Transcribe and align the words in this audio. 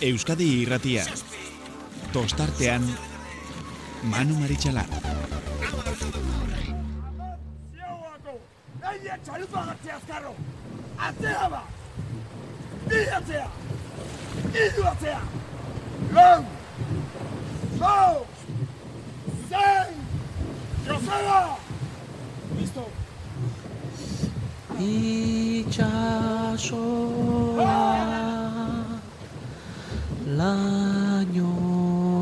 Euskadi 0.00 0.62
irratia. 0.62 1.02
Tostartean, 2.12 2.84
Manu 4.06 4.36
Maritxalar. 4.38 4.86
Aia 8.90 9.16
txalupa 9.26 9.64
gatzea 9.66 9.96
azkarro! 9.96 10.34
Atzea 11.08 11.48
ba! 11.50 11.62
Bi 12.86 13.00
atzea! 13.18 13.48
Iru 14.54 14.86
atzea! 14.92 15.18
Lau! 16.14 16.40
Lau! 17.82 18.14
Zein! 19.50 19.94
Joseba! 20.86 21.42
Listo! 22.54 22.86
itxasoa 24.78 25.98
laino 30.38 31.50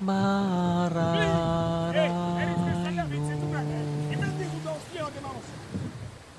barraraino 0.00 1.20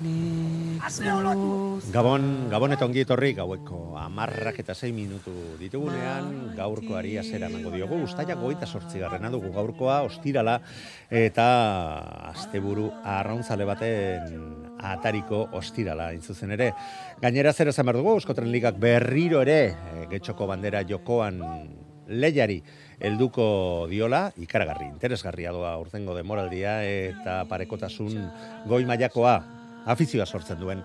nik 0.02 0.82
zuz 0.90 1.86
Gabon, 1.94 2.50
Gabon 2.50 2.74
eta 2.74 2.84
ongi 2.88 3.06
etorri 3.06 3.30
gaueko 3.38 3.91
amarrak 4.12 4.58
eta 4.60 4.74
sei 4.76 4.92
minutu 4.92 5.32
ditugunean 5.56 6.52
gaurkoari 6.56 7.14
azera 7.16 7.48
emango 7.48 7.70
diogu. 7.72 7.96
Uztaiak 8.04 8.36
goita 8.42 8.68
sortzigarrena 8.68 9.30
dugu 9.32 9.48
gaurkoa, 9.54 10.02
ostirala 10.04 10.58
eta 11.08 11.46
asteburu 12.28 12.90
arrauntzale 13.00 13.64
baten 13.64 14.36
atariko 14.92 15.46
ostirala 15.56 16.10
intzuzen 16.12 16.52
ere. 16.58 16.72
Gainera 17.22 17.54
zer 17.56 17.72
esan 17.72 17.88
behar 17.88 18.02
dugu, 18.02 18.18
Euskotren 18.20 18.52
Ligak 18.52 18.76
berriro 18.82 19.40
ere 19.46 19.58
eh, 19.72 20.04
getxoko 20.12 20.50
bandera 20.50 20.84
jokoan 20.84 21.40
lehiari 22.12 22.60
helduko 23.00 23.88
diola, 23.88 24.26
ikaragarri, 24.36 24.90
interesgarria 24.92 25.54
doa 25.56 25.72
urtengo 25.80 26.12
demoraldia 26.18 26.82
eta 26.84 27.40
parekotasun 27.48 28.28
goi 28.68 28.84
mailakoa 28.84 29.38
afizioa 29.86 30.26
sortzen 30.26 30.60
duen 30.60 30.82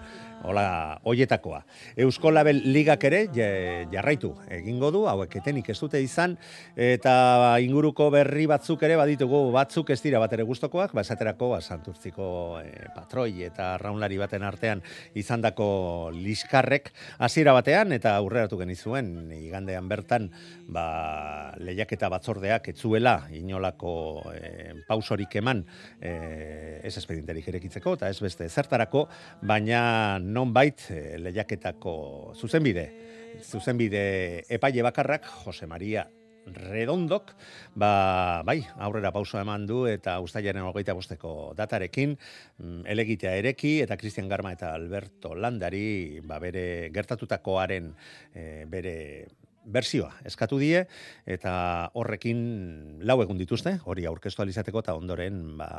Hola, 0.47 1.01
hoietakoa. 1.03 1.57
Eusko 1.99 2.31
Label 2.31 2.61
Ligak 2.71 3.01
ere 3.03 3.17
ja- 3.35 3.83
jarraitu 3.91 4.29
egingo 4.47 4.93
du, 4.95 5.01
hauek 5.11 5.33
etenik 5.41 5.67
ez 5.73 5.75
dute 5.81 5.99
izan, 5.99 6.37
eta 6.79 7.57
inguruko 7.59 8.05
berri 8.13 8.45
batzuk 8.47 8.85
ere 8.87 8.95
baditugu 8.95 9.41
batzuk 9.51 9.89
ez 9.91 9.97
dira 10.05 10.21
batere 10.23 10.45
gustokoak, 10.47 10.93
ba 10.95 11.03
esaterako 11.03 11.49
ba, 11.51 11.59
Santurtziko 11.59 12.61
eh, 12.61 12.87
patroi 12.95 13.43
eta 13.43 13.73
raunlari 13.81 14.15
baten 14.21 14.45
artean 14.47 14.83
izandako 15.19 16.13
liskarrek 16.15 16.93
hasiera 17.19 17.51
batean 17.51 17.91
eta 17.91 18.15
aurreratu 18.15 18.61
genizuen 18.61 19.33
igandean 19.35 19.91
bertan 19.91 20.29
ba, 20.71 21.51
lehiaketa 21.59 22.07
batzordeak 22.07 22.71
etzuela 22.71 23.17
inolako 23.35 24.31
eh, 24.31 24.79
pausorik 24.87 25.35
eman 25.43 25.65
eh, 25.99 26.79
ez 26.87 26.95
espedienterik 26.95 27.51
erekitzeko 27.51 27.97
eta 27.99 28.07
ez 28.07 28.21
beste 28.23 28.47
zertarako, 28.47 29.09
baina 29.43 30.19
nonbait 30.37 30.85
eh, 30.93 31.17
lehiaketako 31.21 31.95
zuzenbide, 32.37 32.85
zuzenbide 33.43 34.03
epaile 34.57 34.85
bakarrak 34.85 35.25
Jose 35.43 35.67
Maria 35.69 36.05
Redondok, 36.47 37.33
ba, 37.75 38.41
bai, 38.47 38.61
aurrera 38.79 39.11
pausoa 39.11 39.41
eman 39.43 39.65
du 39.67 39.81
eta 39.89 40.17
ustailaren 40.23 40.63
hogeita 40.69 40.95
bosteko 40.95 41.51
datarekin, 41.57 42.15
mm, 42.61 42.85
elegitea 42.93 43.33
ereki 43.41 43.73
eta 43.83 43.97
Cristian 43.99 44.29
Garma 44.31 44.53
eta 44.55 44.71
Alberto 44.75 45.33
Landari 45.35 46.21
ba, 46.23 46.39
bere 46.39 46.89
gertatutakoaren 46.95 47.91
eh, 48.33 48.63
bere 48.69 48.95
bersioa 49.67 50.13
eskatu 50.27 50.59
die 50.61 50.85
eta 51.27 51.53
horrekin 51.99 52.39
lau 53.03 53.19
egun 53.23 53.39
dituzte, 53.39 53.77
hori 53.85 54.07
aurkeztu 54.07 54.43
alizateko 54.43 54.83
eta 54.85 54.95
ondoren 54.97 55.41
ba, 55.59 55.69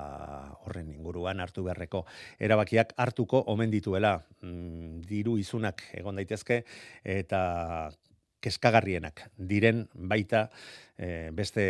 horren 0.66 0.92
inguruan 0.92 1.40
hartu 1.40 1.64
beharreko 1.66 2.04
erabakiak 2.38 2.92
hartuko 2.96 3.42
omen 3.54 3.72
dituela. 3.72 4.18
Mm, 4.42 5.00
diru 5.08 5.38
izunak 5.40 5.82
egon 5.96 6.20
daitezke 6.20 6.62
eta 7.04 7.40
kezkagarrienak 8.38 9.24
diren 9.50 9.86
baita 9.94 10.44
eh, 10.96 11.30
beste 11.34 11.64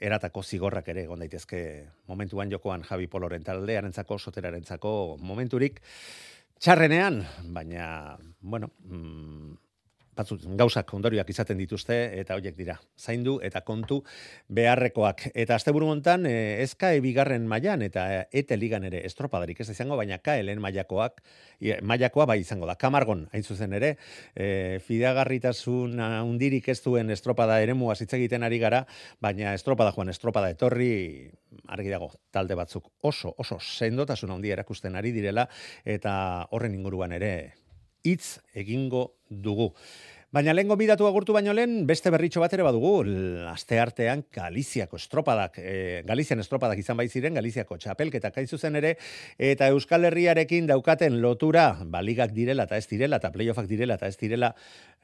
eratako 0.00 0.42
zigorrak 0.42 0.88
ere 0.92 1.06
egon 1.08 1.24
daitezke. 1.24 1.62
Momentuan 2.10 2.50
jokoan 2.52 2.84
Javi 2.86 3.08
Poloren 3.10 3.42
taldearentzako, 3.46 4.18
soterarentzako 4.18 5.16
momenturik 5.18 5.80
txarrenean, 6.62 7.24
baina, 7.50 8.16
bueno, 8.40 8.70
mm, 8.86 9.54
batzuk 10.16 10.42
gauzak 10.60 10.92
ondorioak 10.94 11.30
izaten 11.32 11.58
dituzte 11.58 11.96
eta 12.20 12.36
hoiek 12.36 12.56
dira. 12.56 12.76
Zaindu 12.98 13.38
eta 13.44 13.62
kontu 13.64 14.02
beharrekoak. 14.48 15.30
Eta 15.34 15.56
asteburu 15.56 15.88
hontan 15.92 16.26
eh, 16.28 16.62
ezka 16.62 16.92
bigarren 17.02 17.46
mailan 17.48 17.82
eta 17.82 18.26
ete 18.30 18.56
ligan 18.56 18.84
ere 18.84 19.04
estropadarik 19.06 19.60
ez 19.60 19.70
izango, 19.72 19.96
baina 19.96 20.18
kaelen 20.18 20.60
mailakoak 20.60 21.22
i- 21.60 21.78
mailakoa 21.82 22.26
bai 22.26 22.40
izango 22.40 22.66
da. 22.68 22.76
Kamargon 22.76 23.28
hain 23.32 23.42
zuzen 23.42 23.72
ere, 23.72 23.96
e, 24.34 24.78
fidagarritasun 24.84 26.00
handirik 26.00 26.68
ez 26.68 26.80
duen 26.84 27.10
estropada 27.10 27.60
eremua 27.62 27.96
hitz 27.98 28.12
egiten 28.12 28.42
ari 28.42 28.58
gara, 28.58 28.84
baina 29.20 29.54
estropada 29.54 29.92
joan, 29.92 30.12
estropada 30.12 30.50
etorri 30.52 31.30
argi 31.68 31.90
dago 31.92 32.10
talde 32.30 32.56
batzuk 32.58 32.88
oso 33.02 33.34
oso 33.38 33.58
sendotasun 33.60 34.30
handia 34.34 34.56
erakusten 34.56 34.96
ari 34.96 35.12
direla 35.12 35.48
eta 35.84 36.46
horren 36.50 36.74
inguruan 36.74 37.12
ere 37.12 37.32
hitz 38.04 38.38
egingo 38.54 39.12
dugu. 39.30 39.72
Baina 40.32 40.54
lehen 40.56 40.70
bidatu 40.80 41.04
agurtu 41.04 41.34
baino 41.36 41.52
lehen, 41.52 41.82
beste 41.84 42.08
berritxo 42.08 42.40
bat 42.40 42.54
ere 42.56 42.64
badugu, 42.64 42.92
aste 43.50 43.76
artean 43.76 44.22
Galiziako 44.32 44.96
estropadak, 44.96 45.58
e, 45.60 45.74
Galizian 46.08 46.40
estropadak 46.40 46.78
izan 46.80 46.96
bai 46.96 47.04
ziren, 47.10 47.34
Galiziako 47.36 47.76
txapelketak 47.76 48.38
hain 48.40 48.48
zuzen 48.48 48.78
ere, 48.80 48.94
eta 49.36 49.68
Euskal 49.74 50.08
Herriarekin 50.08 50.70
daukaten 50.70 51.18
lotura, 51.20 51.66
baligak 51.84 52.32
direla 52.32 52.64
eta 52.64 52.78
ez 52.80 52.86
direla, 52.88 53.18
eta 53.20 53.28
playoffak 53.34 53.68
direla 53.68 53.98
eta 54.00 54.08
ez 54.08 54.16
direla, 54.16 54.54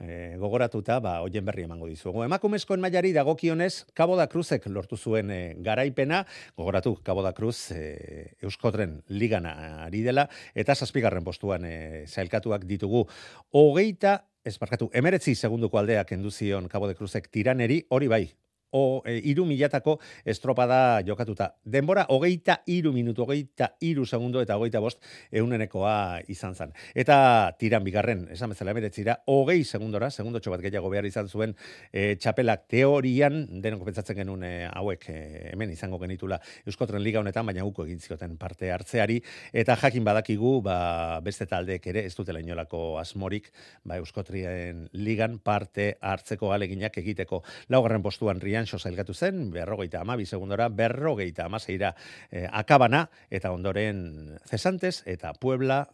e, 0.00 0.38
gogoratuta, 0.40 0.96
ba, 1.04 1.18
hoien 1.20 1.44
berri 1.44 1.66
emango 1.68 1.90
dizugu. 1.92 2.24
Emakumezkoen 2.24 2.80
mailari 2.80 3.12
dagokionez, 3.12 3.84
Cabo 3.92 4.16
da 4.16 4.30
Cruzek 4.32 4.64
lortu 4.72 4.96
zuen 4.96 5.28
e, 5.28 5.42
garaipena, 5.60 6.22
gogoratu, 6.56 6.94
Cabo 7.04 7.26
da 7.26 7.34
Cruz 7.36 7.74
e, 7.76 8.32
Euskotren 8.40 9.02
ligan 9.12 9.44
ari 9.44 10.00
dela, 10.08 10.24
eta 10.56 10.72
zazpigarren 10.72 11.28
postuan 11.28 11.68
e, 11.68 12.06
zailkatuak 12.08 12.64
ditugu. 12.64 13.04
Hogeita, 13.52 14.22
ez 14.44 14.56
barkatu, 14.58 14.90
emeretzi 14.92 15.34
segunduko 15.34 15.78
aldeak 15.78 16.12
enduzion 16.12 16.68
Cabo 16.68 16.88
de 16.88 16.94
Cruzek 16.94 17.28
tiraneri, 17.30 17.82
hori 17.90 18.08
bai, 18.08 18.24
o 18.70 19.02
e, 19.06 19.18
iru 19.30 19.46
milatako 19.46 19.98
estropada 20.24 21.00
jokatuta. 21.06 21.54
Denbora, 21.64 22.06
hogeita 22.08 22.60
iru 22.66 22.92
minutu, 22.92 23.24
hogeita 23.24 23.72
iru 23.80 24.06
segundo 24.06 24.42
eta 24.42 24.56
hogeita 24.56 24.80
bost 24.80 25.02
eunenekoa 25.32 26.20
izan 26.28 26.54
zen. 26.54 26.72
Eta 26.94 27.54
tiran 27.58 27.84
bigarren, 27.84 28.26
esan 28.32 28.52
bezala 28.52 28.74
emeretzira, 28.74 29.18
hogei 29.26 29.62
segundora, 29.64 30.10
segundotxo 30.10 30.52
bat 30.52 30.62
gehiago 30.64 30.90
behar 30.92 31.08
izan 31.08 31.28
zuen 31.28 31.54
e, 31.92 32.16
txapelak 32.16 32.66
teorian, 32.68 33.40
denok 33.62 33.86
pentsatzen 33.88 34.20
genuen 34.20 34.44
e, 34.44 34.52
hauek 34.68 35.08
e, 35.12 35.18
hemen 35.52 35.72
izango 35.72 35.98
genitula 36.02 36.40
Euskotren 36.66 37.02
Liga 37.02 37.22
honetan, 37.22 37.46
baina 37.46 37.64
uko 37.64 37.86
egin 37.86 38.00
zioten 38.00 38.36
parte 38.40 38.72
hartzeari, 38.72 39.20
eta 39.52 39.76
jakin 39.80 40.04
badakigu, 40.04 40.58
ba, 40.64 40.78
beste 41.24 41.46
taldeek 41.48 41.86
ere, 41.92 42.04
ez 42.06 42.14
dutela 42.16 42.42
inolako 42.42 42.98
asmorik, 43.00 43.50
ba, 43.84 43.98
Euskotrien 43.98 44.86
Ligan 44.92 45.38
parte 45.44 45.94
hartzeko 46.00 46.52
aleginak 46.52 46.96
egiteko. 47.00 47.42
Laugarren 47.72 48.02
postuan 48.04 48.40
Rianxo 48.58 48.78
zailgatu 48.82 49.14
zen, 49.14 49.52
berrogeita 49.54 50.00
amabi 50.02 50.26
segundora, 50.26 50.66
berrogeita 50.68 51.44
amaseira 51.46 51.92
eh, 52.30 52.48
akabana, 52.50 53.04
eta 53.30 53.52
ondoren 53.54 54.38
Cesantes 54.50 55.04
eta 55.06 55.30
Puebla 55.38 55.84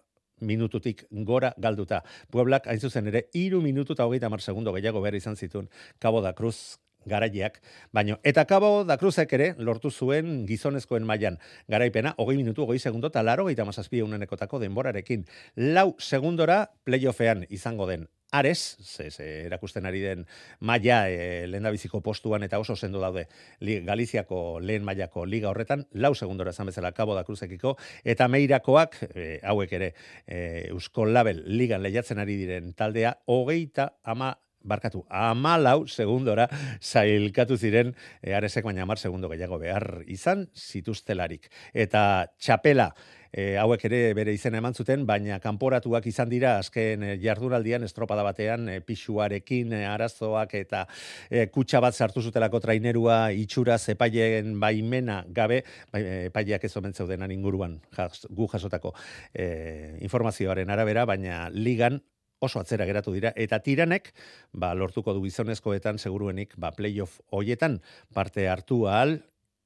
minututik 0.41 1.05
gora 1.11 1.53
galduta. 1.61 2.01
Pueblak 2.33 2.67
hain 2.67 2.81
zuzen 2.81 3.11
ere, 3.13 3.27
iru 3.37 3.61
minutu 3.61 3.93
eta 3.93 4.07
hogeita 4.09 4.33
mar 4.33 4.41
segundo 4.41 4.73
gehiago 4.73 5.05
behar 5.05 5.19
izan 5.21 5.37
zituen 5.37 5.69
Cabo 6.01 6.23
da 6.25 6.33
Cruz 6.33 6.81
garaileak, 7.05 7.61
baino 7.93 8.17
eta 8.25 8.47
Cabo 8.49 8.83
da 8.89 8.97
Cruzek 8.97 9.37
ere 9.37 9.53
lortu 9.59 9.91
zuen 9.91 10.47
gizonezkoen 10.49 11.05
mailan 11.05 11.37
garaipena, 11.69 12.15
hogei 12.17 12.39
minutu, 12.41 12.65
hogei 12.65 12.81
segundo, 12.81 13.13
eta 13.13 13.23
laro 13.23 13.45
gehieta 13.45 13.69
mazazpi 13.69 14.01
eunenekotako 14.01 14.59
denborarekin. 14.65 15.29
Lau 15.57 15.91
segundora 15.99 16.71
playoffean 16.85 17.45
izango 17.51 17.87
den 17.93 18.09
Ares, 18.35 18.77
ze, 18.83 19.11
ze 19.11 19.27
erakusten 19.47 19.87
ari 19.87 20.01
den 20.03 20.25
maila 20.59 21.05
e, 21.07 21.47
lehendabiziko 21.47 22.01
postuan 22.03 22.43
eta 22.43 22.59
oso 22.59 22.75
sendo 22.75 22.99
daude 22.99 23.29
li, 23.61 23.79
Galiziako 23.87 24.59
lehen 24.61 24.83
mailako 24.83 25.23
liga 25.27 25.53
horretan, 25.53 25.87
lau 25.93 26.15
segundora 26.15 26.51
esan 26.51 26.67
bezala 26.67 26.91
Cabo 26.93 27.15
da 27.15 27.23
Cruzekiko, 27.25 27.77
eta 28.03 28.27
meirakoak, 28.29 28.99
e, 29.15 29.29
hauek 29.47 29.77
ere, 29.79 29.93
e, 30.27 30.41
Eusko 30.73 31.07
Label 31.07 31.45
ligan 31.47 31.85
lehiatzen 31.87 32.19
ari 32.19 32.35
diren 32.41 32.73
taldea, 32.75 33.21
hogeita 33.31 33.93
ama 34.03 34.35
barkatu, 34.65 35.05
amalau 35.13 35.85
segundora 35.87 36.49
zailkatu 36.81 37.57
ziren, 37.61 37.95
e, 38.23 38.35
aresek 38.35 38.65
baina 38.65 38.83
amar 38.83 38.99
segundo 38.99 39.29
gehiago 39.31 39.61
behar 39.61 40.03
izan 40.11 40.49
zituztelarik. 40.57 41.51
Eta 41.73 42.33
txapela, 42.41 42.91
e, 43.35 43.57
hauek 43.59 43.85
ere 43.89 44.01
bere 44.15 44.33
izena 44.35 44.61
eman 44.63 44.77
zuten, 44.79 45.05
baina 45.07 45.41
kanporatuak 45.43 46.07
izan 46.07 46.31
dira 46.31 46.55
azken 46.61 47.03
e, 47.03 47.17
jardunaldian 47.23 47.85
estropada 47.87 48.23
batean 48.27 48.69
e, 48.71 48.79
pixuarekin 48.87 49.75
e, 49.75 49.83
arazoak 49.91 50.55
eta 50.61 50.85
e, 51.29 51.49
kutsa 51.55 51.83
bat 51.83 51.99
sartu 51.99 52.23
zutelako 52.23 52.63
trainerua 52.63 53.19
itxura 53.35 53.79
zepaileen 53.79 54.55
baimena 54.63 55.23
gabe, 55.35 55.65
bai, 55.93 56.05
epaileak 56.31 56.69
ez 56.69 56.75
omen 56.79 56.95
zeudenan 56.95 57.35
inguruan 57.35 57.81
jas, 57.97 58.25
gu 58.31 58.49
jasotako 58.55 58.95
e, 59.35 59.99
informazioaren 60.07 60.71
arabera, 60.71 61.05
baina 61.11 61.49
ligan 61.51 62.01
oso 62.45 62.61
atzera 62.61 62.87
geratu 62.87 63.15
dira 63.15 63.33
eta 63.41 63.59
tiranek 63.65 64.11
ba 64.53 64.75
lortuko 64.77 65.15
du 65.17 65.23
gizonezkoetan 65.25 65.99
seguruenik 65.99 66.55
ba 66.61 66.75
playoff 66.77 67.21
hoietan 67.33 67.81
parte 68.13 68.49
hartu 68.49 68.85
ahal 68.87 69.23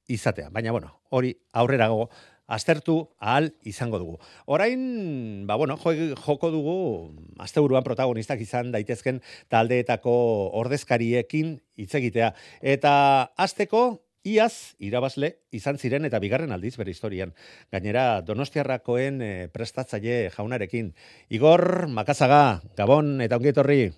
izatea. 0.09 0.49
Baina 0.49 0.71
bueno, 0.71 0.95
hori 1.09 1.35
aurrerago 1.53 2.09
aztertu 2.49 2.97
ahal 3.21 3.53
izango 3.63 4.01
dugu. 4.01 4.17
Orain, 4.49 5.45
ba 5.47 5.55
bueno, 5.55 5.77
joko 5.77 6.51
dugu 6.51 6.77
asteburuan 7.37 7.85
protagonistak 7.85 8.41
izan 8.41 8.73
daitezken 8.73 9.21
taldeetako 9.53 10.13
ordezkariekin 10.59 11.59
hitz 11.77 11.93
egitea 12.01 12.33
eta 12.75 12.93
asteko 13.37 14.01
Iaz, 14.27 14.75
irabazle, 14.83 15.29
izan 15.55 15.77
ziren 15.79 16.03
eta 16.03 16.19
bigarren 16.19 16.51
aldiz 16.51 16.73
bere 16.75 16.91
historian. 16.91 17.31
Gainera, 17.71 18.19
donostiarrakoen 18.27 19.21
e, 19.23 19.31
prestatzaile 19.47 20.27
jaunarekin. 20.35 20.91
Igor, 21.31 21.87
Makazaga, 21.87 22.59
Gabon, 22.75 23.15
eta 23.23 23.39
ongietorri. 23.39 23.93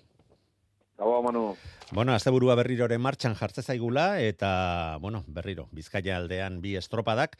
Gabon, 0.96 1.24
Manu. 1.26 1.46
Bueno, 1.94 2.14
azte 2.16 2.30
burua 2.32 2.54
berriroren 2.56 3.02
martxan 3.04 3.34
jartze 3.36 3.60
zaigula, 3.60 4.16
eta, 4.24 4.96
bueno, 5.02 5.18
berriro, 5.28 5.66
bizkaia 5.76 6.14
aldean 6.16 6.54
bi 6.62 6.70
estropadak, 6.80 7.34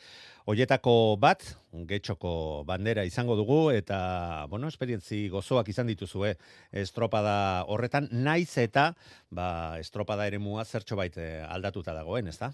hoietako 0.44 1.16
bat, 1.16 1.46
getxoko 1.88 2.32
bandera 2.69 3.06
izango 3.08 3.32
dugu, 3.38 3.70
eta, 3.72 4.44
bueno, 4.52 4.69
esperientzi 4.69 5.22
gozoak 5.32 5.70
izan 5.72 5.88
dituzue 5.88 6.34
estropada 6.82 7.64
horretan, 7.72 8.10
naiz 8.12 8.50
eta, 8.60 8.90
ba, 9.31 9.78
estropada 9.81 10.28
ere 10.28 10.37
mua 10.37 10.66
zertxo 10.69 11.00
baite 11.00 11.31
aldatuta 11.49 11.96
dagoen, 11.96 12.28
ez 12.28 12.37
da? 12.43 12.52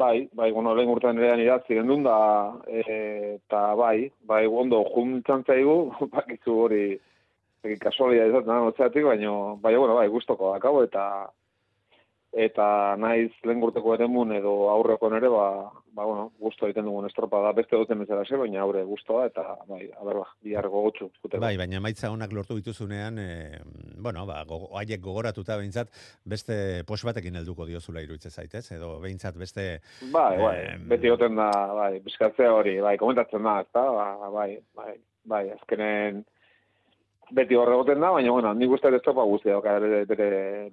Bai, 0.00 0.30
bai, 0.32 0.48
bueno, 0.56 0.72
lehen 0.72 0.88
urtean 0.88 1.20
ere 1.20 1.36
idatzi 1.44 1.76
gendun 1.76 2.08
da, 2.08 2.16
e, 2.64 3.36
eta 3.36 3.74
bai, 3.76 4.08
bai, 4.24 4.46
ondo, 4.48 4.86
juntan 4.96 5.44
zaigu, 5.44 5.90
bakizu 6.16 6.58
hori, 6.64 6.84
kasualia 7.80 8.26
ez 8.26 8.32
da, 8.32 8.60
notzeatik, 8.64 9.04
baina, 9.04 9.34
bai, 9.60 9.76
bueno, 9.76 9.94
bai, 9.98 10.08
guztoko 10.08 10.54
dakau, 10.54 10.80
eta 10.86 11.04
eta 12.30 12.94
naiz 12.94 13.32
lehen 13.42 13.58
gurteko 13.58 13.96
ere 13.96 14.06
mun 14.06 14.30
edo 14.30 14.52
aurreko 14.70 15.08
nere, 15.10 15.26
ba, 15.32 15.46
ba, 15.90 16.04
bueno, 16.04 16.28
guztu 16.38 16.68
egiten 16.68 16.86
dugun 16.86 17.08
estropa 17.08 17.40
da, 17.42 17.50
beste 17.56 17.74
duten 17.74 17.98
bezala 18.04 18.22
ze, 18.22 18.38
baina 18.38 18.60
aurre 18.62 18.84
guztoa, 18.86 19.24
eta, 19.26 19.42
bai, 19.66 19.80
aber, 19.98 20.20
ba, 20.22 20.28
bihar 20.46 20.68
gogotxu. 20.70 21.10
Bai, 21.42 21.56
baina 21.58 21.82
maitza 21.82 22.12
honak 22.14 22.32
lortu 22.32 22.54
dituzunean, 22.60 23.18
e, 23.18 23.58
bueno, 23.98 24.22
ba, 24.30 24.44
gogo, 24.46 24.70
haiek 24.78 25.02
gogoratuta 25.02 25.58
behintzat, 25.58 25.90
beste 26.22 26.84
pos 26.86 27.02
batekin 27.08 27.42
helduko 27.42 27.66
diozula 27.66 28.04
iruitze 28.06 28.30
zaitez, 28.30 28.68
edo 28.78 29.00
behintzat 29.02 29.38
beste... 29.40 29.70
Bai, 30.14 30.36
bai, 30.38 30.58
beti 30.94 31.10
goten 31.10 31.34
da, 31.34 31.50
bai, 31.74 31.96
bizkatzea 32.04 32.54
hori, 32.54 32.78
bai, 32.84 32.94
komentatzen 33.02 33.42
da, 33.42 33.58
eta, 33.66 33.88
ba, 33.90 34.30
bai, 34.30 34.52
bai, 34.78 34.94
bai, 35.26 35.48
azkenen 35.58 36.22
beti 37.34 37.56
horre 37.58 37.76
goten 37.78 38.00
da, 38.02 38.10
baina, 38.14 38.30
bueno, 38.34 38.52
nik 38.56 38.72
uste 38.74 38.90
ez 38.94 39.00
topa 39.04 39.24
guztia, 39.28 39.56
oka, 39.58 39.76
bere, 39.82 40.00
bere, 40.08 40.28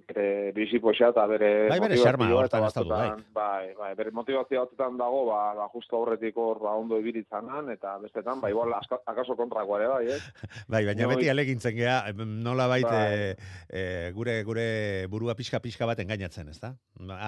bere 0.10 0.26
bisipo 0.56 0.92
eta 0.92 1.26
bere... 1.30 1.52
Bai, 1.70 1.80
bere 1.84 1.98
xarma, 2.02 2.30
horretan 2.34 2.66
ez 2.68 2.86
bai. 2.88 3.10
Bai, 3.34 3.74
bai, 3.78 3.92
bere 4.00 4.12
motivazioa 4.12 4.64
horretan 4.66 4.98
dago, 4.98 5.26
ba, 5.30 5.54
ba 5.58 5.68
justo 5.74 6.02
horretik 6.02 6.38
hor, 6.38 6.60
ba, 6.64 6.76
ondo 6.76 7.00
ibiritzanan, 7.00 7.70
eta 7.76 7.98
bestetan, 8.04 8.42
ba, 8.42 8.50
igual, 8.50 8.74
akaso 8.74 9.38
kontrakoa 9.40 9.80
ere, 9.80 9.88
bai, 9.94 10.04
eh? 10.16 10.20
bai, 10.74 10.84
baina 10.90 11.10
beti 11.14 11.30
alegintzen 11.30 11.78
gea, 11.78 12.00
nola 12.26 12.68
baita 12.72 12.98
bai. 12.98 13.32
e, 13.70 14.12
gure, 14.18 14.42
gure 14.48 14.68
burua 15.12 15.38
pixka-pixka 15.38 15.90
bat 15.90 16.04
engainatzen, 16.04 16.50
ez 16.50 16.60
da? 16.64 16.74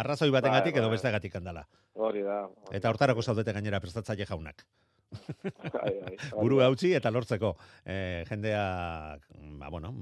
Arrazoi 0.02 0.32
baten 0.34 0.56
gatik 0.56 0.76
bai, 0.76 0.84
edo 0.84 0.90
bai. 0.90 0.98
beste 0.98 1.14
gatik 1.16 1.40
handala. 1.40 1.66
Hori 2.00 2.24
da. 2.26 2.44
Eta 2.72 2.92
hortarako 2.92 3.26
zaudete 3.26 3.54
gainera 3.56 3.82
prestatzaile 3.84 4.28
jaunak. 4.30 4.66
Buru 6.42 6.62
hautsi 6.62 6.94
eta 6.98 7.12
lortzeko 7.12 7.56
e, 7.86 8.26
jendea 8.30 8.64
ba, 9.60 9.70
bueno, 9.70 9.94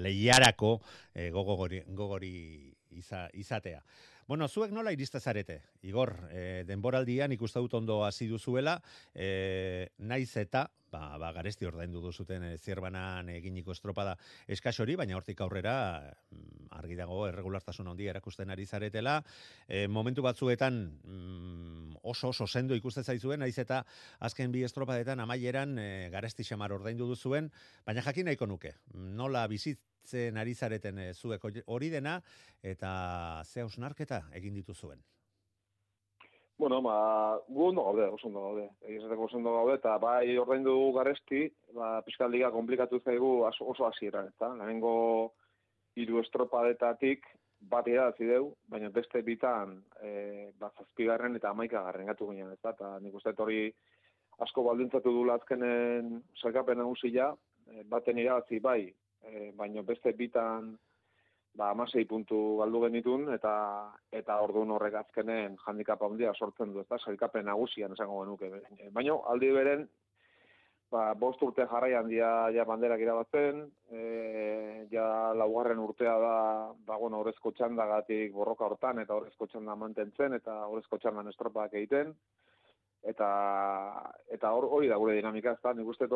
lehiarako 0.00 0.76
e, 1.14 1.30
gogori, 1.30 1.82
gogori 1.88 2.34
izatea. 3.36 3.82
Bueno, 4.26 4.48
zuek 4.48 4.72
nola 4.74 4.90
iriste 4.90 5.20
zarete? 5.22 5.60
Igor, 5.86 6.10
e, 6.34 6.64
denboraldian 6.66 7.30
ikusten 7.36 7.62
dut 7.62 7.76
ondo 7.78 8.00
hasi 8.02 8.26
duzuela, 8.26 8.80
e, 9.14 9.86
naiz 10.02 10.32
eta 10.40 10.64
ba, 10.90 11.14
ba 11.22 11.30
garesti 11.36 11.68
ordaindu 11.68 12.00
duzuten 12.02 12.42
e, 12.42 12.56
zierbanan 12.58 13.30
eginiko 13.30 13.70
estropada 13.70 14.16
eskas 14.50 14.80
hori, 14.82 14.96
baina 14.98 15.14
hortik 15.14 15.44
aurrera 15.46 15.76
mm, 16.34 16.72
argi 16.74 16.98
dago 16.98 17.20
erregulartasun 17.28 17.92
handia 17.92 18.10
erakusten 18.16 18.50
ari 18.50 18.66
zaretela. 18.66 19.20
E, 19.68 19.86
momentu 19.86 20.26
batzuetan 20.26 20.80
mm, 21.04 22.02
oso 22.02 22.32
oso 22.34 22.48
sendo 22.50 22.74
ikusten 22.74 23.06
zaizuen, 23.06 23.44
naiz 23.46 23.54
eta 23.62 23.84
azken 24.18 24.50
bi 24.50 24.64
estropadetan 24.66 25.22
amaieran 25.22 25.78
e, 25.78 25.88
garesti 26.10 26.42
xamar 26.50 26.74
ordaindu 26.74 27.06
duzuen, 27.06 27.52
baina 27.86 28.02
jakin 28.02 28.26
nahiko 28.32 28.50
nuke. 28.50 28.74
Nola 28.90 29.46
bizitzen 30.06 30.38
ari 30.38 30.54
zareten 30.54 30.98
e, 30.98 31.12
zuek 31.14 31.42
hori 31.66 31.90
dena 31.90 32.20
eta 32.62 33.42
ze 33.44 33.62
hausnarketa 33.62 34.28
egin 34.32 34.54
dituzuen. 34.54 35.02
Bueno, 36.58 36.80
ba, 36.80 37.38
gu 37.48 37.66
ondo 37.68 37.82
gaude, 37.84 38.08
oso 38.08 38.28
ondo 38.28 38.40
gaude. 38.40 38.68
Egizateko 38.80 39.24
oso 39.24 39.36
ondo 39.36 39.52
gaude, 39.52 39.74
eta 39.76 39.98
bai 39.98 40.38
ordein 40.38 40.64
du 40.64 40.92
garesti, 40.94 41.50
ba, 41.74 42.00
Piskal 42.02 42.30
Liga 42.30 42.50
komplikatu 42.50 43.00
zaigu 43.04 43.44
oso 43.44 43.86
hasiera, 43.86 44.24
eta 44.24 44.54
lehenengo 44.54 45.34
hiru 45.96 46.20
estropadetatik 46.22 47.26
bat 47.60 47.86
idatzi 47.88 48.24
deu, 48.24 48.54
baina 48.68 48.88
beste 48.88 49.20
bitan 49.22 49.82
e, 50.00 50.50
ba, 50.58 50.70
zazpigarren 50.78 51.36
eta 51.36 51.50
amaikagarren 51.50 52.06
gatu 52.06 52.30
ginen, 52.30 52.52
eta, 52.52 52.72
eta 52.72 52.98
nik 53.00 53.14
uste 53.14 53.34
hori 53.36 53.68
asko 54.40 54.62
baldintzatu 54.64 55.12
du 55.12 55.28
azkenen 55.32 56.22
salkapen 56.40 56.78
nagusia, 56.78 57.34
e, 57.68 57.82
baten 57.84 58.18
idatzi 58.18 58.60
bai, 58.64 58.94
e, 59.26 59.52
baina 59.56 59.82
beste 59.82 60.12
bitan 60.12 60.76
ba, 61.56 61.70
amasei 61.70 62.04
puntu 62.04 62.58
galdu 62.60 62.82
genitun, 62.86 63.28
eta 63.34 63.52
eta 64.20 64.40
orduan 64.44 64.74
horrek 64.76 64.98
azkenen 65.00 65.56
handikap 65.66 66.02
handia 66.02 66.34
sortzen 66.34 66.72
du, 66.72 66.82
ezta, 66.82 66.98
sailkapen 66.98 67.48
nagusian 67.48 67.96
esango 67.96 68.22
genuke. 68.24 68.50
Baina, 68.94 69.16
aldi 69.32 69.50
beren, 69.56 69.86
ba, 70.92 71.08
bost 71.18 71.42
urte 71.42 71.66
jarrai 71.70 71.94
handia 71.98 72.30
ja 72.54 72.66
banderak 72.68 73.02
irabazten, 73.02 73.64
e, 73.90 74.02
ja 74.92 75.06
laugarren 75.34 75.80
urtea 75.82 76.16
da, 76.22 76.34
ba, 76.88 76.98
bueno, 77.02 77.22
horrezko 77.22 77.52
txandagatik 77.56 78.34
borroka 78.36 78.68
hortan, 78.68 79.00
eta 79.02 79.16
horrezko 79.16 79.48
txanda 79.50 79.78
mantentzen, 79.80 80.36
eta 80.40 80.64
horrezko 80.66 81.00
txandan 81.02 81.32
estropak 81.32 81.74
egiten, 81.74 82.14
eta 83.06 83.30
eta 84.34 84.52
hori 84.52 84.88
da 84.90 84.98
gure 85.00 85.16
dinamika, 85.16 85.56
ezta, 85.56 85.72
nik 85.74 85.88
uste 85.88 86.08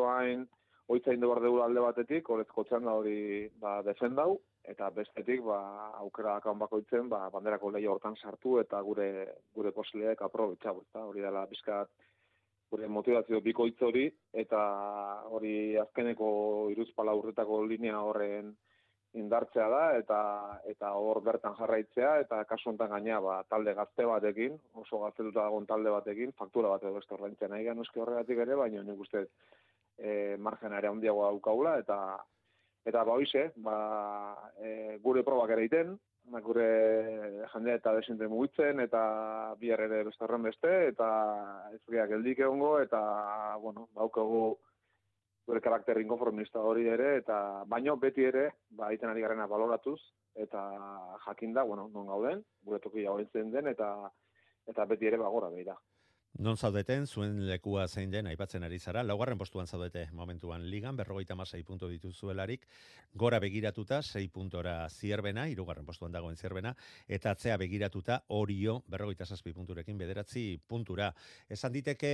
toain, 0.87 0.99
oitzain 0.99 1.21
duar 1.21 1.65
alde 1.65 1.79
batetik, 1.79 2.29
horrezko 2.29 2.63
txanda 2.63 2.93
hori 2.93 3.49
ba, 3.59 3.81
defendau, 3.83 4.39
eta 4.63 4.89
bestetik 4.93 5.41
ba 5.41 5.59
aukera 6.03 6.39
kan 6.41 6.59
bakoitzen 6.59 7.09
ba 7.09 7.29
banderako 7.33 7.71
leio 7.71 7.93
hortan 7.93 8.15
sartu 8.15 8.59
eta 8.59 8.81
gure 8.81 9.27
gure 9.55 9.71
posileak 9.71 10.21
aprobetxa 10.21 10.73
eta 10.81 11.05
hori 11.05 11.21
dela 11.21 11.45
bizkat 11.45 11.89
gure 12.71 12.87
motivazio 12.87 13.41
bikoitz 13.41 13.81
hori 13.81 14.09
eta 14.43 14.61
hori 15.29 15.77
azkeneko 15.77 16.29
iruzpala 16.75 17.13
urretako 17.13 17.63
linea 17.65 18.01
horren 18.09 18.53
indartzea 19.21 19.67
da 19.69 19.81
eta 19.97 20.19
eta 20.73 20.91
hor 21.05 21.21
bertan 21.23 21.57
jarraitzea 21.57 22.11
eta 22.19 22.43
kasu 22.51 22.69
hontan 22.69 22.93
gaina 22.95 23.19
ba 23.19 23.41
talde 23.49 23.73
gazte 23.73 24.05
batekin 24.05 24.59
oso 24.83 24.99
gaztetuta 24.99 25.41
dagoen 25.41 25.65
talde 25.65 25.89
batekin 25.89 26.31
faktura 26.43 26.69
bat 26.69 26.83
edo 26.83 26.93
beste 26.99 27.17
ordaintzen 27.17 27.51
nahi 27.51 27.65
ganuske 27.65 27.99
horregatik 27.99 28.45
ere 28.45 28.55
baina 28.55 28.83
nik 28.83 29.03
uste 29.07 29.25
eh 30.01 30.35
margen 30.37 30.73
ere 30.73 30.89
handiagoa 30.89 31.29
daukagula 31.31 31.77
eta 31.79 31.97
Eta 32.85 33.03
ba 33.05 33.13
hoize, 33.13 33.51
ba, 33.61 33.75
e, 34.57 34.97
gure 35.03 35.21
probak 35.23 35.51
ere 35.53 35.67
egiten, 35.67 35.93
ba, 36.33 36.39
gure 36.41 36.65
jendea 37.53 37.77
eta 37.77 37.93
desinte 37.93 38.29
mugitzen, 38.31 38.81
eta 38.81 39.01
bihar 39.61 39.83
ere 39.85 40.01
beste 40.07 40.25
horren 40.25 40.47
beste, 40.47 40.71
eta 40.87 41.09
ez 41.75 41.81
geldik 42.09 42.39
egongo, 42.39 42.79
eta, 42.81 43.01
bueno, 43.61 43.87
baukagu 43.93 44.57
gure 45.45 45.61
karakter 45.61 45.99
inkonformista 46.01 46.59
hori 46.59 46.87
ere, 46.87 47.17
eta 47.17 47.63
baino 47.67 47.97
beti 47.97 48.25
ere, 48.25 48.49
ba, 48.69 48.89
egiten 48.89 49.09
ari 49.09 49.21
garena 49.21 49.45
baloratuz, 49.45 49.99
eta 50.33 50.65
jakinda, 51.27 51.63
bueno, 51.63 51.87
non 51.93 52.07
gauden, 52.07 52.43
gure 52.65 52.79
tokia 52.79 53.11
hori 53.11 53.29
den, 53.33 53.67
eta 53.67 53.93
eta 54.67 54.85
beti 54.85 55.05
ere 55.05 55.17
bagora 55.17 55.49
behira. 55.49 55.75
Non 56.39 56.55
zaudeten, 56.55 57.07
zuen 57.07 57.41
lekua 57.45 57.89
zein 57.91 58.11
den, 58.11 58.27
aipatzen 58.31 58.63
ari 58.63 58.77
zara, 58.79 59.03
laugarren 59.03 59.37
postuan 59.37 59.67
zaudete 59.67 60.05
momentuan 60.15 60.63
ligan, 60.71 60.95
berrogeita 60.95 61.35
masai 61.35 61.61
punto 61.67 61.89
dituzuelarik, 61.91 62.63
gora 63.13 63.39
begiratuta, 63.43 64.01
sei 64.01 64.29
puntora 64.29 64.87
zierbena, 64.89 65.47
irugarren 65.51 65.85
postuan 65.85 66.11
dagoen 66.11 66.37
zierbena, 66.37 66.73
eta 67.07 67.35
atzea 67.35 67.57
begiratuta, 67.57 68.23
orio, 68.29 68.79
berrogeita 68.87 69.25
zazpi 69.25 69.51
punturekin, 69.53 69.97
bederatzi 69.97 70.45
puntura. 70.67 71.11
Esan 71.49 71.73
diteke, 71.75 72.13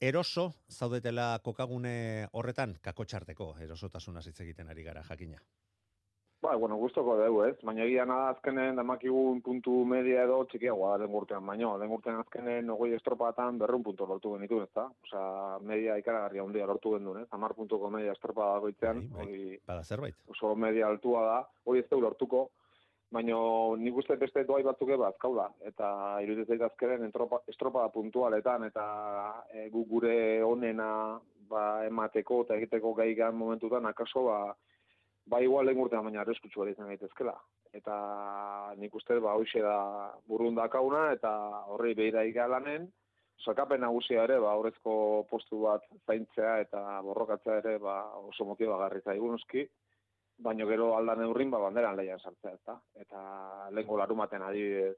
eroso 0.00 0.50
zaudetela 0.68 1.38
kokagune 1.44 2.26
horretan, 2.32 2.80
kakotxarteko, 2.82 3.54
erosotasuna 3.62 4.26
hitz 4.26 4.40
egiten 4.40 4.74
ari 4.74 4.82
gara, 4.82 5.06
jakina. 5.06 5.38
Ba, 6.44 6.56
bueno, 6.60 6.76
gustoko 6.76 7.14
dugu, 7.16 7.38
ez? 7.48 7.54
Baina 7.64 7.86
egia 7.86 8.04
nada 8.04 8.34
azkenen 8.34 8.76
damakigun 8.76 9.38
puntu 9.40 9.78
media 9.88 10.26
edo 10.26 10.42
txikiagoa 10.50 10.90
da 10.92 11.06
den 11.06 11.14
urtean, 11.16 11.46
baina 11.48 11.70
den 11.80 11.92
urtean 11.96 12.18
azkenen 12.20 12.68
ogoi 12.74 12.90
estropatan 12.92 13.56
berrun 13.62 13.80
puntu 13.86 14.04
lortu 14.10 14.34
genitu, 14.34 14.58
ez 14.60 14.68
da? 14.76 14.84
Osa, 15.06 15.22
media 15.64 15.96
ikaragarria 15.96 16.44
handia 16.44 16.66
lortu 16.68 16.92
gendu, 16.98 17.14
ez? 17.22 17.24
Amar 17.32 17.54
puntuko 17.56 17.88
media 17.94 18.12
estropada 18.12 18.58
goitzean, 18.60 19.00
Bai, 19.14 19.14
bai, 19.14 19.24
hori 19.24 19.56
Bada 19.70 19.82
zerbait. 19.88 20.18
oso 20.28 20.52
media 20.54 20.90
altua 20.92 21.22
da, 21.30 21.38
hori 21.64 21.80
ez 21.80 21.88
du 21.88 22.00
lortuko, 22.04 22.42
baina 23.10 23.40
nik 23.80 23.96
uste 24.04 24.18
beste 24.20 24.44
doai 24.44 24.62
batzuk 24.68 24.92
eba 24.98 25.08
azkaula, 25.14 25.48
eta 25.64 26.20
iruditzen 26.26 26.58
zait 26.58 26.66
azkeren 26.68 27.08
entropa, 27.08 27.40
estropada 27.48 27.88
puntualetan, 27.88 28.68
eta 28.68 28.84
e, 29.48 29.70
gu 29.72 29.86
gure 29.88 30.42
onena 30.44 31.16
ba, 31.48 31.64
emateko 31.88 32.42
eta 32.44 32.60
egiteko 32.60 32.92
gai 33.00 33.14
gan 33.14 33.34
momentutan, 33.34 33.86
akaso 33.86 34.28
ba, 34.28 34.38
ba 35.26 35.40
igual 35.40 35.66
lehen 35.66 35.80
urtean 35.80 36.04
baina 36.04 36.20
arriskutsu 36.22 36.62
ere 36.62 36.74
izan 36.74 36.90
gaitezkela. 36.92 37.34
Eta 37.74 37.94
nik 38.78 38.94
uste 38.94 39.18
ba 39.20 39.34
hoxe 39.38 39.62
da 39.62 39.78
burun 40.28 40.54
dakauna 40.54 41.06
eta 41.12 41.30
horri 41.74 41.94
behira 41.94 42.24
ikalanen, 42.28 42.86
sakapen 43.44 43.80
nagusia 43.80 44.24
ere 44.28 44.38
ba 44.40 44.52
aurrezko 44.52 45.26
postu 45.30 45.62
bat 45.64 45.88
zaintzea 46.06 46.58
eta 46.66 47.00
borrokatzea 47.02 47.56
ere 47.62 47.78
ba 47.78 47.96
oso 48.20 48.44
motibagarri 48.44 49.00
zaigu 49.02 49.32
noski, 49.32 49.66
baino 50.38 50.66
gero 50.66 50.94
aldan 50.96 51.24
eurrin 51.26 51.50
ba 51.50 51.58
banderan 51.62 51.96
leian 51.96 52.20
sartzea, 52.20 52.54
ezta? 52.54 52.78
Eta 53.00 53.20
lehengo 53.70 53.98
larumaten 53.98 54.42
adibidez 54.42 54.96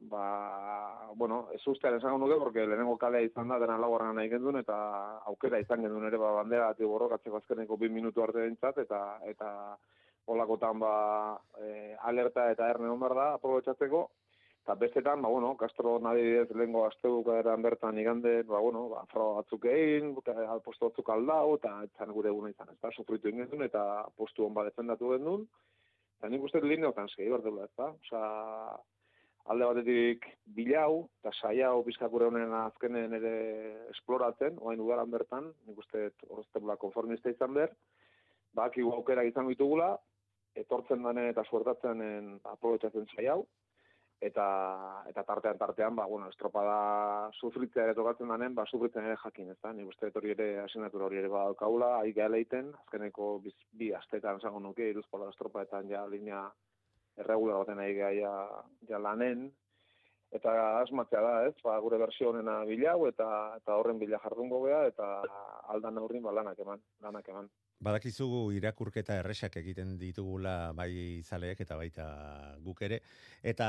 ba, 0.00 1.10
bueno, 1.14 1.48
ez 1.52 1.66
ustean 1.66 1.96
esango 1.96 2.18
nuke, 2.18 2.38
porque 2.38 2.66
lehenengo 2.66 2.96
kalea 2.98 3.20
izan 3.20 3.48
da, 3.48 3.58
dena 3.58 3.78
laugarren 3.78 4.16
nahi 4.16 4.30
gendun, 4.32 4.58
eta 4.60 4.76
aukera 5.28 5.60
izan 5.60 5.82
gendun 5.84 6.06
ere, 6.08 6.16
ba, 6.16 6.32
bandera 6.38 6.70
ati 6.70 6.84
borrokatzeko 6.84 7.40
azkeneko 7.40 7.76
bi 7.76 7.90
minutu 7.92 8.22
arte 8.22 8.46
dintzat, 8.46 8.78
eta, 8.78 9.00
eta 9.28 9.50
olakotan, 10.32 10.78
ba, 10.80 10.94
e, 11.60 11.96
alerta 12.08 12.50
eta 12.50 12.68
erne 12.70 12.88
honbar 12.88 13.14
da, 13.18 13.26
aprobetsatzeko, 13.36 14.02
eta 14.62 14.76
bestetan, 14.80 15.22
ba, 15.22 15.28
bueno, 15.28 15.56
Castro 15.60 15.98
nadidez 16.00 16.48
lehengo 16.54 16.86
asteuka 16.86 17.36
eran 17.40 17.62
bertan 17.62 17.98
igande, 17.98 18.42
ba, 18.48 18.60
bueno, 18.60 18.88
ba, 18.88 19.04
froga 19.12 19.42
batzuk 19.42 19.66
egin, 19.72 20.14
postu 20.64 20.88
batzuk 20.88 21.10
aldau, 21.12 21.56
eta 21.58 21.74
etzan 21.88 22.14
gure 22.16 22.32
eguna 22.32 22.54
izan, 22.54 22.72
ez 22.72 22.80
da, 22.80 22.92
sufritu 22.92 23.28
ingezun, 23.28 23.66
eta 23.68 24.06
postu 24.16 24.46
hon 24.46 24.56
bat 24.56 24.70
defendatu 24.70 25.12
gendun, 25.12 25.44
eta 26.18 26.28
nik 26.28 26.48
uste 26.48 26.64
lineotan 26.64 27.08
segi 27.12 27.28
berdela, 27.32 27.68
ez 27.68 27.76
da, 27.76 27.92
osea, 27.92 28.80
alde 29.46 29.66
batetik 29.66 30.26
bilau, 30.56 31.08
eta 31.22 31.32
saiau 31.40 31.82
bizkakure 31.86 32.28
honen 32.28 32.52
azkenen 32.64 33.14
ere 33.18 33.34
esploratzen, 33.94 34.58
oain 34.60 34.80
udaran 34.80 35.10
bertan, 35.10 35.50
nik 35.66 35.78
uste 35.78 36.10
horreztebula 36.28 36.76
konformista 36.76 37.32
izan 37.32 37.54
ber, 37.54 37.72
bakigu 38.54 38.92
aukera 38.94 39.24
izango 39.24 39.54
ditugula, 39.54 39.94
etortzen 40.58 41.02
danen 41.02 41.30
eta 41.30 41.44
suertatzenen 41.48 42.38
aprobetsatzen 42.52 43.06
saiau, 43.14 43.44
eta 44.20 44.46
eta 45.08 45.22
tartean 45.24 45.58
tartean 45.58 45.96
ba 45.96 46.04
bueno 46.06 46.28
estropada 46.28 47.30
sufritzea 47.40 47.84
ere 47.84 47.94
tokatzen 47.94 48.28
danen 48.28 48.54
ba 48.54 48.66
sufritzen 48.66 49.04
ere 49.04 49.16
jakin 49.16 49.50
ezta? 49.50 49.72
Ni 49.72 49.84
uste 49.84 50.10
hori 50.14 50.34
ere 50.36 50.48
asignatura 50.60 51.06
hori 51.06 51.18
ere 51.22 51.28
badaukaula 51.28 51.94
ai 52.00 52.12
galeiten 52.12 52.68
azkeneko 52.82 53.38
biz, 53.44 53.54
bi 53.72 53.92
astetan 53.96 54.36
esango 54.36 54.60
nuke 54.60 54.90
iruzpola 54.90 55.30
estropadetan 55.30 55.88
ja 55.88 56.06
linea 56.06 56.50
erregular 57.22 57.62
baten 57.62 57.80
nahi 57.80 57.96
ja, 58.20 58.34
ja 58.88 58.98
lanen, 58.98 59.48
eta 60.32 60.52
asmatzea 60.80 61.20
da, 61.24 61.32
ez, 61.48 61.56
ba, 61.64 61.78
gure 61.82 61.98
versio 61.98 62.30
honena 62.30 62.60
bilau, 62.68 63.06
eta, 63.08 63.28
eta 63.58 63.76
horren 63.76 63.98
bila 63.98 64.20
jardungo 64.22 64.62
gea, 64.66 64.84
eta 64.92 65.08
aldan 65.74 65.98
aurrin 65.98 66.22
ba, 66.22 66.34
lanak 66.40 66.58
eman, 66.66 66.82
lanak 67.02 67.28
eman. 67.28 67.50
Badakizugu 67.80 68.50
irakurketa 68.52 69.14
erresak 69.22 69.54
egiten 69.56 69.94
ditugula 69.96 70.72
bai 70.76 71.22
zaleek 71.24 71.62
eta 71.64 71.78
baita 71.80 72.08
guk 72.60 72.82
ere. 72.84 72.98
Eta 73.40 73.68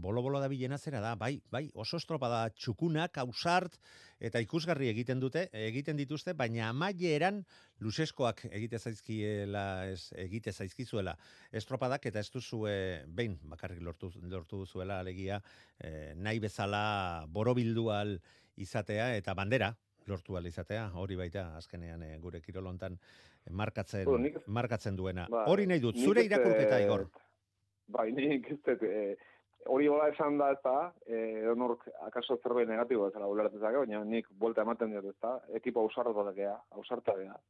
bolo-bolo 0.00 0.40
da 0.40 0.48
bilena 0.48 0.78
zera 0.78 1.02
da, 1.04 1.12
bai, 1.20 1.34
bai, 1.52 1.66
oso 1.74 2.00
estropada 2.00 2.46
txukunak, 2.56 3.20
ausart, 3.20 3.76
eta 4.24 4.40
ikusgarri 4.40 4.88
egiten 4.88 5.20
dute, 5.20 5.50
egiten 5.52 6.00
dituzte, 6.00 6.32
baina 6.32 6.70
amaieran 6.70 7.42
luseskoak 7.84 8.46
egite 8.48 8.80
zaizkiela, 8.80 9.66
ez, 9.92 10.08
egite 10.16 10.56
zaizkizuela 10.56 11.18
estropadak, 11.52 12.08
eta 12.08 12.24
ez 12.24 12.30
duzue, 12.32 13.04
behin, 13.06 13.36
bakarrik 13.52 13.84
lortu, 13.84 14.14
lortu 14.32 14.64
duzuela 14.64 15.02
alegia, 15.04 15.42
eh, 15.76 16.14
nahi 16.16 16.40
bezala 16.40 17.26
borobildual 17.28 18.16
izatea, 18.56 19.12
eta 19.20 19.36
bandera, 19.36 19.74
lortu 20.08 20.36
izatea, 20.38 20.90
hori 20.94 21.16
baita 21.16 21.56
azkenean 21.56 22.02
e, 22.02 22.18
gure 22.18 22.40
kirolontan 22.40 22.98
markatzen, 23.50 24.04
Bueno, 24.04 24.24
nik- 24.24 24.42
markatzen 24.46 24.96
duena. 24.96 25.26
Bai, 25.30 25.44
hori 25.50 25.66
nahi 25.66 25.80
dut, 25.80 25.96
zure 25.96 26.24
irakurketa 26.24 26.78
eh, 26.80 26.84
igor. 26.84 27.08
Bai, 27.88 28.12
nik 28.12 28.50
ez 28.50 28.58
dut, 28.66 28.82
eh, 28.82 29.16
hori 29.66 29.86
hola 29.88 30.08
esan 30.08 30.38
da 30.38 30.50
ez 30.52 30.58
da, 30.64 30.92
eh, 31.06 31.42
edonork 31.42 31.88
akaso 32.06 32.38
zerbait 32.42 32.68
negatibo 32.68 33.06
ez 33.08 33.12
dela 33.14 33.26
ulertzezake, 33.26 33.76
baina 33.84 34.04
nik 34.04 34.26
buelta 34.30 34.62
ematen 34.62 34.90
diot 34.90 35.04
ez 35.04 35.16
da, 35.22 35.40
ekipo 35.54 35.80
ausarta 36.70 37.16
da. 37.16 37.40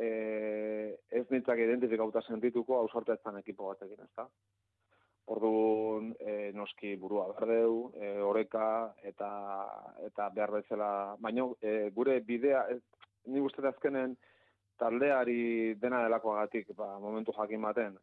Eh, 0.00 0.94
ez 1.10 1.26
nintzak 1.30 1.58
identifikauta 1.58 2.22
sentituko 2.22 2.78
ausarta 2.78 3.12
ez 3.14 3.20
ekipo 3.38 3.66
batekin 3.66 4.00
ez 4.04 4.10
da. 4.16 4.28
Orduan, 5.26 6.14
e, 6.18 6.50
noski 6.56 6.96
burua 6.96 7.28
berdeu, 7.34 7.92
e, 7.94 8.16
oreka 8.20 8.94
eta 9.02 9.30
eta 10.06 10.28
behar 10.34 10.50
bezala, 10.58 11.16
baino 11.20 11.54
e, 11.62 11.90
gure 11.94 12.20
bidea, 12.26 12.64
ez, 12.74 12.80
ni 13.26 13.40
uste 13.40 13.66
azkenen 13.68 14.16
taldeari 14.80 15.74
dena 15.80 16.02
delakoagatik, 16.06 16.72
ba, 16.76 16.96
momentu 16.98 17.34
jakin 17.36 17.62
baten, 17.62 17.98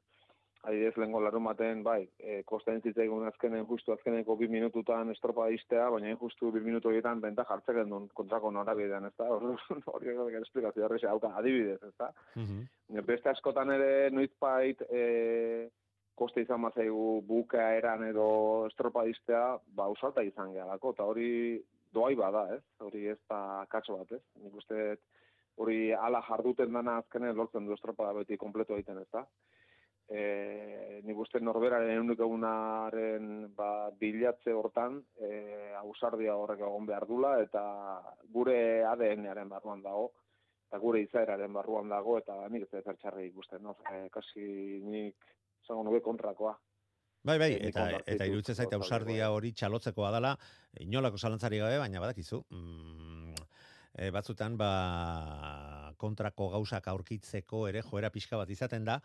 adidez 0.68 0.94
lehenko 0.98 1.22
larun 1.24 1.46
baten, 1.48 1.82
bai, 1.86 2.02
e, 2.20 2.42
kosten 2.48 2.82
zitzaigun 2.82 3.28
azkenen 3.30 3.66
justu 3.70 3.94
azkeneko 3.94 4.36
bi 4.40 4.50
minututan 4.52 5.12
estropa 5.14 5.48
iztea, 5.54 5.88
baina 5.94 6.14
justu 6.22 6.52
bi 6.52 6.62
minutu 6.64 6.92
egiten 6.92 7.22
benta 7.24 7.46
jartzen 7.50 7.90
duen 7.90 8.08
kontrako 8.18 8.52
norabidean, 8.52 9.06
ez 9.10 9.14
da? 9.18 9.30
Hori 9.94 10.16
esplikazio 10.42 10.90
hauka, 11.12 11.34
adibidez, 11.40 11.80
ez 11.84 11.94
da? 12.00 12.12
Mhm. 12.36 13.04
Beste 13.08 13.30
askotan 13.30 13.72
ere 13.72 14.10
noizbait 14.12 14.82
e, 14.90 15.70
koste 16.18 16.42
izan 16.42 16.64
bazaigu 16.66 17.22
buka 17.28 17.70
eran 17.78 18.04
edo 18.08 18.30
estropadistea, 18.72 19.44
ba, 19.78 19.88
usalta 19.94 20.24
izan 20.26 20.54
gehalako, 20.56 20.96
eta 20.96 21.06
hori 21.06 21.30
doai 21.94 22.16
bada, 22.18 22.48
ez? 22.56 22.64
Hori 22.84 23.06
ez 23.14 23.20
da 23.30 23.66
katso 23.70 24.00
bat, 24.00 24.18
ez? 24.18 24.24
Nik 24.42 24.58
uste 24.58 24.98
hori 25.62 25.92
ala 25.94 26.24
jarduten 26.26 26.74
dana 26.74 26.98
azkenen 27.02 27.38
lortzen 27.38 27.66
du 27.66 27.78
estropada 27.78 28.14
beti 28.18 28.38
kompleto 28.38 28.76
egiten, 28.78 29.00
ez 29.02 29.10
da? 29.14 29.24
E, 30.08 30.20
nik 31.04 31.18
uste 31.20 31.42
norberaren 31.44 31.92
egunik 31.92 32.22
egunaren 32.24 33.32
ba, 33.58 33.72
bilatze 34.00 34.54
hortan 34.56 35.02
e, 35.20 35.32
ausardia 35.82 36.38
horrek 36.40 36.64
egon 36.64 36.86
behar 36.88 37.06
dula, 37.10 37.34
eta 37.44 37.64
gure 38.34 38.60
ADN-aren 38.94 39.52
barruan 39.52 39.84
dago, 39.84 40.12
eta 40.68 40.80
gure 40.84 41.02
izaeraren 41.04 41.54
barruan 41.54 41.92
dago, 41.92 42.18
eta 42.22 42.40
nik 42.54 42.68
ez 42.68 42.72
dut 42.72 43.02
txarri 43.02 43.28
ikusten, 43.30 43.66
no? 43.68 43.76
E, 43.92 44.08
kasi 44.14 44.80
nik 44.86 45.28
zango 45.68 45.84
nuke 45.88 46.02
kontrakoa. 46.06 46.56
Bai, 47.28 47.36
bai, 47.42 47.52
eta, 47.70 47.90
eta 48.08 48.28
iruditzen 48.30 48.56
zait 48.56 48.70
gauza 48.72 48.86
ausardia 48.86 49.32
hori, 49.34 49.50
hori 49.50 49.58
txalotzekoa 49.60 50.12
dela, 50.16 50.32
inolako 50.86 51.20
zalantzari 51.20 51.60
gabe, 51.60 51.80
baina 51.82 52.00
badakizu, 52.00 52.40
mm, 52.54 53.34
e, 53.98 54.10
batzutan 54.16 54.56
ba, 54.60 54.70
kontrako 56.00 56.52
gauzak 56.54 56.88
aurkitzeko 56.94 57.66
ere 57.68 57.82
joera 57.84 58.12
pixka 58.14 58.40
bat 58.40 58.54
izaten 58.54 58.86
da, 58.88 59.00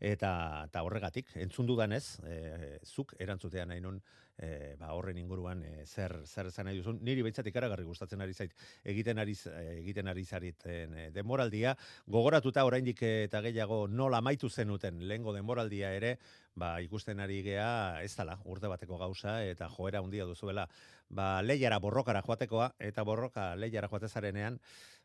eta, 0.00 0.32
eta 0.70 0.82
horregatik, 0.82 1.30
entzun 1.44 1.68
dudanez, 1.70 2.04
e, 2.24 2.78
zuk 2.88 3.14
erantzutea 3.20 3.68
nahi 3.68 3.84
nun, 3.84 4.00
e, 4.38 4.76
ba, 4.78 4.92
horren 4.94 5.18
inguruan 5.18 5.62
e, 5.66 5.84
zer, 5.86 6.14
zer 6.26 6.48
esan 6.52 6.68
nahi 6.68 6.78
duzun, 6.78 7.00
niri 7.04 7.24
behintzat 7.26 7.46
ikaragarri 7.50 7.84
gustatzen 7.84 8.22
ari 8.22 8.34
zait, 8.34 8.54
egiten 8.86 9.18
ari, 9.18 9.34
z- 9.34 9.52
e, 9.52 9.78
egiten 9.82 10.08
ari 10.08 10.24
zariten 10.24 10.94
e, 10.94 11.06
demoraldia, 11.14 11.74
gogoratuta 12.06 12.64
oraindik 12.64 13.02
eta 13.02 13.42
gehiago 13.44 13.86
nola 13.88 14.22
amaitu 14.22 14.48
zenuten 14.48 15.02
lehengo 15.08 15.34
demoraldia 15.34 15.92
ere, 15.96 16.16
ba, 16.54 16.76
ikusten 16.82 17.20
ari 17.20 17.42
gea 17.42 18.02
ez 18.02 18.14
dala, 18.16 18.38
urte 18.44 18.70
bateko 18.70 18.98
gauza, 18.98 19.42
eta 19.44 19.68
joera 19.74 20.00
handia 20.02 20.26
duzuela, 20.26 20.68
ba, 21.08 21.42
lehiara 21.42 21.78
borrokara 21.82 22.22
joatekoa, 22.26 22.72
eta 22.78 23.04
borroka 23.04 23.54
lehiara 23.56 23.90
joatezarenean, 23.90 24.58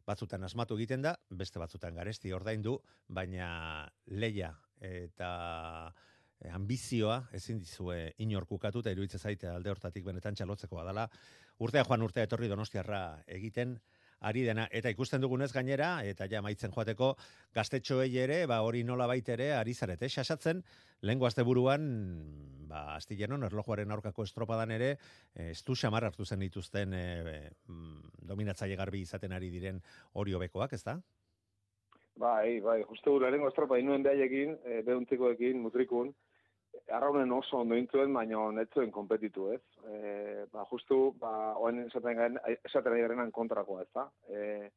batzutan 0.06 0.44
asmatu 0.44 0.75
egiten 0.75 1.02
da, 1.02 1.16
beste 1.30 1.60
batzutan 1.62 1.96
garesti 1.96 2.34
ordaindu, 2.36 2.80
baina 3.08 3.90
leia 4.08 4.54
eta 4.84 5.94
ambizioa 6.52 7.30
ezin 7.34 7.60
dizue 7.60 8.14
inorkukatu 8.26 8.84
eta 8.84 8.92
iruditzen 8.92 9.20
zaite 9.20 9.48
alde 9.48 9.72
hortatik 9.72 10.06
benetan 10.06 10.36
txalotzeko 10.36 10.76
badala. 10.76 11.08
Urtea 11.64 11.84
joan 11.88 12.02
urtea 12.02 12.28
etorri 12.28 12.50
donostiarra 12.52 13.04
egiten 13.28 13.78
ari 14.24 14.44
dena. 14.48 14.68
Eta 14.72 14.92
ikusten 14.94 15.22
dugunez 15.22 15.52
gainera 15.54 15.98
eta 16.08 16.28
ja 16.32 16.42
maitzen 16.42 16.72
joateko 16.74 17.14
gaztetxoei 17.56 18.12
ere 18.18 18.46
ba 18.48 18.62
hori 18.64 18.84
nola 18.84 19.08
ere 19.14 19.54
ari 19.54 19.74
zarete. 19.74 20.10
Xasatzen 20.10 20.64
lehengo 21.02 21.26
asteburuan 21.26 21.84
ba 22.68 22.96
astillenon 22.96 23.44
erlojuaren 23.44 23.92
aurkako 23.92 24.24
estropadan 24.24 24.72
ere 24.72 24.98
eh, 25.36 25.52
ez 25.52 25.64
du 25.64 25.76
xamar 25.76 26.06
hartu 26.06 26.26
zen 26.26 26.40
dituzten 26.40 26.94
e, 26.94 27.50
dominatzaile 28.22 28.76
garbi 28.76 29.02
izaten 29.02 29.32
ari 29.32 29.50
diren 29.50 29.82
hori 30.14 30.34
hobekoak 30.34 30.74
ezta? 30.74 31.02
Bai, 32.16 32.60
bai, 32.62 32.84
justu 32.84 33.20
lehenengo 33.20 33.48
estropa 33.50 33.78
inuen 33.82 34.04
behaiekin, 34.04 34.58
e, 34.64 34.82
behuntzikoekin, 34.86 35.58
mutrikun, 35.60 36.14
arraunen 36.92 37.32
oso 37.32 37.60
ondo 37.62 37.75
intuen, 37.80 38.13
baina 38.13 38.44
netzuen 38.52 38.92
kompetitu, 38.92 39.50
ez? 39.54 39.62
E, 39.88 40.46
ba, 40.52 40.66
justu, 40.72 41.13
ba, 41.20 41.54
oen 41.60 41.86
esaten, 41.86 42.18
garen, 42.18 42.40
esaten 42.66 42.98
garen 43.00 43.32
kontrakoa, 43.32 43.84
ez 43.84 43.92
da? 43.96 44.08
E, 44.28 44.70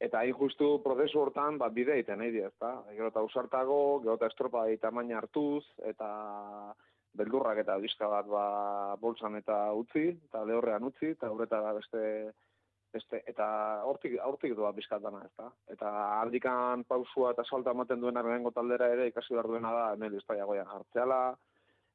eta 0.00 0.22
hain 0.22 0.34
justu 0.34 0.78
prozesu 0.82 1.22
hortan, 1.22 1.58
ba, 1.58 1.70
bide 1.74 1.94
egiten 1.94 2.20
nahi 2.22 2.42
ez 2.42 2.54
da? 2.60 2.74
Gero 2.90 3.10
eta 3.12 3.22
usartago, 3.22 4.00
gero 4.04 4.18
eta 4.18 4.30
estropa 4.30 4.68
eta 4.70 4.90
hartuz, 4.90 5.64
eta 5.82 6.74
beldurrak 7.18 7.58
eta 7.64 7.78
bizka 7.82 8.08
bat 8.08 8.26
ba, 8.26 8.96
bolsan 9.00 9.36
eta 9.36 9.72
utzi, 9.72 10.08
eta 10.28 10.44
lehorrean 10.44 10.84
utzi, 10.84 11.14
eta 11.16 11.30
horreta 11.30 11.60
beste 11.72 12.32
beste 12.92 13.20
eta 13.30 13.46
hortik 13.84 14.16
hortik 14.24 14.54
doa 14.56 14.72
bizkat 14.72 15.02
dana, 15.02 15.20
ezta? 15.26 15.50
Eta 15.74 15.92
aldikan 16.20 16.84
pausua 16.88 17.32
eta 17.34 17.44
salta 17.44 17.74
ematen 17.76 18.00
duena 18.00 18.22
lehengo 18.24 18.50
taldera 18.50 18.88
ere 18.94 19.08
ikasi 19.10 19.34
behar 19.34 19.50
duena 19.52 19.72
da 19.72 19.84
hemen 19.92 20.14
listaiagoian 20.14 20.70
hartzeala, 20.74 21.20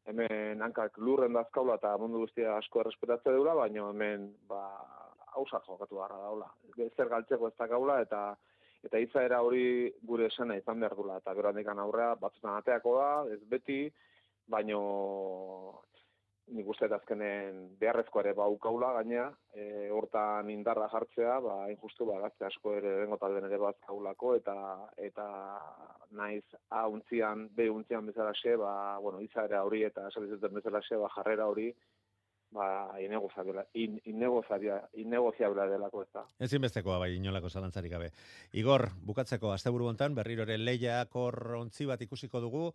hemen 0.05 0.61
hankak 0.61 0.97
lurren 0.97 1.33
dazkaula 1.33 1.79
eta 1.81 1.95
mundu 1.97 2.23
guztia 2.25 2.57
asko 2.57 2.83
errespetatze 2.83 3.33
dula, 3.35 3.55
baina 3.61 3.89
hemen 3.89 4.31
ba 4.47 4.63
hausa 5.35 5.61
jokatu 5.67 5.97
gara 5.97 6.17
daula. 6.21 6.49
Zer 6.95 7.09
galtzeko 7.09 7.49
ez 7.49 7.69
gaula 7.69 8.01
eta 8.01 8.25
eta 8.83 8.99
izaera 8.99 9.39
hori 9.41 9.93
gure 10.03 10.27
esena 10.27 10.57
izan 10.59 10.79
behar 10.83 10.95
dula. 10.95 11.17
Eta 11.21 11.33
gero 11.33 11.49
handikan 11.49 11.79
aurrea 11.79 12.15
batzutan 12.19 12.57
ateako 12.57 12.97
da, 12.99 13.09
ez 13.33 13.39
beti, 13.49 13.79
baino 14.47 14.79
nik 16.51 16.67
uste 16.67 16.89
azkenen 16.91 17.59
beharrezko 17.79 18.19
ere 18.21 18.33
baukaula 18.35 18.91
gainea, 18.97 19.29
e, 19.55 19.89
hortan 19.95 20.49
indarra 20.51 20.89
jartzea, 20.91 21.37
ba, 21.45 21.55
injustu 21.71 22.07
ba, 22.09 22.19
gazte 22.25 22.45
asko 22.49 22.75
ere 22.79 22.97
dengo 22.99 23.17
talden 23.21 23.47
ere 23.47 23.59
bat 23.61 23.79
kaulako, 23.87 24.33
eta, 24.39 24.55
eta 24.97 25.27
naiz 26.19 26.43
A 26.69 26.85
untzian, 26.91 27.47
B 27.55 27.69
untzian 27.71 28.05
bezala 28.09 28.33
xe, 28.41 28.57
ba, 28.59 28.73
bueno, 28.99 29.21
izaera 29.23 29.63
hori 29.63 29.83
eta 29.87 30.07
esabizetan 30.11 30.53
bezala 30.59 30.83
xe, 30.87 30.99
ba, 30.99 31.11
jarrera 31.15 31.47
hori, 31.47 31.69
ba, 32.53 32.67
inegozabila, 33.01 33.65
in, 33.73 33.97
inegoziabila 34.05 35.65
delako 35.71 36.03
ez 36.03 36.09
da. 36.13 36.23
Ezin 36.45 36.61
bestekoa 36.63 36.99
bai, 37.01 37.15
inolako 37.17 37.49
zalantzarik 37.49 37.91
gabe. 37.91 38.11
Igor, 38.59 38.87
bukatzeko, 39.07 39.51
asteburu 39.55 39.89
hontan 39.89 40.15
berriro 40.15 40.45
ere 40.45 40.57
lehiak 40.61 41.15
ontzi 41.15 41.87
bat 41.89 42.01
ikusiko 42.05 42.41
dugu, 42.43 42.67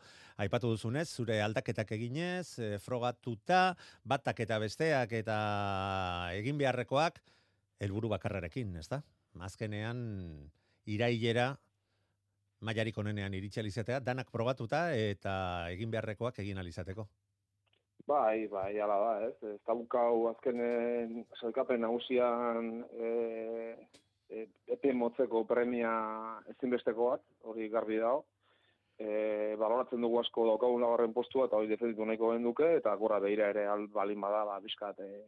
aipatu 0.43 0.73
duzunez, 0.75 1.07
zure 1.09 1.41
aldaketak 1.43 1.93
eginez, 1.97 2.59
e, 2.59 2.73
frogatuta, 2.83 3.63
batak 4.05 4.45
eta 4.47 4.59
besteak 4.59 5.15
eta 5.23 5.39
egin 6.35 6.59
beharrekoak, 6.59 7.23
helburu 7.81 8.11
bakarrarekin, 8.17 8.77
ez 8.83 8.89
da? 8.91 9.03
Azkenean, 9.47 10.03
irailera, 10.91 11.53
maiarik 12.67 12.97
onenean 12.99 13.35
iritxalizatea, 13.39 14.01
danak 14.03 14.33
probatuta 14.35 14.89
eta 14.97 15.33
egin 15.71 15.93
beharrekoak 15.95 16.41
egin 16.43 16.59
alizateko. 16.59 17.07
Bai, 18.09 18.47
bai, 18.49 18.79
ala 18.81 18.97
da, 19.03 19.13
ez. 19.27 19.37
Ez 19.53 19.61
daukau 19.69 20.29
azkenen 20.31 21.27
salkapen 21.37 21.83
nagusian 21.85 22.71
e, 22.97 23.09
e, 24.33 24.45
epe 24.77 24.95
motzeko 24.97 25.43
premia 25.51 25.91
ezinbestekoak, 26.55 27.25
hori 27.51 27.69
garbi 27.75 27.99
dago. 28.01 28.23
E, 28.99 29.11
baloratzen 29.61 30.01
dugu 30.01 30.23
asko 30.23 30.47
daukagun 30.49 30.81
lagarren 30.83 31.13
postua 31.19 31.47
eta 31.47 31.61
hori 31.61 31.69
defenditu 31.69 32.07
nahiko 32.09 32.33
duke, 32.47 32.71
eta 32.79 32.95
gora 33.03 33.19
behira 33.21 33.51
ere 33.53 33.67
al, 33.69 33.85
balin 33.93 34.25
bada, 34.25 34.41
ba, 34.49 34.57
bizkat, 34.65 35.05
e, 35.05 35.21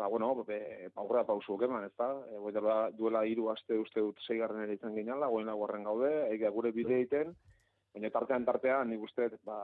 ba, 0.00 0.08
bueno, 0.08 0.32
be, 0.48 0.60
aurra 1.04 1.26
pausu 1.28 1.58
eman, 1.68 1.84
ez 1.84 1.92
da? 2.00 2.08
E, 2.32 2.52
dela, 2.56 2.78
duela 2.96 3.26
hiru 3.28 3.50
aste 3.52 3.76
uste 3.78 4.00
dut 4.00 4.24
zeigarren 4.26 4.64
ere 4.64 4.78
izan 4.80 4.96
ginen, 4.96 5.20
lagoen 5.20 5.52
lagarren 5.52 5.84
gaude, 5.84 6.14
eiga 6.30 6.48
gure 6.56 6.72
bide 6.72 6.96
egiten, 6.96 7.36
baina 7.92 8.10
tartean 8.16 8.48
tartean 8.48 8.88
nik 8.88 9.04
uste, 9.04 9.28
ba, 9.44 9.60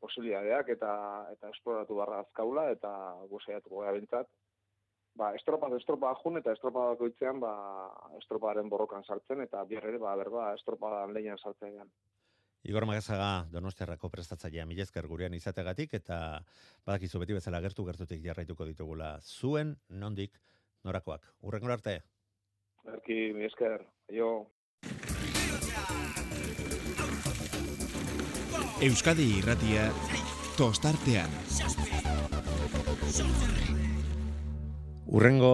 posibilidadeak 0.00 0.68
eta 0.76 0.92
eta 1.32 1.50
esploratu 1.54 1.96
barra 1.98 2.20
azkaula 2.24 2.68
eta 2.74 2.90
gozaiatuko 3.30 3.82
gara 3.82 3.96
bintzat. 3.96 4.30
Ba, 5.18 5.32
estropa, 5.34 5.66
estropa 5.74 6.12
jun 6.22 6.38
eta 6.38 6.52
estropa 6.54 6.92
bakoitzean 6.92 7.40
ba, 7.42 7.52
estroparen 8.20 8.68
borrokan 8.70 9.02
sartzen 9.04 9.42
eta 9.42 9.64
bier 9.66 9.84
ere 9.90 9.98
ba, 9.98 10.14
berba 10.20 10.52
estropa 10.54 11.06
lehian 11.10 11.38
sartzen. 11.38 11.90
Igor 12.68 12.86
Magazaga 12.86 13.46
Donostiarrako 13.52 14.10
prestatzailea 14.12 14.66
milezker 14.66 15.06
gurean 15.10 15.34
izategatik 15.34 15.94
eta 15.98 16.18
badakizu 16.86 17.22
beti 17.22 17.36
bezala 17.38 17.62
gertu 17.64 17.86
gertutik 17.86 18.22
jarraituko 18.24 18.66
ditugula 18.68 19.16
zuen 19.22 19.76
nondik 19.88 20.38
norakoak. 20.84 21.26
Urrengo 21.42 21.72
arte. 21.72 22.00
Erki, 22.94 23.32
milezker. 23.36 23.86
Jo. 24.12 24.46
Euskadi 28.78 29.24
irratia 29.40 29.88
tostartean. 30.54 31.32
Urrengo 35.10 35.50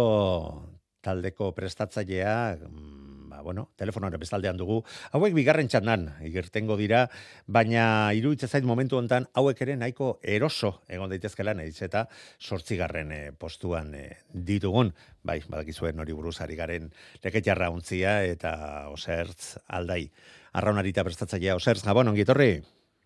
taldeko 1.01 1.49
prestatzailea, 1.57 2.35
mm, 2.61 3.31
ba, 3.31 3.41
bueno, 3.41 3.71
telefonoan 3.81 4.19
bestaldean 4.21 4.61
dugu. 4.61 4.83
Hauek 5.17 5.33
bigarren 5.33 5.73
txandan, 5.73 6.05
igertengo 6.29 6.77
dira, 6.77 7.07
baina 7.49 8.13
iruditzen 8.13 8.53
zait 8.53 8.69
momentu 8.69 9.01
hontan 9.01 9.31
hauek 9.33 9.65
ere 9.65 9.79
nahiko 9.81 10.19
eroso 10.21 10.83
egon 10.87 11.09
daitezkela 11.09 11.57
nahiz 11.57 11.81
eta 11.81 12.05
sortzigarren 12.39 13.17
e, 13.17 13.23
postuan 13.33 13.95
e, 13.97 14.05
ditugun. 14.35 14.93
Bai, 15.25 15.41
badakizuen 15.49 15.97
hori 15.97 16.13
buruzari 16.13 16.61
garen 16.61 16.93
leketjarra 17.25 17.73
untzia 17.73 18.21
eta 18.29 18.55
osertz 18.93 19.57
aldai. 19.65 20.11
Arraunarita 20.53 21.09
prestatzailea 21.09 21.57
osertz, 21.57 21.87
gabon, 21.89 22.13
ongitorri? 22.13 22.59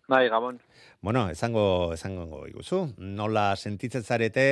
Bai, 0.09 0.27
Gabon. 0.27 0.57
Bueno, 1.01 1.29
esango, 1.29 1.93
esango 1.93 2.47
iguzu. 2.49 2.79
Nola 2.97 3.53
sentitzen 3.55 4.01
zarete 4.01 4.45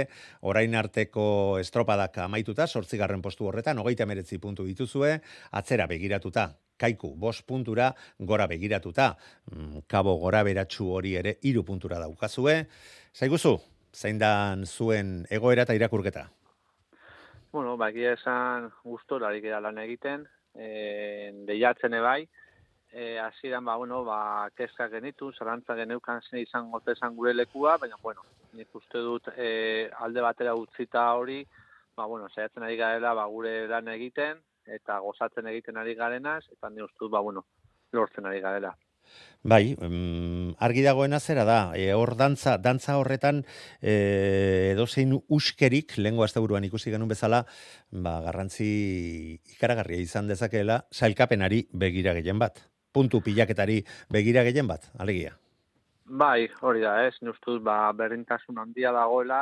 orain 0.45 0.75
arteko 0.77 1.23
estropadak 1.57 2.19
amaituta, 2.21 2.67
sortzigarren 2.67 3.23
postu 3.25 3.47
horretan, 3.49 3.81
hogeita 3.81 4.05
meretzi 4.05 4.37
puntu 4.37 4.67
dituzue, 4.67 5.15
atzera 5.57 5.87
begiratuta, 5.89 6.45
kaiku, 6.77 7.15
bos 7.17 7.41
puntura, 7.41 7.89
gora 8.19 8.45
begiratuta, 8.45 9.09
mm, 9.49 9.87
kabo 9.89 10.13
gora 10.21 10.43
beratxu 10.45 10.91
hori 10.93 11.15
ere, 11.17 11.39
iru 11.41 11.65
puntura 11.65 11.97
daukazue. 12.05 12.59
Zaiguzu, 13.17 13.57
zein 13.91 14.21
dan 14.21 14.65
zuen 14.67 15.23
egoera 15.31 15.65
eta 15.65 15.73
irakurketa? 15.73 16.29
Bueno, 17.51 17.77
bakia 17.81 18.13
esan 18.13 18.69
guztorarik 18.85 19.49
lan 19.49 19.81
egiten, 19.81 20.27
e, 20.53 21.33
deiatzen 21.49 21.97
ebai, 21.97 22.27
eh 22.91 23.19
hasieran 23.19 23.65
ba 23.65 23.75
bueno 23.75 24.03
ba 24.03 24.49
kezka 24.55 24.87
genitu 24.89 25.31
zarantza 25.33 25.75
geneukan 25.75 26.21
zen 26.21 26.39
izango 26.39 26.81
izan 26.87 27.15
gure 27.15 27.33
lekua 27.33 27.77
baina 27.77 27.95
bueno 28.01 28.21
nik 28.53 28.73
uste 28.75 28.97
dut 28.97 29.27
e, 29.35 29.89
alde 29.99 30.21
batera 30.21 30.55
utzita 30.55 31.13
hori 31.13 31.45
ba 31.95 32.05
bueno 32.05 32.29
saiatzen 32.29 32.63
ari 32.63 32.77
garela 32.77 33.13
ba 33.13 33.25
gure 33.25 33.67
lan 33.67 33.87
egiten 33.87 34.39
eta 34.65 34.99
gozatzen 34.99 35.47
egiten 35.47 35.77
ari 35.77 35.95
garenaz 35.95 36.43
eta 36.51 36.69
ni 36.69 36.81
uste 36.81 36.97
dut 36.99 37.11
ba 37.11 37.19
bueno 37.19 37.45
lortzen 37.91 38.25
ari 38.25 38.41
garela. 38.41 38.75
Bai, 39.47 39.77
argi 40.59 40.81
dagoena 40.83 41.19
zera 41.19 41.45
da, 41.47 41.71
e, 41.79 41.93
hor 41.95 42.17
dantza, 42.19 42.57
dantza 42.57 42.97
horretan 42.99 43.45
e, 43.79 44.73
edozein 44.73 45.13
uskerik, 45.29 45.95
lehenko 45.97 46.25
asteburuan 46.25 46.67
ikusi 46.67 46.91
genuen 46.91 47.13
bezala, 47.13 47.45
ba, 47.91 48.19
garrantzi 48.25 49.39
ikaragarria 49.55 50.03
izan 50.03 50.27
dezakeela, 50.27 50.81
sailkapenari 50.91 51.69
begira 51.71 52.17
gehien 52.19 52.43
bat 52.43 52.65
puntu 52.97 53.21
pilaketari 53.21 53.83
begira 54.13 54.43
gehien 54.47 54.69
bat, 54.69 54.89
alegia. 54.97 55.35
Bai, 56.07 56.47
hori 56.63 56.81
da, 56.81 56.95
ez, 57.03 57.15
nustuz, 57.21 57.59
ba, 57.63 57.91
berdintasun 58.01 58.57
handia 58.61 58.93
dagoela, 58.95 59.41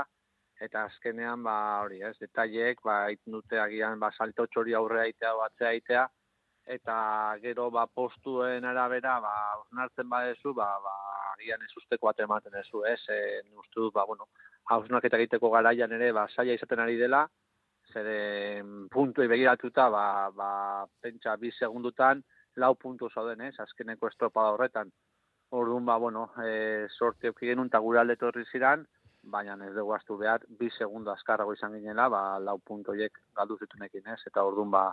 eta 0.66 0.86
azkenean, 0.90 1.44
ba, 1.46 1.56
hori, 1.86 2.02
ez, 2.08 2.16
detaileek, 2.22 2.82
ba, 2.84 3.04
dute 3.26 3.60
agian, 3.62 4.00
ba, 4.02 4.10
salto 4.18 4.48
txori 4.50 4.74
aurre 4.74 5.04
aitea, 5.04 5.34
batzea 5.42 5.74
aitea, 5.76 6.06
eta 6.78 6.96
gero, 7.44 7.70
ba, 7.72 7.86
postuen 7.86 8.66
arabera, 8.66 9.20
ba, 9.22 9.36
onartzen 9.70 10.10
badezu, 10.10 10.56
ba, 10.58 10.72
ba, 10.82 10.96
agian 11.36 11.62
ez 11.62 11.72
usteko 11.78 12.10
bat 12.10 12.24
ematen 12.26 12.58
ezu, 12.64 12.84
ez, 12.90 13.02
e, 13.14 13.20
nustuz, 13.54 13.92
ba, 13.94 14.08
bueno, 14.10 14.28
hausnak 14.74 15.06
eta 15.06 15.22
egiteko 15.22 15.52
garaian 15.54 15.94
ere, 16.00 16.12
ba, 16.18 16.26
saia 16.34 16.58
izaten 16.58 16.82
ari 16.82 16.98
dela, 16.98 17.28
zere 17.94 18.64
puntu 18.92 19.28
begiratuta, 19.30 19.90
ba, 19.94 20.06
ba, 20.34 20.50
pentsa, 21.02 21.38
bi 21.38 21.54
segundutan, 21.54 22.24
lau 22.56 22.74
puntu 22.76 23.10
zauden, 23.10 23.42
ez, 23.42 23.56
azkeneko 23.60 24.08
estropada 24.12 24.54
horretan. 24.56 24.92
Orduan, 25.56 25.86
ba, 25.86 25.98
bueno, 25.98 26.30
e, 26.44 26.88
sorte 26.98 27.30
euki 27.32 27.48
genuen 27.48 27.70
eta 27.72 27.80
gure 27.80 28.00
alde 28.02 28.16
torri 28.22 28.46
ziran, 28.52 28.86
baina 29.36 29.56
ez 29.66 29.74
dugu 29.76 29.94
astu 29.94 30.18
behar, 30.18 30.46
bi 30.60 30.70
segundo 30.78 31.12
azkarrago 31.12 31.54
izan 31.54 31.78
ginela, 31.78 32.08
ba, 32.10 32.24
lau 32.40 32.58
puntoiek 32.60 33.20
galdu 33.36 33.58
zitunekin, 33.58 34.08
ez? 34.14 34.22
Eta 34.28 34.44
orduan, 34.44 34.72
ba, 34.72 34.90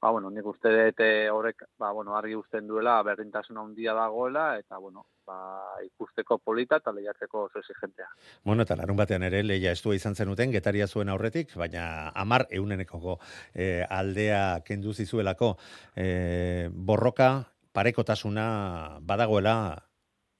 ba, 0.00 0.10
bueno, 0.10 0.30
nik 0.30 0.46
uste 0.46 0.70
dut 0.72 1.00
eh, 1.04 1.28
horrek, 1.30 1.66
ba, 1.78 1.90
bueno, 1.92 2.16
argi 2.16 2.34
usten 2.36 2.66
duela, 2.66 2.96
berdintasuna 3.04 3.60
handia 3.60 3.92
dagoela, 3.94 4.56
eta, 4.58 4.78
bueno, 4.78 5.04
ba, 5.26 5.36
ikusteko 5.84 6.38
polita 6.38 6.80
eta 6.80 6.92
lehiatzeko 6.96 7.44
oso 7.48 7.60
exigentea. 7.60 8.08
Bueno, 8.44 8.64
eta 8.64 8.78
larun 8.80 8.96
batean 8.96 9.26
ere, 9.28 9.42
leia 9.44 9.74
estua 9.76 9.94
izan 9.94 10.16
zenuten, 10.16 10.52
getaria 10.56 10.88
zuen 10.88 11.12
aurretik, 11.12 11.54
baina 11.56 11.84
amar 12.14 12.46
euneneko 12.50 13.18
e, 13.54 13.84
aldea 13.88 14.62
kendu 14.64 14.94
zizuelako. 14.94 15.54
E, 15.96 16.68
borroka, 16.72 17.30
parekotasuna 17.76 18.98
badagoela, 19.06 19.56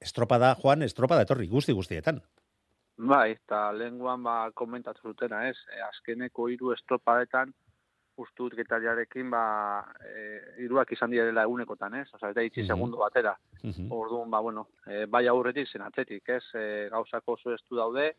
estropada, 0.01 0.55
Juan, 0.57 0.83
estropada 0.83 1.29
etorri, 1.29 1.49
guzti 1.49 1.77
guztietan. 1.77 2.23
Bai, 3.01 3.33
eta 3.33 3.71
lenguan 3.73 4.25
ba, 4.25 4.51
komentatu 4.57 5.13
zutena, 5.13 5.47
ez? 5.49 5.57
E, 5.73 5.81
azkeneko 5.85 6.49
hiru 6.53 6.73
estropadetan, 6.75 7.53
ustut 8.23 8.55
getariarekin, 8.59 9.31
ba, 9.33 9.43
e, 10.05 10.25
iruak 10.65 10.93
izan 10.97 11.13
direla 11.15 11.45
egunekotan, 11.49 11.97
ez? 12.01 12.09
Osa, 12.15 12.31
eta 12.31 12.45
itzi 12.47 12.63
mm 12.63 12.73
segundo 12.73 13.01
batera. 13.01 13.37
Mm 13.63 13.89
Orduan, 13.97 14.31
ba, 14.31 14.41
bueno, 14.41 14.69
e, 14.87 15.07
bai 15.07 15.27
aurretik 15.27 15.69
zen 15.69 15.87
atzetik, 15.87 16.29
ez? 16.29 16.45
E, 16.55 16.89
gauzako 16.93 17.39
oso 17.39 17.55
estu 17.55 17.77
daude, 17.77 18.11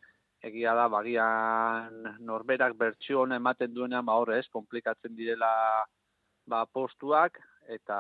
egia 0.42 0.74
da, 0.78 0.88
bagian 0.90 2.02
norberak 2.20 2.78
bertsioen 2.78 3.38
ematen 3.38 3.74
duenean, 3.74 4.06
ba, 4.06 4.18
horre, 4.20 4.40
ez? 4.40 4.48
Komplikatzen 4.50 5.16
direla, 5.16 5.52
ba, 6.46 6.66
postuak, 6.66 7.40
eta, 7.68 8.00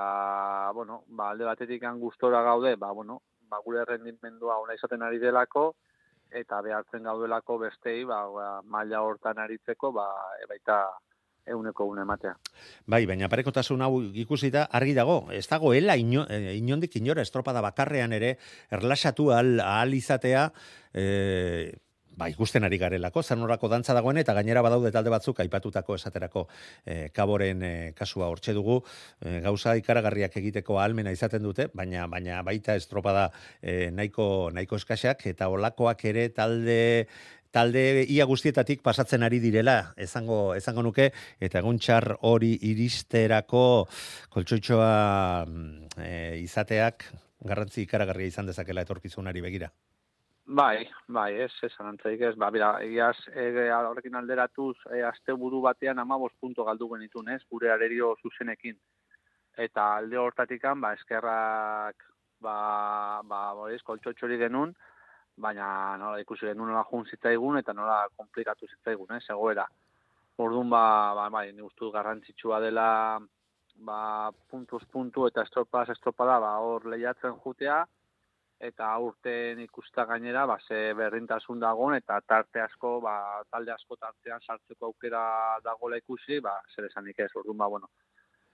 bueno, 0.74 1.04
ba, 1.08 1.30
alde 1.32 1.46
batetik 1.46 1.86
gustora 2.00 2.42
gaude, 2.42 2.76
ba, 2.76 2.92
bueno, 2.92 3.22
ba, 3.50 3.62
gure 3.66 3.86
rendimendua 3.86 4.60
ona 4.60 4.76
izaten 4.80 5.02
ari 5.02 5.20
delako, 5.20 5.72
eta 6.32 6.62
behartzen 6.64 7.04
gaudelako 7.04 7.58
bestei 7.60 8.04
ba, 8.08 8.24
ba, 8.32 8.48
maila 8.64 9.02
hortan 9.04 9.40
aritzeko 9.44 9.92
ba 9.92 10.08
baita 10.50 10.78
euneko 11.46 11.86
une 11.86 12.02
ematea. 12.02 12.36
Bai, 12.86 13.06
baina 13.06 13.30
parekotasun 13.30 13.82
hau 13.82 14.02
ikusita 14.24 14.68
argi 14.72 14.94
dago, 14.98 15.26
ez 15.32 15.48
dagoela 15.50 15.98
ino, 15.98 16.26
eh, 16.30 16.58
inondik 16.58 16.96
inora 17.02 17.22
estropada 17.22 17.62
bakarrean 17.62 18.14
ere 18.14 18.38
erlaxatu 18.70 19.32
al, 19.32 19.60
al 19.60 19.94
izatea 19.94 20.52
eh, 20.94 21.72
ba, 22.22 22.30
ikusten 22.30 22.66
ari 22.68 22.78
garelako, 22.82 23.24
zer 23.24 23.40
norako 23.40 23.70
dantza 23.72 23.96
dagoen, 23.98 24.20
eta 24.22 24.36
gainera 24.38 24.62
badaude 24.66 24.92
talde 24.94 25.12
batzuk 25.14 25.40
aipatutako 25.44 25.98
esaterako 25.98 26.46
e, 26.86 27.10
kaboren 27.16 27.64
e, 27.66 27.74
kasua 27.98 28.30
hortxe 28.32 28.54
dugu, 28.58 28.82
e, 29.22 29.40
gauza 29.46 29.76
ikaragarriak 29.80 30.38
egiteko 30.42 30.80
almena 30.84 31.14
izaten 31.16 31.44
dute, 31.48 31.70
baina 31.74 32.08
baina 32.12 32.42
baita 32.48 32.76
estropada 32.80 33.30
e, 33.62 33.90
nahiko, 33.96 34.26
nahiko 34.54 34.80
eskaxak, 34.82 35.26
eta 35.34 35.50
olakoak 35.54 36.06
ere 36.12 36.30
talde 36.36 36.82
talde 37.52 38.06
ia 38.10 38.26
guztietatik 38.26 38.82
pasatzen 38.82 39.24
ari 39.28 39.40
direla, 39.44 39.94
ezango, 39.98 40.56
ezango 40.56 40.84
nuke, 40.88 41.12
eta 41.40 41.60
egun 41.60 41.80
txar 41.80 42.16
hori 42.28 42.56
iristerako 42.72 43.64
koltsoitxoa 44.34 44.92
e, 46.00 46.12
izateak 46.42 47.08
garrantzi 47.48 47.84
ikaragarria 47.84 48.32
izan 48.32 48.48
dezakela 48.50 48.86
etorkizunari 48.86 49.44
begira. 49.44 49.72
Bai, 50.52 50.88
bai, 51.08 51.30
ez, 51.46 51.52
ez, 51.64 51.72
antzaik 51.80 52.24
ez, 52.28 52.34
ba, 52.36 52.50
bera, 52.52 52.74
egiaz, 52.84 53.16
e, 53.32 53.46
horrekin 53.72 54.18
alderatuz, 54.20 54.76
e, 54.92 55.04
azte 55.08 55.36
buru 55.38 55.62
batean 55.64 56.00
amabos 56.02 56.32
punto 56.40 56.66
galdu 56.68 56.90
genitun, 56.92 57.30
ez, 57.32 57.40
gure 57.50 57.72
arerio 57.72 58.16
zuzenekin. 58.24 58.76
Eta 59.56 59.86
alde 60.00 60.18
hortatikan, 60.20 60.82
ba, 60.82 60.92
eskerrak, 60.98 62.04
ba, 62.44 62.56
ba, 63.28 63.42
ez, 63.72 63.80
koltxotxori 63.88 64.40
genuen, 64.42 64.74
baina 65.38 65.98
nola 65.98 66.20
ikusi 66.20 66.46
genuen 66.46 66.72
nola 66.72 66.84
jun 66.90 67.06
zitzaigun, 67.06 67.58
eta 67.58 67.74
nola 67.74 68.08
komplikatu 68.18 68.68
zitzaigun, 68.68 69.16
ez, 69.18 69.24
egoera. 69.30 69.68
Orduan, 70.38 70.70
ba, 70.70 70.84
ba, 71.16 71.30
bai, 71.30 71.52
ni 71.54 71.62
ustu 71.62 71.92
garrantzitsua 71.92 72.60
dela, 72.60 73.20
ba, 73.88 74.32
puntuz 74.50 74.84
puntu 74.92 75.28
eta 75.28 75.44
estropaz 75.48 75.90
estropada, 75.96 76.40
ba, 76.40 76.54
hor 76.66 76.86
lehiatzen 76.94 77.38
jutea, 77.44 77.82
eta 78.62 78.88
urten 79.02 79.60
ikusta 79.64 80.06
gainera 80.06 80.46
ba 80.46 80.58
ze 80.68 80.94
berrintasun 80.94 81.60
dagoen 81.60 81.96
eta 81.98 82.20
tarte 82.22 82.62
asko 82.62 82.92
ba 83.02 83.14
talde 83.50 83.72
asko 83.74 83.96
tartean 83.96 84.42
sartzeko 84.46 84.86
aukera 84.86 85.24
dagoela 85.66 85.98
ikusi 85.98 86.40
ba 86.40 86.54
zer 86.76 86.86
esanik 86.86 87.20
ez 87.26 87.32
ordun 87.36 87.58
ba 87.58 87.68
bueno 87.68 87.90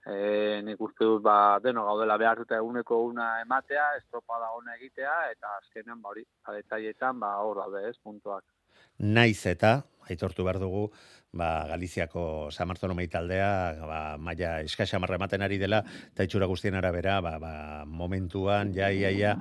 eh 0.06 0.60
nik 0.62 0.80
uste 0.80 1.04
dut 1.04 1.22
ba 1.22 1.58
deno 1.62 1.84
gaudela 1.84 2.16
behartuta 2.22 2.56
eguneko 2.56 3.00
una 3.04 3.40
ematea 3.40 3.86
estropada 3.96 4.50
ona 4.58 4.76
egitea 4.76 5.16
eta 5.32 5.56
azkenean 5.56 6.02
ba 6.02 6.08
hori 6.10 6.24
ba 6.46 7.20
ba 7.20 7.34
hor 7.42 7.56
daude 7.56 7.88
ez 7.88 7.96
puntuak 8.04 8.44
naiz 8.98 9.46
eta 9.46 9.84
aitortu 10.08 10.44
behar 10.44 10.58
dugu 10.58 10.88
ba, 11.32 11.66
Galiziako 11.68 12.50
Samartono 12.50 12.96
taldea 13.10 13.76
ba, 13.86 14.16
maia 14.18 14.60
eskaxa 14.62 14.96
ematen 14.98 15.42
ari 15.42 15.58
dela, 15.58 15.84
eta 16.12 16.24
itxura 16.24 16.46
guztien 16.46 16.74
arabera, 16.74 17.20
ba, 17.20 17.38
ba, 17.38 17.84
momentuan, 17.84 18.72
ja, 18.74 18.90
ja, 18.90 19.10
ja, 19.10 19.36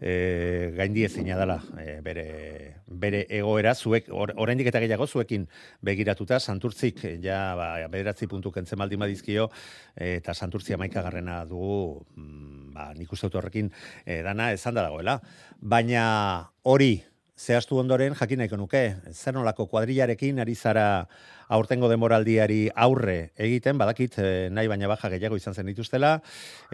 e, 0.00 0.72
gaindi 0.76 1.04
ezina 1.04 1.38
dela, 1.38 1.62
e, 1.78 2.00
bere, 2.00 2.82
bere 2.86 3.26
egoera, 3.28 3.74
zuek, 3.74 4.08
or, 4.10 4.32
oraindik 4.36 4.66
eta 4.68 4.80
gehiago 4.80 5.06
zuekin 5.06 5.48
begiratuta, 5.82 6.40
santurtzik, 6.40 7.04
ja, 7.22 7.54
ba, 7.54 7.86
bederatzi 7.88 8.26
puntu 8.26 8.50
kentzen 8.50 8.78
baldin 8.78 9.00
badizkio, 9.00 9.50
eta 9.96 10.34
santurtzia 10.34 10.76
maika 10.76 11.02
garrena 11.02 11.44
dugu, 11.44 12.04
mm, 12.16 12.72
ba, 12.74 12.92
nik 12.94 13.12
uste 13.12 13.30
horrekin 13.30 13.70
e, 14.04 14.22
dana, 14.22 14.52
ezan 14.52 14.74
da 14.74 14.82
dagoela. 14.82 15.20
Baina 15.60 16.50
hori, 16.62 16.98
zehaztu 17.38 17.78
ondoren 17.78 18.16
jakin 18.18 18.42
nahiko 18.42 18.58
nuke, 18.58 18.82
zer 19.12 19.34
nolako 19.36 19.68
kuadrilarekin 19.70 20.42
ari 20.42 20.54
zara 20.54 21.06
aurtengo 21.48 21.88
demoraldiari 21.88 22.66
aurre 22.74 23.30
egiten, 23.36 23.78
badakit 23.78 24.18
eh, 24.18 24.48
nahi 24.50 24.68
baina 24.68 24.90
baja 24.90 25.10
gehiago 25.14 25.38
izan 25.38 25.54
zen 25.54 25.70
dituztela, 25.70 26.18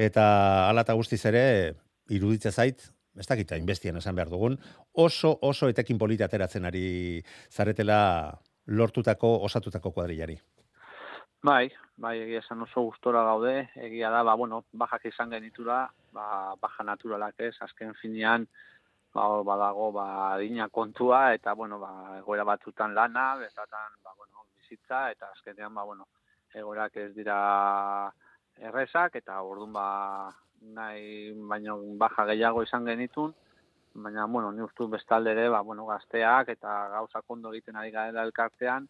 eta 0.00 0.24
alata 0.70 0.96
guztiz 0.96 1.20
ere, 1.29 1.44
iruditza 2.09 2.50
zait, 2.50 2.88
ez 3.14 3.29
dakita 3.29 3.61
inbestien 3.61 3.96
esan 4.00 4.16
behar 4.16 4.33
dugun, 4.33 4.59
oso, 4.92 5.37
oso 5.42 5.68
etekin 5.68 6.00
polita 6.00 6.27
ateratzen 6.27 6.64
ari 6.64 7.22
zaretela 7.53 8.00
lortutako, 8.66 9.37
osatutako 9.44 9.92
kuadrilari. 9.92 10.38
Bai, 11.44 11.68
bai, 12.00 12.16
egia 12.24 12.40
esan 12.40 12.64
oso 12.64 12.87
gustora 12.87 13.20
gaude, 13.27 13.66
egia 13.77 14.09
da, 14.11 14.22
ba, 14.24 14.35
bueno, 14.40 14.62
bajak 14.72 15.11
izan 15.12 15.35
genitura, 15.37 15.85
ba, 16.16 16.55
baja 16.61 16.87
naturalak 16.88 17.37
ez, 17.44 17.53
azken 17.61 17.92
finean, 18.00 18.48
ba, 19.14 19.42
badago 19.42 19.92
ba 19.92 20.35
adina 20.35 20.68
kontua 20.68 21.35
eta 21.35 21.55
bueno 21.55 21.79
ba 21.79 22.18
egoera 22.18 22.44
batzutan 22.44 22.94
lana 22.94 23.37
bezatan 23.37 23.92
ba 24.03 24.11
bueno 24.18 24.46
bizitza 24.59 25.11
eta 25.11 25.31
azkenean 25.31 25.74
ba 25.74 25.85
bueno 25.85 26.07
egoerak 26.55 26.96
ez 26.96 27.14
dira 27.14 27.38
erresak 28.59 29.16
eta 29.16 29.40
ordun 29.42 29.72
ba 29.72 29.87
nahi 30.61 31.33
baino 31.50 31.79
baja 31.98 32.24
gehiago 32.24 32.62
izan 32.62 32.87
genitun. 32.87 33.35
Baina 33.94 34.27
bueno 34.27 34.50
ni 34.53 34.62
ustu 34.62 34.88
bestalde 34.88 35.31
ere 35.31 35.48
ba 35.48 35.61
bueno 35.61 35.87
gazteak 35.87 36.48
eta 36.48 36.88
gauza 36.88 37.22
kondo 37.22 37.53
egiten 37.53 37.77
ari 37.77 37.90
garela 37.90 38.22
elkartean 38.22 38.88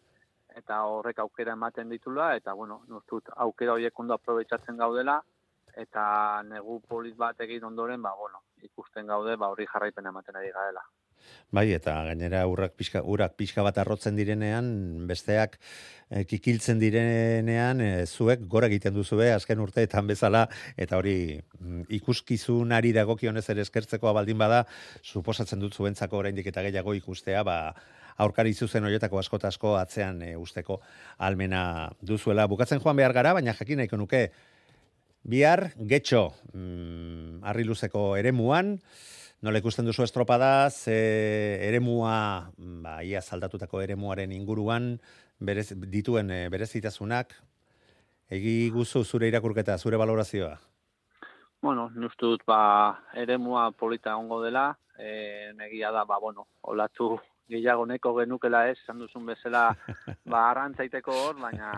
eta 0.55 0.83
horrek 0.89 1.19
aukera 1.19 1.53
ematen 1.53 1.89
ditula 1.89 2.35
eta 2.35 2.53
bueno 2.53 2.81
ni 2.87 2.97
aukera 3.35 3.73
horiek 3.73 3.99
ondo 3.99 4.13
aprobetxatzen 4.13 4.77
gaudela 4.77 5.21
eta 5.75 6.41
negu 6.47 6.79
polit 6.87 7.15
bat 7.19 7.39
egin 7.45 7.63
ondoren, 7.69 8.01
ba, 8.01 8.13
bueno, 8.15 8.41
ikusten 8.65 9.07
gaude, 9.11 9.37
ba, 9.39 9.49
hori 9.53 9.67
jarraipen 9.71 10.11
ematen 10.11 10.37
ari 10.41 10.51
gaela. 10.55 10.83
Bai, 11.55 11.69
eta 11.73 11.93
gainera 12.09 12.41
urrak 12.49 12.73
pixka, 12.77 13.01
urak 13.01 13.35
pixka 13.39 13.63
bat 13.65 13.77
arrotzen 13.81 14.17
direnean, 14.17 14.67
besteak 15.09 15.55
e, 16.09 16.23
kikiltzen 16.27 16.81
direnean, 16.81 17.81
e, 17.81 18.05
zuek 18.05 18.43
gora 18.51 18.69
egiten 18.69 18.93
duzue 18.93 19.31
azken 19.33 19.61
urteetan 19.63 20.09
bezala, 20.09 20.45
eta 20.77 20.99
hori 20.99 21.15
mm, 21.37 21.85
ikuskizunari 21.99 22.91
dagokionez 22.97 23.45
ere 23.53 23.63
eskertzekoa 23.65 24.13
baldin 24.19 24.41
bada, 24.41 24.65
suposatzen 25.03 25.63
dut 25.63 25.77
zuentzako 25.77 26.19
oraindik 26.23 26.51
eta 26.51 26.65
gehiago 26.65 26.97
ikustea, 26.99 27.45
ba, 27.47 27.59
aurkari 28.17 28.53
zuzen 28.53 28.83
horietako 28.83 29.19
asko 29.19 29.75
atzean 29.77 30.21
e, 30.23 30.35
usteko 30.37 30.81
almena 31.17 31.91
duzuela. 32.01 32.47
Bukatzen 32.47 32.83
joan 32.83 32.97
behar 32.97 33.13
gara, 33.13 33.33
baina 33.33 33.53
jakin 33.53 33.83
nahiko 33.83 33.97
nuke, 33.97 34.29
Bihar, 35.25 35.71
getxo, 35.89 36.35
mm, 36.53 37.41
arri 37.49 37.63
luzeko 37.65 38.13
eremuan, 38.13 38.75
nola 39.41 39.57
ikusten 39.57 39.87
duzu 39.89 40.03
estropada, 40.05 40.69
ze 40.69 41.57
eremua, 41.65 42.51
ba, 42.83 42.99
ia 43.01 43.23
saldatutako 43.25 43.81
eremuaren 43.81 44.35
inguruan, 44.37 44.99
berez, 45.41 45.71
dituen 45.89 46.29
e, 46.29 46.37
berezitasunak, 46.53 47.33
egi 48.29 48.69
guzu 48.69 49.01
zure 49.03 49.31
irakurketa, 49.31 49.79
zure 49.79 49.97
valorazioa? 49.97 50.59
Bueno, 51.57 51.89
nustu 51.97 52.35
dut, 52.35 52.45
ba, 52.45 53.01
eremua 53.17 53.71
polita 53.73 54.13
ongo 54.21 54.43
dela, 54.45 54.75
e, 54.93 55.53
negia 55.57 55.89
da, 55.89 56.05
ba, 56.05 56.21
bueno, 56.21 56.45
olatu 56.61 57.15
gehiago 57.49 57.85
neko 57.85 58.13
genukela 58.17 58.63
ez, 58.69 58.77
esan 58.79 58.99
duzun 58.99 59.25
bezala, 59.29 59.67
ba, 60.31 60.41
arrantzaiteko 60.49 61.13
hor, 61.13 61.39
baina, 61.41 61.71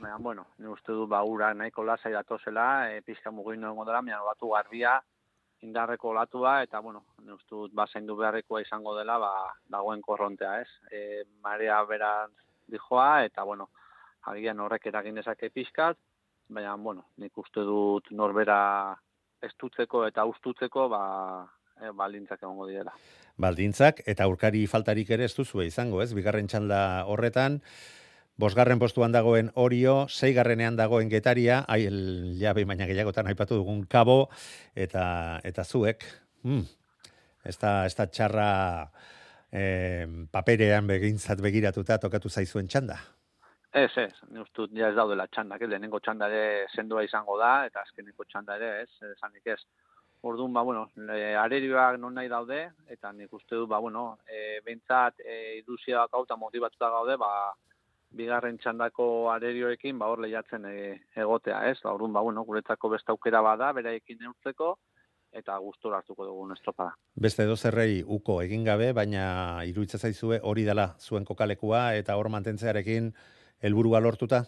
baina, 0.00 0.16
bueno, 0.18 0.46
ni 0.58 0.68
uste 0.72 0.96
du, 0.96 1.06
ba, 1.06 1.22
ura 1.24 1.52
nahiko 1.54 1.84
lasai 1.84 2.12
datozela, 2.14 2.68
e, 2.92 3.02
pizka 3.04 3.30
muguin 3.30 3.60
nago 3.64 3.84
dela, 3.84 4.02
mian 4.02 4.24
batu 4.24 4.52
garbia, 4.54 4.96
indarreko 5.66 6.12
olatua, 6.14 6.62
eta, 6.64 6.80
bueno, 6.80 7.04
ne 7.24 7.34
uste 7.34 7.54
dut, 7.54 7.74
ba, 7.74 7.86
zaindu 7.92 8.16
beharrekoa 8.16 8.62
izango 8.64 8.96
dela, 8.96 9.18
ba, 9.20 9.32
dagoen 9.68 10.00
korrontea, 10.02 10.54
ez? 10.62 10.70
E, 10.90 11.24
marea 11.44 11.82
beran 11.84 12.32
dijoa, 12.68 13.24
eta, 13.28 13.44
bueno, 13.44 13.68
agian 14.32 14.60
horrek 14.60 14.88
eragin 14.88 15.20
dezake 15.20 15.50
pixkat, 15.50 15.98
baina, 16.48 16.76
bueno, 16.76 17.10
nik 17.20 17.36
uste 17.36 17.64
dut 17.66 18.08
norbera 18.10 18.60
estutzeko 19.44 20.06
eta 20.08 20.24
ustutzeko, 20.26 20.88
ba, 20.88 21.02
e, 21.82 21.92
baldintzak 21.94 22.42
egongo 22.42 22.66
direla. 22.68 22.94
Baldintzak, 23.38 24.02
eta 24.06 24.26
aurkari 24.26 24.66
faltarik 24.66 25.10
ere 25.14 25.28
ez 25.28 25.34
duzue 25.36 25.68
izango, 25.68 26.02
ez? 26.02 26.10
Bigarren 26.16 26.48
txanda 26.50 26.80
horretan, 27.06 27.60
bosgarren 28.38 28.78
postuan 28.78 29.14
dagoen 29.14 29.50
Orio, 29.54 30.06
seigarrenean 30.08 30.78
dagoen 30.78 31.10
Getaria, 31.10 31.64
ai, 31.68 31.84
ja, 32.40 32.54
behin 32.54 32.70
baina 32.70 32.86
gehiagotan 32.86 33.30
aipatu 33.30 33.58
dugun 33.60 33.84
Kabo, 33.90 34.28
eta, 34.74 35.04
eta 35.44 35.64
zuek, 35.64 36.06
mm, 36.44 36.64
ez 37.50 37.56
da, 37.58 37.84
ez 37.86 37.94
da 37.98 38.06
txarra 38.06 38.48
eh, 39.52 40.06
paperean 40.32 40.86
begintzat 40.86 41.40
begiratuta 41.42 41.98
tokatu 41.98 42.30
zaizuen 42.30 42.68
txanda. 42.68 42.98
Ez, 43.72 43.90
ez, 44.00 44.12
ni 44.32 44.40
uste 44.40 44.62
dut, 44.62 44.72
ja 44.76 44.88
ez 44.88 44.96
daudela 44.96 45.26
txanda, 45.28 45.58
que 45.60 45.68
lehenengo 45.68 46.00
txanda 46.00 46.28
ere 46.30 46.66
sendoa 46.72 47.02
izango 47.04 47.36
da, 47.40 47.66
eta 47.68 47.82
azkeneko 47.84 48.24
txanda 48.24 48.56
ere, 48.56 48.70
ez, 48.86 49.10
esanik 49.12 49.50
ez. 49.54 49.60
Orduan, 50.20 50.52
ba, 50.52 50.62
bueno, 50.62 50.88
e, 51.14 51.34
arerioak 51.38 51.98
non 52.02 52.16
nahi 52.18 52.28
daude, 52.28 52.64
eta 52.90 53.12
nik 53.14 53.32
uste 53.32 53.54
dut, 53.54 53.68
ba, 53.70 53.78
bueno, 53.78 54.18
e, 54.26 54.58
bentsat, 54.66 55.20
e, 55.22 55.58
ilusioak 55.60 56.14
hau 56.14 56.24
eta 56.26 56.36
motivatuta 56.36 56.90
gaude, 56.90 57.16
ba, 57.16 57.30
bigarren 58.18 58.58
txandako 58.58 59.30
arerioekin, 59.30 59.98
ba, 59.98 60.08
hor 60.10 60.24
lehiatzen 60.24 60.66
e, 60.66 60.76
egotea, 61.14 61.62
ez? 61.70 61.78
Ba, 61.84 61.92
orduan, 61.94 62.16
ba, 62.16 62.24
bueno, 62.26 62.42
guretzako 62.48 62.90
beste 62.96 63.14
aukera 63.14 63.44
bada, 63.46 63.70
beraiekin 63.78 64.18
neurtzeko, 64.24 64.74
eta 65.38 65.56
gustura 65.62 66.00
hartuko 66.00 66.26
dugun 66.26 66.54
estropada. 66.56 66.96
Beste 67.14 67.44
edo 67.44 67.54
zerrei 67.56 68.02
uko 68.02 68.40
egin 68.42 68.64
gabe, 68.64 68.92
baina 68.96 69.62
iruitza 69.68 69.98
zaizue 69.98 70.40
hori 70.42 70.64
dela 70.66 70.94
zuen 70.98 71.28
kokalekua, 71.28 71.92
eta 72.00 72.16
hor 72.16 72.30
mantentzearekin 72.32 73.12
helburua 73.62 74.00
lortuta? 74.00 74.46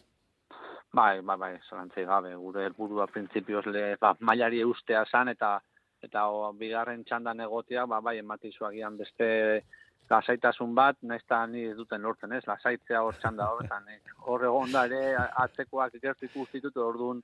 Bai, 0.92 1.20
bai, 1.22 1.36
bai, 1.38 1.52
zalantzei 1.68 2.04
gabe, 2.04 2.32
gure 2.34 2.64
helburua 2.66 3.06
printzipioz 3.06 3.66
le, 3.66 3.82
ba, 4.00 4.10
mailari 4.26 4.58
eustea 4.64 5.04
zan, 5.06 5.28
eta 5.28 5.60
eta 6.02 6.24
o, 6.32 6.48
bigarren 6.56 7.04
txandan 7.04 7.44
egotia, 7.44 7.84
ba, 7.86 8.00
bai, 8.00 8.16
ematizu 8.18 8.66
agian 8.66 8.96
beste 8.98 9.28
lasaitasun 10.10 10.74
bat, 10.74 10.96
nahizta 11.06 11.44
ni 11.46 11.62
ez 11.70 11.76
duten 11.78 12.02
lortzen, 12.02 12.32
ez, 12.34 12.42
lasaitzea 12.48 13.02
hor 13.06 13.18
txanda 13.20 13.46
horretan, 13.52 13.86
eh. 13.94 14.00
hor 14.26 14.46
egon 14.48 14.72
da 14.74 14.86
ere, 14.88 15.02
atzekoak 15.44 15.94
gertu 16.02 16.26
ikustitutu, 16.26 16.82
orduan, 16.82 17.22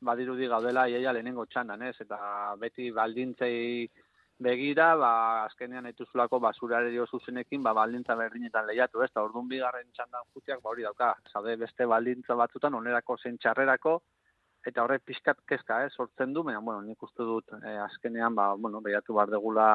badirudi 0.00 0.48
gaudela 0.48 0.86
iaia 0.88 1.12
lehenengo 1.12 1.44
txandan, 1.50 1.82
ez, 1.90 1.96
eta 2.00 2.18
beti 2.62 2.88
baldintzei 2.96 3.90
begira, 4.38 4.94
ba, 4.96 5.44
azkenean 5.44 5.86
etuzulako 5.86 6.40
basurarerio 6.40 7.06
zuzenekin, 7.06 7.62
ba, 7.62 7.72
baldintza 7.72 8.14
berdinetan 8.16 8.66
lehiatu, 8.66 9.02
ez, 9.02 9.10
eta 9.10 9.22
orduan 9.22 9.48
bigarren 9.48 9.90
txandan 9.92 10.26
jutiak, 10.34 10.62
ba, 10.62 10.70
hori 10.70 10.86
dauka, 10.88 11.14
zade 11.32 11.56
beste 11.56 11.86
baldintza 11.86 12.34
batzutan, 12.38 12.74
onerako 12.74 13.16
zen 13.18 13.38
txarrerako, 13.38 14.00
eta 14.66 14.82
horrek 14.84 15.04
pixkat 15.04 15.38
kezka, 15.48 15.82
ez, 15.86 15.92
sortzen 15.94 16.32
du, 16.32 16.42
baina, 16.46 16.60
bueno, 16.60 16.80
nik 16.82 17.02
uste 17.02 17.22
dut, 17.28 17.54
eh, 17.62 17.78
azkenean, 17.86 18.34
ba, 18.34 18.52
bueno, 18.54 18.80
behiatu 18.80 19.14
bar 19.14 19.30
degula, 19.30 19.68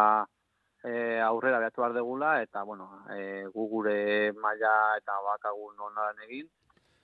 eh, 0.84 1.20
aurrera 1.22 1.60
behiatu 1.60 1.82
bar 1.82 1.94
degula, 1.94 2.42
eta, 2.42 2.64
bueno, 2.64 3.04
eh, 3.16 3.46
gu 3.54 3.68
gure 3.70 4.32
maila 4.44 4.74
eta 5.02 5.20
bakagun 5.32 5.76
nonaran 5.76 6.24
egin, 6.28 6.48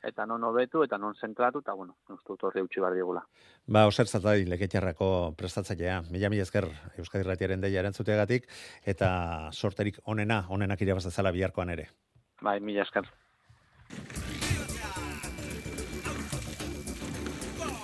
eta 0.04 0.26
non 0.28 0.44
hobetu 0.44 0.84
eta 0.84 0.98
non 1.00 1.16
zentratu 1.16 1.64
eta 1.64 1.74
bueno, 1.74 1.96
uste 2.12 2.34
dut 2.34 2.44
horri 2.44 2.62
utzi 2.62 2.84
bar 2.84 2.94
digula. 2.94 3.24
Ba, 3.68 3.86
oser 3.88 4.08
zatai 4.08 4.44
leketxarrako 4.46 5.34
prestatzailea. 5.40 6.02
Mila 6.12 6.30
mila 6.30 6.44
esker 6.44 6.68
Euskadi 7.00 7.24
Ratiaren 7.24 7.64
deia 7.64 7.80
erantzuteagatik 7.80 8.50
eta 8.84 9.50
sorterik 9.52 10.02
onena, 10.04 10.44
onenak 10.50 10.82
irabaz 10.82 11.06
dezala 11.08 11.32
biharkoan 11.32 11.72
ere. 11.74 11.90
Bai, 12.44 12.60
mila 12.60 12.84
esker. 12.84 13.08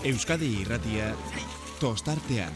Euskadi 0.10 0.53
Irratia 0.62 1.13
tostartean. 1.79 2.53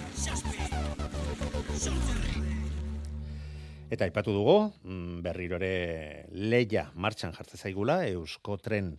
Eta 3.94 4.08
aipatu 4.08 4.34
dugu, 4.34 4.56
mm, 4.84 5.20
berriro 5.22 5.60
ere 5.60 6.26
leia 6.32 6.88
martxan 6.96 7.36
jartze 7.36 7.60
zaigula, 7.60 8.08
Eusko 8.08 8.58
Tren 8.58 8.96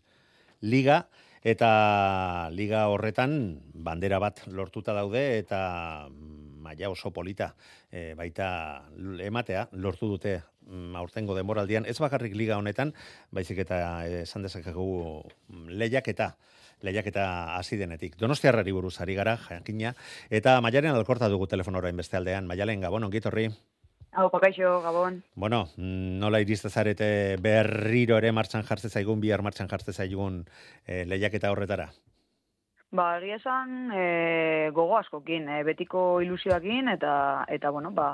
Liga, 0.64 1.05
eta 1.44 2.48
liga 2.57 2.87
horretan 2.88 3.61
bandera 3.77 4.18
bat 4.22 4.40
lortuta 4.48 4.94
daude, 4.96 5.24
eta 5.38 6.09
maila 6.64 6.88
oso 6.88 7.12
polita 7.12 7.53
e, 7.92 8.14
baita 8.16 8.48
ematea 9.20 9.66
lortu 9.77 10.09
dute 10.14 10.38
mm, 10.64 10.96
aurtengo 10.96 11.37
denboraldian, 11.37 11.85
ez 11.85 11.98
bakarrik 12.00 12.33
liga 12.33 12.57
honetan, 12.57 12.94
baizik 13.31 13.61
eta 13.66 13.79
esan 14.24 14.48
dezakegu 14.48 14.88
lehiak 15.68 16.09
eta 16.14 16.33
lehiak 16.85 17.07
eta 17.12 17.29
hasi 17.59 17.79
denetik. 17.81 18.16
Donostiarrari 18.20 18.72
buruz 18.72 18.96
ari 19.00 19.14
gara, 19.16 19.37
jakina, 19.48 19.94
eta 20.31 20.59
mailaren 20.64 20.96
alkorta 20.96 21.31
dugu 21.33 21.46
telefonorain 21.48 21.96
beste 21.96 22.16
aldean. 22.16 22.48
Mailaren, 22.50 22.83
gabon, 22.85 23.07
ongitorri. 23.09 23.48
Hau, 24.14 24.31
pakaixo, 24.31 24.81
Gabon. 24.83 25.16
Bueno, 25.35 25.64
nola 25.77 26.38
iriste 26.38 26.70
zarete 26.70 27.07
berriro 27.42 28.14
ere 28.20 28.31
martxan 28.31 28.62
jartze 28.68 28.88
zaigun, 28.88 29.18
bihar 29.20 29.42
martxan 29.42 29.66
jartze 29.66 29.90
zaigun 29.92 30.44
e, 30.87 31.03
lehiaketa 31.11 31.50
horretara? 31.50 31.88
Ba, 32.94 33.09
egia 33.18 33.40
esan 33.40 33.90
e, 33.90 34.70
gogo 34.77 35.00
askokin, 35.00 35.48
e, 35.50 35.59
betiko 35.66 36.05
ilusioakin, 36.22 36.92
eta, 36.94 37.16
eta 37.50 37.74
bueno, 37.74 37.90
ba, 37.90 38.12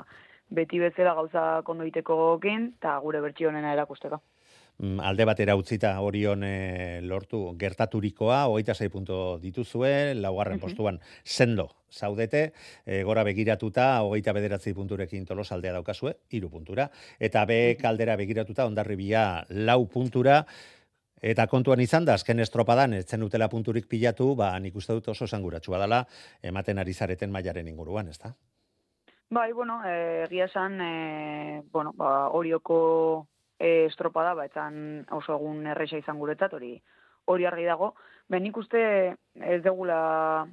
beti 0.49 0.81
bezala 0.81 1.13
gauza 1.19 1.45
kondo 1.69 1.85
iteko 1.85 2.17
gogokin, 2.17 2.71
eta 2.81 2.97
gure 3.05 3.21
honena 3.21 3.73
erakusteko. 3.77 4.23
Mm, 4.81 4.97
alde 4.99 5.25
batera 5.29 5.53
utzita 5.53 5.91
Orion 6.01 6.41
e, 6.41 7.01
lortu 7.05 7.43
gertaturikoa, 7.61 8.47
hogeita 8.49 8.73
zei 8.73 8.87
punto 8.89 9.37
dituzue, 9.37 10.15
laugarren 10.17 10.57
postuan 10.59 10.97
sendo 11.23 11.67
zaudete, 11.93 12.47
e, 12.81 13.03
gora 13.05 13.21
begiratuta, 13.21 14.01
hogeita 14.01 14.33
bederatzi 14.33 14.73
punturekin 14.73 15.27
tolos 15.29 15.51
aldea 15.53 15.75
daukazue, 15.77 16.15
iru 16.33 16.49
puntura, 16.49 16.87
eta 17.19 17.45
be 17.45 17.77
kaldera 17.77 18.15
begiratuta, 18.17 18.65
ondarribia 18.65 19.45
lau 19.49 19.85
puntura, 19.87 20.43
Eta 21.21 21.43
kontuan 21.45 21.77
izan 21.83 22.01
da, 22.01 22.15
azken 22.17 22.39
estropadan, 22.41 22.95
etzen 22.97 23.21
utela 23.21 23.45
punturik 23.45 23.85
pilatu, 23.85 24.31
ba, 24.33 24.55
nik 24.57 24.73
uste 24.73 24.95
dut 24.97 25.11
oso 25.11 25.27
zanguratsua 25.27 25.77
dela, 25.77 25.99
ematen 26.41 26.81
ari 26.81 26.95
zareten 26.97 27.29
mailaren 27.29 27.67
inguruan, 27.69 28.07
ez 28.09 28.17
da? 28.17 28.31
Bai, 29.29 29.51
bueno, 29.53 29.75
egia 29.85 30.47
esan, 30.49 30.81
e, 30.81 31.61
bueno, 31.69 31.93
ba, 31.93 32.31
orioko 32.33 33.27
e, 33.61 33.85
estropada, 33.85 34.33
ba, 34.33 34.47
etzan 34.49 35.05
oso 35.13 35.37
egun 35.37 35.67
erresa 35.69 36.01
izan 36.01 36.17
guretzat, 36.17 36.57
hori 36.57 36.73
hori 37.29 37.45
argi 37.45 37.67
dago. 37.69 37.93
Ben 38.31 38.49
uste 38.55 38.81
ez 39.35 39.61
degula 39.63 40.47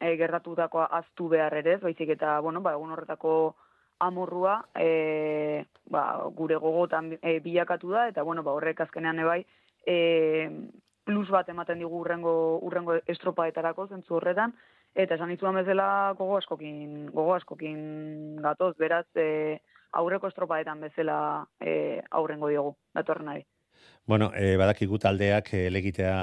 e, 0.00 0.14
gertatutakoa 0.20 0.88
aztu 1.00 1.28
behar 1.32 1.54
ere, 1.62 1.78
baizik 1.82 2.14
eta, 2.16 2.38
bueno, 2.44 2.60
ba, 2.60 2.74
egun 2.76 2.92
horretako 2.92 3.54
amorrua 4.04 4.58
e, 4.76 5.64
ba, 5.90 6.04
gure 6.36 6.56
gogotan 6.60 7.14
e, 7.22 7.38
bilakatu 7.40 7.94
da, 7.94 8.08
eta, 8.12 8.22
bueno, 8.22 8.42
ba, 8.42 8.52
horrek 8.52 8.84
azkenean 8.84 9.22
ebai, 9.24 9.44
e, 9.86 10.50
plus 11.04 11.28
bat 11.30 11.48
ematen 11.48 11.78
digu 11.78 12.00
urrengo, 12.00 12.58
urrengo 12.64 12.98
estropaetarako 13.06 13.88
zentzu 13.92 14.18
horretan, 14.18 14.54
eta 14.94 15.16
esan 15.16 15.32
izuan 15.34 15.56
bezala 15.58 16.14
gogo 16.18 16.38
askokin, 16.38 17.06
gogo 17.12 17.34
askokin 17.34 17.80
gatoz, 18.42 18.74
beraz, 18.78 19.06
e, 19.14 19.60
aurreko 20.00 20.30
estropaetan 20.30 20.80
bezala 20.88 21.18
e, 21.60 22.02
aurrengo 22.10 22.50
diogu, 22.52 22.76
datorrenari. 22.94 23.44
Bueno, 24.06 24.30
e, 24.36 24.56
badakigu 24.60 24.98
taldeak 25.00 25.46
e, 25.56 25.60
legitea 25.72 26.16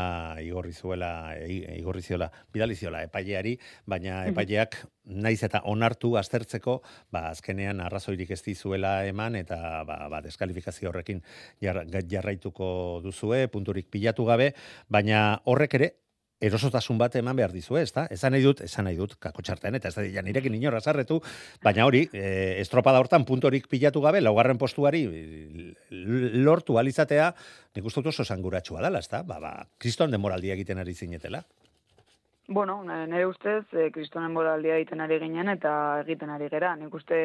igorri 0.46 0.72
zuela, 0.72 1.34
e, 1.34 1.80
igorri 1.80 2.04
ziola, 2.06 2.28
bidali 2.54 2.76
ziola 2.78 3.02
epaileari, 3.08 3.56
baina 3.90 4.20
epaileak 4.30 4.78
naiz 5.26 5.40
eta 5.48 5.64
onartu 5.72 6.14
aztertzeko, 6.22 6.78
ba, 7.10 7.24
azkenean 7.32 7.82
arrazoirik 7.82 8.36
ez 8.38 8.42
dizuela 8.46 8.94
eman, 9.10 9.40
eta 9.40 9.82
ba, 9.90 9.98
ba, 10.14 10.22
deskalifikazio 10.22 10.92
horrekin 10.92 11.24
jarraituko 11.62 13.02
duzue, 13.04 13.48
punturik 13.50 13.90
pilatu 13.90 14.30
gabe, 14.30 14.52
baina 14.90 15.42
horrek 15.50 15.80
ere 15.82 15.92
erosotasun 16.42 16.98
bat 16.98 17.16
eman 17.20 17.38
behar 17.38 17.54
dizu, 17.54 17.78
ez 17.78 17.92
da? 17.94 18.08
Ezan 18.12 18.34
nahi 18.36 18.44
dut, 18.44 18.64
ezan 18.66 18.88
nahi 18.90 18.98
dut, 18.98 19.16
kako 19.22 19.46
txartean, 19.46 19.78
eta 19.78 19.92
ez 19.92 19.96
da 19.96 20.06
dira 20.06 20.24
nirekin 20.26 20.58
inora 20.58 20.82
zarretu, 20.82 21.22
baina 21.64 21.86
hori, 21.86 22.08
e, 22.14 22.58
estropada 22.62 23.00
hortan 23.00 23.26
puntorik 23.30 23.70
pilatu 23.72 24.02
gabe, 24.02 24.22
laugarren 24.22 24.60
postuari 24.62 25.06
lortu 26.42 26.78
alizatea, 26.82 27.32
nik 27.76 27.86
uste 27.86 28.04
oso 28.10 28.26
sanguratsua 28.26 28.82
dela, 28.82 29.00
ez 29.00 29.10
da? 29.12 29.24
Ba, 29.24 29.40
ba, 29.40 29.54
kriston 29.78 30.12
demoraldia 30.12 30.58
egiten 30.58 30.82
ari 30.82 30.96
zinetela. 30.96 31.44
Bueno, 32.52 32.82
nire 32.84 33.28
ustez, 33.30 33.64
e, 33.72 33.92
kristonen 33.96 34.34
moraldia 34.34 34.76
egiten 34.82 35.02
ari 35.06 35.20
ginen, 35.22 35.54
eta 35.54 35.74
egiten 36.06 36.34
ari 36.34 36.50
gera. 36.50 36.76
Nik 36.76 36.94
uste... 36.98 37.20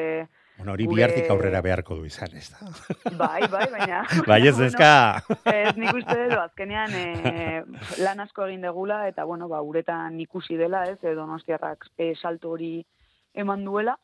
Bueno, 0.56 0.72
hori 0.72 0.86
gure... 0.86 0.96
bihartik 0.96 1.30
aurrera 1.30 1.60
beharko 1.60 1.98
du 1.98 2.06
izan, 2.08 2.32
ez 2.36 2.48
da? 2.52 2.70
Bai, 3.18 3.42
bai, 3.52 3.66
baina... 3.72 4.04
bai, 4.30 4.40
ez 4.48 4.56
dezka! 4.56 4.90
ez 5.52 5.76
nik 5.76 5.92
uste 5.92 6.16
edo, 6.26 6.40
azkenean 6.40 6.96
e, 6.96 7.62
lan 8.00 8.24
asko 8.24 8.46
egin 8.48 8.64
degula, 8.64 9.02
eta, 9.10 9.24
bueno, 9.28 9.50
ba, 9.52 9.60
uretan 9.60 10.18
ikusi 10.24 10.56
dela, 10.56 10.86
ez, 10.88 10.98
edo 11.04 11.26
nostiarrak 11.28 11.90
e, 11.98 12.14
salto 12.16 12.54
hori 12.56 12.80
eman 13.36 13.64
duela, 13.68 13.98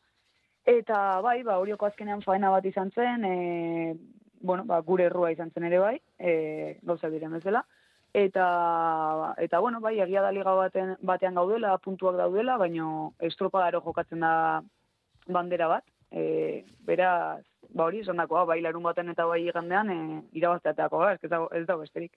Eta 0.63 1.19
bai, 1.19 1.41
ba, 1.43 1.57
horioko 1.59 1.85
azkenean 1.89 2.21
faena 2.23 2.49
bat 2.53 2.65
izan 2.65 2.91
zen, 2.95 3.25
e, 3.27 3.95
bueno, 4.39 4.63
ba, 4.65 4.79
gure 4.79 5.09
errua 5.09 5.31
izan 5.33 5.51
zen 5.51 5.65
ere 5.67 5.79
bai, 5.79 5.97
e, 6.17 6.77
gauza 6.87 7.09
diren 7.11 7.35
bezala. 7.35 7.65
Eta, 8.13 8.45
eta 9.43 9.59
bueno, 9.59 9.81
bai, 9.81 9.97
egia 9.99 10.21
da 10.21 10.31
liga 10.31 10.53
baten, 10.55 10.95
batean 11.01 11.35
gaudela, 11.35 11.75
puntuak 11.83 12.15
daudela, 12.15 12.55
baino 12.61 13.13
estropadaro 13.19 13.81
jokatzen 13.83 14.23
da 14.23 14.61
bandera 15.27 15.67
bat. 15.67 15.83
E, 16.13 16.65
beraz, 16.79 17.43
ba 17.73 17.87
hori 17.89 18.03
esan 18.03 18.19
dakoa, 18.21 18.43
bai 18.45 18.59
larun 18.61 18.83
baten 18.85 19.09
eta 19.09 19.25
bai 19.25 19.39
igandean 19.47 19.89
e, 19.89 19.97
irabazteatako, 20.37 21.01
ez, 21.09 21.17
ez, 21.25 21.29
dago, 21.31 21.47
ez 21.57 21.63
dago 21.65 21.81
besterik. 21.81 22.11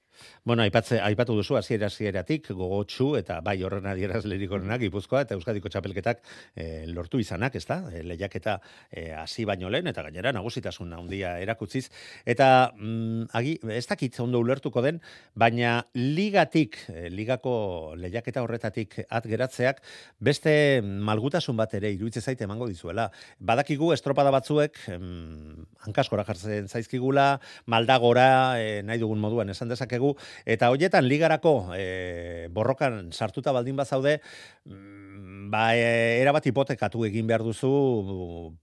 Bueno, 0.45 0.63
aipatze, 0.67 0.99
aipatu 1.01 1.37
duzu 1.39 1.57
hasiera 1.57 1.89
hasieratik 1.89 2.51
gogotsu 2.53 3.15
eta 3.17 3.39
bai 3.45 3.57
horren 3.65 3.89
adierazlerik 3.89 4.53
honenak 4.53 4.83
Gipuzkoa 4.85 5.23
eta 5.25 5.37
Euskadiko 5.39 5.73
txapelketak 5.73 6.21
e, 6.55 6.85
lortu 6.93 7.21
izanak, 7.23 7.57
ezta? 7.57 7.81
E, 7.91 8.03
lehiaketa 8.07 8.59
e, 8.91 9.09
hasi 9.17 9.47
baino 9.49 9.71
lehen 9.73 9.89
eta 9.93 10.05
gainera 10.07 10.35
nagusitasun 10.37 10.93
handia 10.93 11.37
erakutziz 11.41 11.87
eta 12.29 12.51
mm, 12.77 13.33
agi 13.41 13.57
ez 13.73 13.87
dakit 13.89 14.21
ondo 14.21 14.43
ulertuko 14.45 14.85
den, 14.85 15.01
baina 15.35 15.79
ligatik, 15.97 16.79
e, 16.93 17.09
ligako 17.09 17.95
lehiaketa 17.97 18.45
horretatik 18.45 19.01
at 19.09 19.25
geratzeak 19.25 19.81
beste 20.21 20.83
malgutasun 20.85 21.57
bat 21.57 21.73
ere 21.81 21.95
iruditzen 21.97 22.23
zaite 22.23 22.45
emango 22.45 22.69
dizuela. 22.69 23.09
Badakigu 23.41 23.93
estropada 23.97 24.31
batzuek 24.35 24.79
mm, 24.99 25.46
hankaskora 25.87 26.25
jartzen 26.29 26.69
zaizkigula, 26.69 27.41
maldagora, 27.67 28.29
e, 28.61 28.83
nahi 28.87 29.03
dugun 29.03 29.21
moduan 29.23 29.51
esan 29.51 29.73
dezakegu, 29.73 30.15
eta 30.45 30.71
hoietan 30.75 31.09
ligarako 31.09 31.57
e, 31.77 32.49
borrokan 32.53 33.13
sartuta 33.13 33.55
baldin 33.57 33.77
bazaude, 33.77 34.21
mm, 34.65 35.51
ba, 35.51 35.69
e, 35.75 36.21
erabat 36.23 36.47
hipotekatu 36.47 37.07
egin 37.09 37.27
behar 37.27 37.47
duzu 37.47 37.73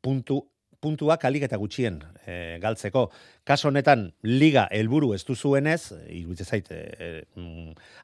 puntu 0.01 0.43
puntuak 0.83 1.23
alik 1.25 1.45
eta 1.47 1.57
gutxien 1.61 2.01
e, 2.27 2.59
galtzeko. 2.63 3.07
Kaso 3.47 3.69
honetan, 3.69 4.09
liga 4.23 4.65
helburu 4.71 5.13
ez 5.15 5.21
duzuenez, 5.27 5.93
iruditzen 6.11 6.49
zait, 6.49 6.69
e, 6.71 7.23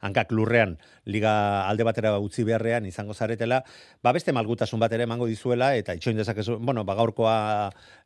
hankak 0.05 0.31
lurrean 0.35 0.77
liga 1.07 1.33
alde 1.67 1.87
batera 1.87 2.15
utzi 2.19 2.45
beharrean 2.47 2.87
izango 2.87 3.13
zaretela, 3.13 3.61
ba 4.03 4.13
beste 4.15 4.35
malgutasun 4.35 4.79
bat 4.79 4.95
ere 4.95 5.07
emango 5.07 5.27
dizuela, 5.27 5.73
eta 5.79 5.95
itxoin 5.99 6.19
dezakezu, 6.19 6.57
bueno, 6.59 6.85
ba 6.87 6.95
gaurkoa 6.99 7.35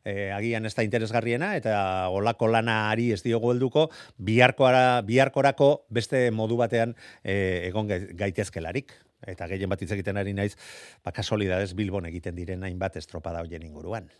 e, 0.04 0.30
agian 0.34 0.66
ez 0.66 0.74
da 0.74 0.86
interesgarriena, 0.86 1.54
eta 1.58 1.78
olako 2.14 2.50
lana 2.50 2.90
ari 2.90 3.10
ez 3.14 3.22
diogu 3.22 3.54
helduko, 3.54 3.88
biharkoara, 4.18 5.02
biharkorako 5.06 5.72
beste 5.88 6.28
modu 6.34 6.58
batean 6.60 6.94
e, 7.22 7.66
egon 7.70 7.90
gaitezkelarik 8.18 8.94
eta 9.24 9.48
gehien 9.48 9.70
bat 9.72 9.80
hitz 9.80 9.92
egiten 9.96 10.20
ari 10.20 10.34
naiz, 10.36 10.52
ba 11.04 11.12
kasolidades 11.16 11.72
Bilbon 11.78 12.06
egiten 12.10 12.36
diren 12.36 12.64
hainbat 12.68 13.00
estropada 13.00 13.40
hoien 13.44 13.64
inguruan. 13.64 14.10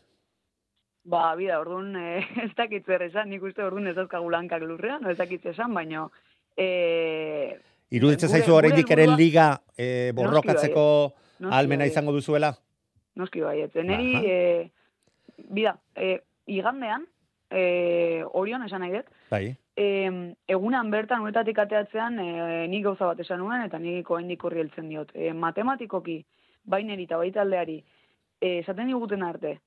Ba, 1.04 1.34
bida, 1.36 1.58
orduan, 1.60 1.94
e, 1.96 2.24
ez 2.46 2.52
dakit 2.56 2.86
zer 2.88 3.04
esan, 3.04 3.28
nik 3.28 3.42
uste 3.44 3.64
orduan 3.64 3.90
ez 3.90 3.96
dazkagu 3.96 4.30
lankak 4.32 4.64
lurrean, 4.64 5.02
no 5.04 5.12
ez 5.12 5.18
dakit 5.20 5.44
esan, 5.52 5.74
baino... 5.76 6.08
E, 6.56 7.58
Iruditzen 7.94 8.30
zaizu 8.32 8.54
oraindik 8.56 8.88
ere 8.90 9.04
liga 9.10 9.50
e, 9.76 10.12
borrokatzeko 10.16 10.84
almena 11.52 11.86
izango 11.86 12.14
duzuela? 12.14 12.54
Noski 13.20 13.44
bai, 13.44 13.58
ez. 13.66 13.70
Neri, 13.76 14.14
e, 14.24 14.38
bida, 15.52 15.76
e, 15.94 16.16
igandean, 16.50 17.04
e, 17.50 18.24
orion 18.40 18.64
esan 18.64 18.82
nahi 18.82 18.96
dut, 18.96 19.12
bai. 19.30 19.44
e, 19.76 19.88
egunan 20.56 20.90
bertan 20.90 21.22
uretatik 21.26 21.60
ateatzean 21.66 22.18
e, 22.22 22.30
nik 22.72 22.86
gauza 22.88 23.12
bat 23.12 23.20
esan 23.20 23.44
nuen, 23.44 23.66
eta 23.68 23.78
nik 23.82 24.10
oraindik 24.10 24.42
horri 24.48 24.64
heltzen 24.64 24.88
diot. 24.90 25.12
E, 25.14 25.34
matematikoki, 25.36 26.22
baineri 26.64 27.06
eta 27.06 27.20
baitaldeari, 27.20 27.78
esaten 28.40 28.90
diguten 28.90 29.22
arte, 29.22 29.58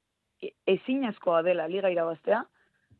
ezinezkoa 0.67 1.41
dela 1.43 1.67
liga 1.67 1.89
irabaztea, 1.89 2.43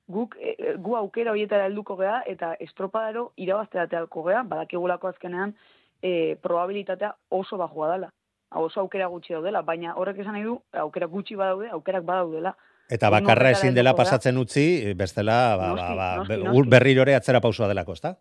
guk 0.07 0.37
e, 0.39 0.55
e, 0.55 0.75
gu 0.79 0.95
aukera 0.95 1.33
horietara 1.33 1.67
helduko 1.67 1.97
gea 1.99 2.21
eta 2.31 2.53
estropadaro 2.63 3.31
irabazteateako 3.37 4.23
gea, 4.29 4.43
badakigulako 4.43 5.11
azkenean 5.11 5.53
e, 6.01 6.35
probabilitatea 6.43 7.13
oso 7.29 7.57
bajua 7.57 7.91
dela. 7.95 8.13
Oso 8.55 8.79
aukera 8.79 9.09
gutxi 9.11 9.33
daudela, 9.35 9.61
baina 9.67 9.93
horrek 9.99 10.21
esan 10.23 10.37
nahi 10.37 10.45
du, 10.47 10.55
aukera 10.79 11.09
gutxi 11.11 11.35
badaude, 11.35 11.67
aukerak 11.75 12.05
badaudela. 12.07 12.53
Eta 12.87 13.09
bakarra 13.11 13.51
ezin 13.51 13.75
dela 13.75 13.91
pasatzen 13.95 14.37
utzi, 14.39 14.93
bestela 14.95 15.57
ba, 15.59 15.73
ba, 15.75 15.87
ba, 15.95 16.07
noski, 16.21 16.37
noski. 16.45 16.69
berrirore 16.71 17.17
atzera 17.17 17.41
pausua 17.43 17.67
delako, 17.67 17.97
ezta? 17.99 18.13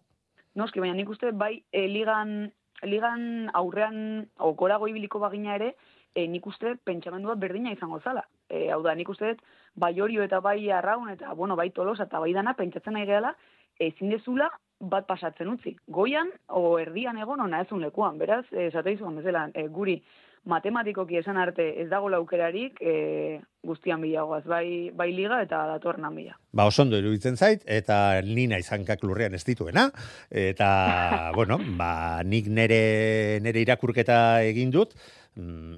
Noski, 0.59 0.83
baina 0.83 0.97
nik 0.99 1.13
uste 1.15 1.31
bai 1.31 1.61
e, 1.71 1.85
ligan, 1.87 2.51
ligan 2.83 3.23
aurrean 3.55 4.27
okorago 4.51 4.89
ibiliko 4.91 5.23
bagina 5.23 5.55
ere, 5.55 5.77
e, 6.17 6.27
nik 6.33 6.47
uste 6.49 6.75
pentsamendua 6.89 7.37
berdina 7.37 7.73
izango 7.75 8.01
zala. 8.01 8.25
E, 8.49 8.71
hau 8.73 8.81
da, 8.83 8.95
nik 8.97 9.11
uste 9.13 9.37
bai 9.77 9.93
horio 10.01 10.25
eta 10.25 10.41
bai 10.41 10.71
arraun 10.73 11.13
eta 11.13 11.35
bueno, 11.35 11.57
bai 11.61 11.71
tolosa 11.77 12.09
eta 12.09 12.23
bai 12.23 12.33
dana 12.33 12.57
pentsatzen 12.57 12.97
nahi 12.97 13.07
gehala, 13.07 13.35
ezin 13.79 14.15
dezula 14.15 14.49
bat 14.81 15.07
pasatzen 15.09 15.53
utzi. 15.53 15.77
Goian 15.89 16.33
o 16.49 16.79
erdian 16.81 17.19
egon 17.21 17.45
ona 17.45 17.63
ezun 17.65 17.85
lekuan, 17.85 18.19
beraz, 18.19 18.45
esate 18.51 18.97
izuan 18.97 19.21
bezala, 19.21 19.49
e, 19.55 19.69
guri 19.69 20.01
matematikoki 20.47 21.19
esan 21.19 21.41
arte 21.43 21.65
ez 21.83 21.89
dago 21.91 22.09
laukerarik 22.13 22.79
e, 22.79 23.41
guztian 23.67 24.01
bilagoaz, 24.05 24.45
bai, 24.47 24.93
bai 24.95 25.09
liga 25.11 25.41
eta 25.43 25.65
datornan 25.73 26.15
bila. 26.15 26.37
Ba, 26.55 26.69
osondo 26.71 26.99
iruditzen 27.01 27.37
zait, 27.37 27.65
eta 27.67 28.21
nina 28.23 28.61
izankak 28.63 29.03
lurrean 29.03 29.35
ez 29.35 29.43
dituena, 29.45 29.89
eta, 30.31 30.69
bueno, 31.39 31.59
ba, 31.79 32.23
nik 32.23 32.47
nere, 32.47 33.41
nere 33.43 33.65
irakurketa 33.67 34.21
egin 34.47 34.71
dut, 34.71 34.95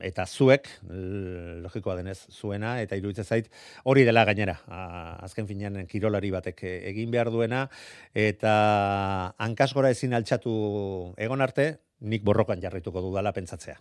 eta 0.06 0.24
zuek, 0.26 0.68
logikoa 1.64 1.96
denez, 1.98 2.28
zuena, 2.30 2.76
eta 2.82 2.96
iruditzen 2.96 3.26
zait, 3.26 3.50
hori 3.84 4.04
dela 4.06 4.24
gainera, 4.28 4.54
azken 5.26 5.48
finean 5.48 5.80
kirolari 5.90 6.30
batek 6.30 6.62
egin 6.62 7.10
behar 7.10 7.30
duena, 7.34 7.66
eta 8.14 8.54
hankasgora 9.38 9.90
ezin 9.90 10.14
altxatu 10.14 11.14
egon 11.18 11.42
arte, 11.42 11.72
nik 12.00 12.22
borrokan 12.22 12.60
jarrituko 12.62 13.02
dudala 13.02 13.32
pentsatzea. 13.32 13.78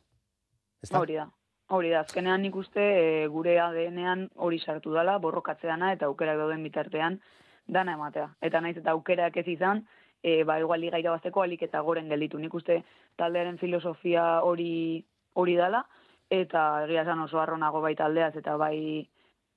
Ezta? 0.81 0.99
Hori 0.99 1.17
da. 1.19 1.27
Hori 1.75 1.91
da, 1.91 2.01
azkenean 2.05 2.41
nik 2.41 2.55
uste 2.55 2.81
e, 2.81 3.27
gure 3.27 3.57
ADN-ean 3.59 4.29
hori 4.35 4.59
sartu 4.59 4.93
dela, 4.95 5.17
borrokatzeana 5.19 5.91
eta 5.93 6.07
aukera 6.07 6.37
dauden 6.39 6.63
bitartean 6.63 7.19
dana 7.67 7.97
ematea. 7.97 8.29
Eta 8.41 8.61
naiz 8.63 8.77
eta 8.79 8.93
aukerak 8.95 9.35
ez 9.41 9.47
izan, 9.51 9.83
e, 10.23 10.43
ba, 10.47 10.59
igual 10.63 10.79
liga 10.81 10.99
irabazteko 11.01 11.43
alik 11.43 11.65
eta 11.67 11.81
goren 11.83 12.07
gelditu. 12.07 12.39
Nik 12.39 12.55
uste 12.55 12.79
taldearen 13.19 13.59
filosofia 13.59 14.39
hori 14.47 15.03
hori 15.37 15.55
dala, 15.59 15.85
eta 16.33 16.67
egia 16.85 17.05
esan 17.05 17.23
oso 17.23 17.39
arronago 17.39 17.81
baita 17.83 18.05
aldeaz 18.09 18.35
eta 18.41 18.57
bai 18.59 18.77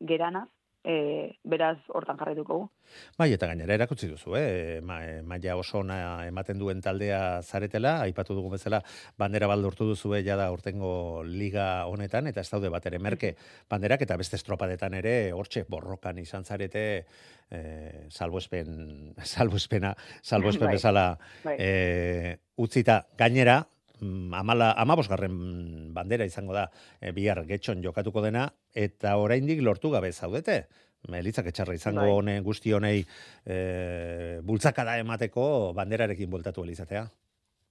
geranaz, 0.01 0.49
e, 0.85 1.37
beraz 1.45 1.79
hortan 1.93 2.19
jarraituko 2.21 2.57
gu. 2.59 2.67
Bai, 3.19 3.29
eta 3.35 3.47
gainera 3.51 3.75
erakutsi 3.77 4.09
duzu, 4.11 4.35
eh? 4.39 4.81
Ma, 4.85 4.99
maia 5.27 5.57
oso 5.61 5.81
ona 5.83 6.27
ematen 6.27 6.59
duen 6.59 6.81
taldea 6.83 7.43
zaretela, 7.43 7.99
aipatu 8.07 8.35
dugu 8.35 8.53
bezala, 8.55 8.81
bandera 9.21 9.49
baldurtu 9.51 9.87
duzu 9.91 10.15
ja 10.25 10.37
da 10.41 10.51
urtengo 10.53 11.23
liga 11.27 11.87
honetan, 11.87 12.31
eta 12.31 12.41
ez 12.41 12.51
daude 12.51 12.71
bat 12.73 12.87
ere 12.87 12.99
merke 12.99 13.35
banderak, 13.71 14.07
eta 14.07 14.17
beste 14.21 14.41
estropadetan 14.41 14.97
ere, 14.99 15.33
hortxe 15.37 15.65
borrokan 15.69 16.19
izan 16.19 16.45
zarete, 16.45 17.05
eh, 17.51 18.07
salbuespen, 18.09 19.15
salbuespena, 19.35 19.95
salbuespen 20.23 20.71
bai, 20.71 20.75
bezala 20.79 21.07
bai. 21.45 21.57
Eh, 21.59 22.39
utzita 22.57 23.05
gainera, 23.19 23.63
amala, 24.01 24.73
amabosgarren 24.81 25.93
bandera 25.95 26.27
izango 26.29 26.55
da 26.57 26.69
e, 27.01 27.13
bihar 27.17 27.45
getxon 27.49 27.83
jokatuko 27.85 28.23
dena, 28.25 28.49
eta 28.75 29.17
oraindik 29.17 29.63
lortu 29.63 29.91
gabe 29.91 30.13
zaudete. 30.13 30.65
Melitzak 31.09 31.47
etxarra 31.49 31.75
izango 31.75 32.03
bai. 32.05 32.13
hone 32.13 32.41
guzti 32.45 32.75
honei 32.77 33.01
e, 33.47 34.41
bultzakada 34.45 34.99
emateko 35.01 35.73
banderarekin 35.77 36.31
bultatu 36.31 36.65
elizatea. 36.65 37.07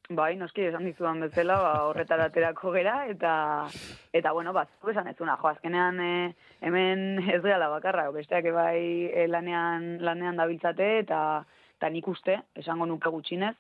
Bai, 0.09 0.31
noski, 0.39 0.63
esan 0.65 0.87
dizudan 0.87 1.19
bezala, 1.21 1.55
ba, 1.61 1.73
horretara 1.85 2.25
aterako 2.31 2.71
gera, 2.73 2.95
eta, 3.11 3.31
eta 4.17 4.31
bueno, 4.33 4.55
bat, 4.57 4.71
esan 4.89 5.05
ez 5.11 5.15
jo, 5.19 5.27
azkenean 5.29 5.99
e, 6.01 6.33
hemen 6.65 7.19
ez 7.35 7.43
gala 7.43 7.67
bakarra, 7.69 8.07
besteak 8.09 8.49
bai 8.55 9.05
e, 9.13 9.27
lanean, 9.27 9.99
lanean 10.01 10.41
dabiltzate, 10.41 10.87
eta, 11.03 11.19
eta 11.77 11.89
nik 11.93 12.07
uste, 12.09 12.39
esango 12.57 12.87
nuke 12.89 13.13
gutxinez, 13.13 13.53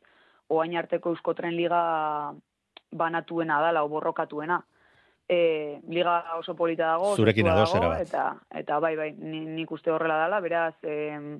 oain 0.49 0.75
arteko 0.75 1.13
euskotren 1.13 1.53
liga 1.53 1.83
banatuena 2.91 3.59
dala, 3.61 3.83
oborrokatuena. 3.83 4.59
E, 5.29 5.79
liga 5.87 6.23
oso 6.39 6.55
polita 6.57 6.87
dago, 6.95 7.15
zurekin 7.15 7.45
dago. 7.45 7.93
Eta, 7.93 8.31
eta 8.49 8.79
bai, 8.81 8.95
bai, 8.97 9.11
nik 9.13 9.71
uste 9.71 9.91
horrela 9.93 10.17
dala, 10.23 10.39
beraz, 10.41 10.73
e, 10.81 11.37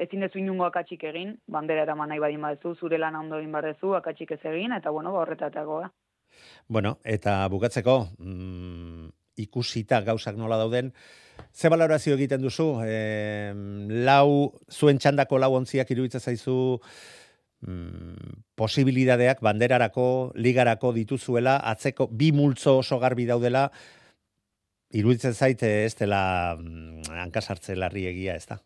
ezin 0.00 0.24
dezu 0.24 0.40
inungo 0.40 0.66
akatsik 0.66 1.04
egin, 1.12 1.36
bandera 1.46 1.84
eraman 1.86 2.10
nahi 2.10 2.22
badin 2.22 2.42
badezu, 2.42 2.74
zure 2.74 2.98
lan 2.98 3.18
ondo 3.20 3.38
egin 3.38 3.52
badezu, 3.52 3.94
akatsik 3.94 4.32
ez 4.34 4.40
egin, 4.50 4.74
eta 4.74 4.90
bueno, 4.90 5.12
ba, 5.14 5.22
horretatako 5.22 5.80
da. 5.84 5.90
Bueno, 6.66 6.96
eta 7.04 7.36
bukatzeko, 7.52 7.96
mm, 8.18 9.08
ikusita 9.44 10.00
gauzak 10.06 10.36
nola 10.36 10.58
dauden, 10.60 10.92
ze 11.52 11.68
balorazio 11.68 12.14
egiten 12.14 12.42
duzu? 12.42 12.68
E, 12.84 13.52
lau, 14.06 14.52
zuen 14.70 14.98
txandako 14.98 15.38
lau 15.38 15.54
ontziak 15.58 15.90
iruditzen 15.90 16.20
zaizu, 16.20 16.80
mm, 17.66 18.42
posibilidadeak 18.56 19.40
banderarako, 19.44 20.32
ligarako 20.34 20.92
dituzuela, 20.96 21.56
atzeko 21.72 22.08
bi 22.10 22.32
multzo 22.32 22.78
oso 22.78 22.98
garbi 22.98 23.26
daudela, 23.26 23.68
iruditzen 24.90 25.34
zaite 25.34 25.84
ez 25.84 25.94
dela 25.98 26.56
mm, 26.58 27.10
hankasartze 27.24 27.76
larri 27.76 28.06
egia, 28.10 28.36
ez 28.36 28.46
da? 28.46 28.60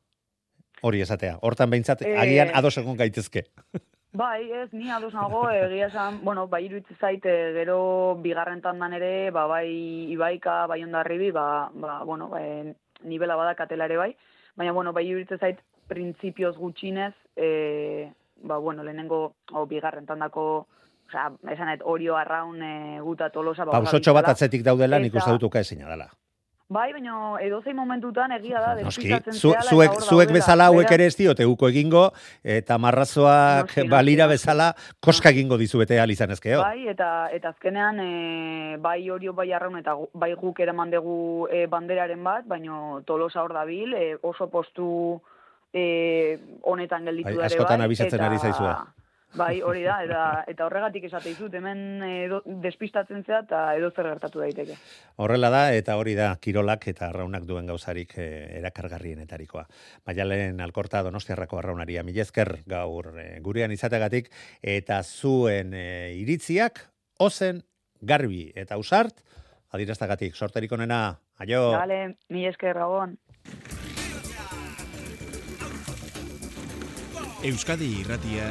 Hori 0.84 1.00
esatea. 1.00 1.38
Hortan 1.42 1.70
behintzat, 1.72 2.02
Eh, 2.02 2.16
agian 2.20 2.50
ados 2.54 2.76
egon 2.78 2.96
gaitezke. 2.96 3.46
Bai, 4.14 4.46
ez, 4.52 4.68
ni 4.72 4.92
ados 4.94 5.12
nago, 5.12 5.48
egia 5.50 5.88
esan, 5.88 6.20
bueno, 6.22 6.46
bai 6.46 6.60
iruditzen 6.68 7.00
zaite 7.00 7.32
gero 7.56 8.14
bigarren 8.22 8.60
tandan 8.62 8.92
ere, 8.94 9.32
ba, 9.34 9.48
bai 9.50 9.66
ibaika, 10.14 10.68
bai 10.70 10.84
ondarribi, 10.84 11.32
ba, 11.34 11.68
ba, 11.74 11.96
bueno, 12.06 12.28
ba, 12.30 12.38
eh, 12.38 12.76
nivela 13.02 13.34
badakatela 13.34 13.88
ere 13.90 13.96
bai, 13.98 14.12
baina, 14.54 14.70
bueno, 14.70 14.92
bai 14.94 15.02
iruditzen 15.08 15.40
zait, 15.42 15.58
printzipioz 15.90 16.54
gutxinez, 16.56 17.10
e, 17.34 18.12
ba, 18.44 18.58
bueno, 18.58 18.84
lehenengo, 18.84 19.36
o, 19.52 19.66
bigarren 19.66 20.06
tandako, 20.06 20.66
osea, 21.08 21.30
esanet, 21.52 21.80
orio 21.84 22.16
arraun 22.16 22.62
e, 22.62 23.00
guta 23.00 23.30
tolosa, 23.30 23.64
ba, 23.64 23.80
Pausotxo 23.80 24.14
bat 24.16 24.28
atzetik 24.34 24.62
daudela, 24.66 25.00
nik 25.00 25.16
uste 25.16 25.32
dutuka 25.32 25.64
ezina 25.64 25.88
dela. 25.90 26.10
Bai, 26.72 26.94
baina 26.94 27.36
edozein 27.44 27.76
momentutan 27.76 28.32
egia 28.38 28.60
da, 28.62 28.70
Noski, 28.86 29.10
zu, 29.36 29.50
zuek, 29.68 29.98
zuek 30.00 30.30
bezala 30.32 30.70
hauek 30.70 30.88
ere 30.96 31.10
ez 31.10 31.14
diote 31.18 31.44
uko 31.44 31.68
egingo, 31.68 32.06
eta 32.40 32.78
marrazoak 32.80 33.68
Noski, 33.68 33.82
noski, 33.82 33.90
balira 33.92 34.26
bezala 34.30 34.70
koska 35.04 35.28
egingo 35.34 35.58
dizuete 35.60 35.98
ahal 35.98 36.14
izan 36.14 36.32
ezkeo. 36.32 36.62
Bai, 36.64 36.88
eta 36.88 37.10
eta 37.36 37.52
azkenean 37.52 38.00
e, 38.00 38.08
bai 38.80 38.98
orio 39.12 39.36
bai 39.36 39.50
arraun 39.52 39.76
eta 39.82 39.92
bai 40.14 40.32
guk 40.40 40.64
eraman 40.64 40.90
dugu 40.94 41.46
e, 41.52 41.66
banderaren 41.68 42.24
bat, 42.24 42.48
baino 42.48 43.02
Tolosa 43.04 43.44
hor 43.44 43.52
dabil, 43.52 43.92
e, 43.92 44.16
oso 44.22 44.48
postu 44.48 44.88
e, 45.74 46.38
honetan 46.62 47.04
gelditu 47.10 47.32
Bai, 47.32 47.38
da 47.40 47.48
ere 47.48 47.54
askotan 47.54 47.82
bai, 47.82 47.88
abisatzen 47.90 48.20
eta- 48.20 48.30
ari 48.30 48.38
zaizue. 48.38 48.76
Bai, 49.34 49.62
hori 49.66 49.82
da, 49.82 49.96
eta, 50.06 50.20
eta 50.46 50.66
horregatik 50.68 51.08
esate 51.08 51.32
dizut, 51.32 51.54
hemen 51.58 52.04
edo, 52.06 52.38
despistatzen 52.62 53.24
zea 53.26 53.40
eta 53.42 53.62
edo 53.74 53.90
zer 53.90 54.06
gertatu 54.06 54.38
daiteke. 54.38 54.76
Horrela 55.18 55.50
da, 55.50 55.62
eta 55.74 55.96
hori 55.98 56.14
da, 56.14 56.28
kirolak 56.38 56.86
eta 56.92 57.08
arraunak 57.08 57.42
duen 57.48 57.66
gauzarik 57.66 58.14
eh, 58.14 58.60
erakargarrienetarikoa. 58.60 59.64
Maialen 60.06 60.62
alkorta 60.62 61.02
donostiarrako 61.02 61.58
arraunaria, 61.58 62.06
milezker 62.06 62.60
gaur 62.70 63.10
eh, 63.18 63.40
gurean 63.42 63.74
izategatik, 63.74 64.30
eta 64.62 65.02
zuen 65.02 65.74
eh, 65.74 66.14
iritziak, 66.20 66.84
ozen, 67.18 67.64
garbi 68.00 68.52
eta 68.54 68.78
usart, 68.78 69.18
adiraztagatik, 69.74 70.38
sorterik 70.38 70.78
onena, 70.78 71.08
aio! 71.42 71.72
Gale, 71.74 72.04
mi 72.30 72.46
esker 72.46 72.78
gabon. 72.78 73.18
Euskadi 77.44 78.00
irratia 78.00 78.46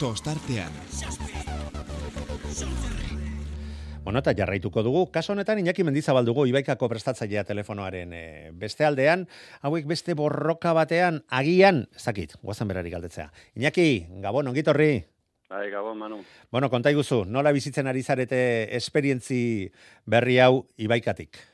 tostartean. 0.00 0.72
Bueno, 4.00 4.22
eta 4.22 4.32
jarraituko 4.32 4.80
dugu. 4.82 5.02
Kaso 5.12 5.34
honetan 5.34 5.60
Iñaki 5.60 5.84
Mendizabal 5.84 6.24
dugu 6.24 6.46
Ibaikako 6.48 6.88
prestatzailea 6.88 7.44
telefonoaren 7.44 8.16
eh, 8.16 8.50
beste 8.56 8.88
aldean, 8.88 9.26
hauek 9.60 9.84
beste 9.84 10.16
borroka 10.16 10.72
batean 10.72 11.20
agian, 11.28 11.84
ez 11.92 12.04
dakit, 12.08 12.36
guazen 12.40 12.72
berari 12.72 12.96
galdetzea. 12.96 13.28
Iñaki, 13.60 14.06
Gabon, 14.24 14.48
ongitorri. 14.48 15.04
Bai, 15.52 15.68
gabon, 15.70 15.98
Manu. 16.00 16.24
Bueno, 16.50 16.70
konta 16.72 16.90
iguzu, 16.96 17.26
nola 17.28 17.52
bizitzen 17.52 17.92
ari 17.92 18.02
zarete 18.02 18.40
esperientzi 18.76 19.68
berri 20.08 20.40
hau 20.40 20.64
Ibaikatik? 20.80 21.53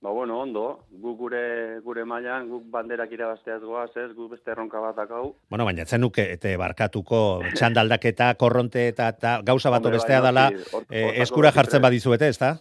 Ba, 0.00 0.10
bueno, 0.10 0.38
ondo, 0.38 0.84
gu 0.90 1.16
gure, 1.18 1.80
gure 1.82 2.04
mailan, 2.06 2.46
guk 2.46 2.68
banderak 2.70 3.10
irabazteaz 3.16 3.58
goaz, 3.64 3.90
ez, 3.98 4.12
gu 4.14 4.28
beste 4.30 4.52
erronka 4.52 4.78
bat 4.78 4.94
dakau. 4.94 5.32
Bueno, 5.50 5.64
baina 5.66 5.82
etzen 5.82 6.00
nuke 6.04 6.22
ete 6.36 6.52
barkatuko 6.60 7.18
txandaldaketa, 7.58 8.28
korronte 8.38 8.84
eta, 8.92 9.08
eta 9.16 9.32
gauza 9.42 9.72
bat 9.74 9.82
Hombre, 9.82 9.98
bestea 9.98 10.20
bai, 10.22 10.28
dela 10.28 10.44
eh, 10.52 10.62
hortako 10.70 11.24
eskura 11.26 11.50
jartzen 11.50 11.80
prest. 11.80 11.86
badizuete, 11.88 12.30
ezta? 12.30 12.52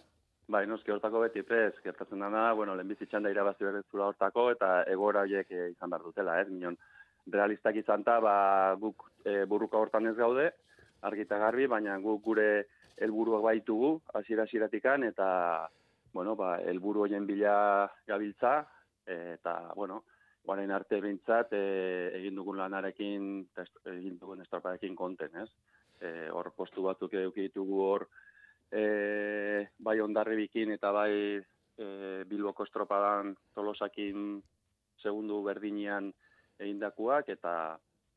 Bai, 0.49 0.63
noski 0.65 0.95
hortako 0.95 1.21
beti 1.27 1.45
prez, 1.45 1.75
gertatzen 1.83 2.25
dana, 2.25 2.49
bueno, 2.57 2.73
lehenbizi 2.73 3.05
txanda 3.05 3.29
irabazi 3.29 3.69
berretzula 3.69 4.09
hortako, 4.09 4.49
eta 4.55 4.73
egora 4.89 5.27
horiek 5.27 5.51
eh, 5.51 5.69
izan 5.75 5.93
behar 5.93 6.09
dutela, 6.09 6.41
ez, 6.41 6.49
minon, 6.49 6.81
realistak 7.29 7.77
izan 7.77 8.01
ta, 8.07 8.17
ba, 8.23 8.37
guk 8.81 9.11
eh, 9.25 9.43
burruka 9.45 9.77
hortan 9.77 10.09
ez 10.09 10.17
gaude, 10.17 10.49
argi 11.05 11.27
eta 11.29 11.37
garbi, 11.37 11.69
baina 11.69 12.01
guk 12.01 12.23
gure 12.31 12.51
helburuak 12.97 13.45
baitugu, 13.45 13.99
hasiera 14.15 14.49
hasieratikan 14.49 15.05
eta, 15.05 15.27
bueno, 16.17 16.33
ba, 16.35 16.55
helburu 16.65 17.03
horien 17.05 17.27
bila 17.29 17.85
gabiltza, 18.09 18.63
eta, 19.05 19.53
bueno, 19.75 19.99
guaren 20.47 20.71
arte 20.73 20.97
bintzat, 21.03 21.51
e, 21.53 21.59
egin 22.17 22.39
dugun 22.39 22.57
lanarekin, 22.57 23.27
egin 23.93 24.15
dugun 24.17 24.41
estroparekin 24.41 24.95
konten, 24.97 25.35
ez? 25.43 25.49
E, 26.01 26.31
hor 26.33 26.49
postu 26.57 26.87
batzuk 26.87 27.13
eduki 27.19 27.45
ditugu 27.45 27.83
hor, 27.85 28.07
e, 28.71 29.67
bai 29.77 29.99
ondarribikin 30.01 30.73
eta 30.73 30.91
bai 30.95 31.13
e, 31.37 31.87
Bilboko 32.25 32.65
estropadan 32.65 33.35
tolosakin 33.53 34.41
segundu 34.97 35.43
berdinean 35.45 36.09
egindakoak 36.57 37.29
eta 37.29 37.53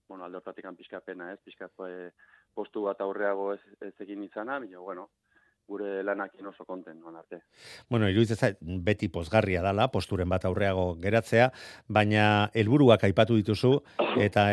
bueno, 0.09 0.25
alde 0.25 0.41
hortatik 0.41 0.73
pixkapena, 0.79 1.35
ez? 1.35 1.41
Pixkat 1.45 1.85
e, 1.85 2.11
postu 2.57 2.89
bat 2.89 3.05
aurreago 3.05 3.53
ez, 3.53 3.61
ez 3.85 3.95
egin 4.07 4.25
izana, 4.25 4.59
baina, 4.59 4.81
bueno, 4.81 5.11
gure 5.71 6.03
lanakin 6.03 6.47
oso 6.51 6.65
konten, 6.67 6.99
non 7.01 7.17
arte. 7.17 7.43
Bueno, 7.89 8.09
iruditzen 8.11 8.37
zait 8.37 8.59
beti 8.61 9.09
pozgarria 9.09 9.63
dala, 9.63 9.89
posturen 9.93 10.29
bat 10.29 10.45
aurreago 10.49 10.97
geratzea, 11.03 11.51
baina 11.87 12.51
helburuak 12.55 13.05
aipatu 13.07 13.39
dituzu 13.39 13.77
eta 14.27 14.47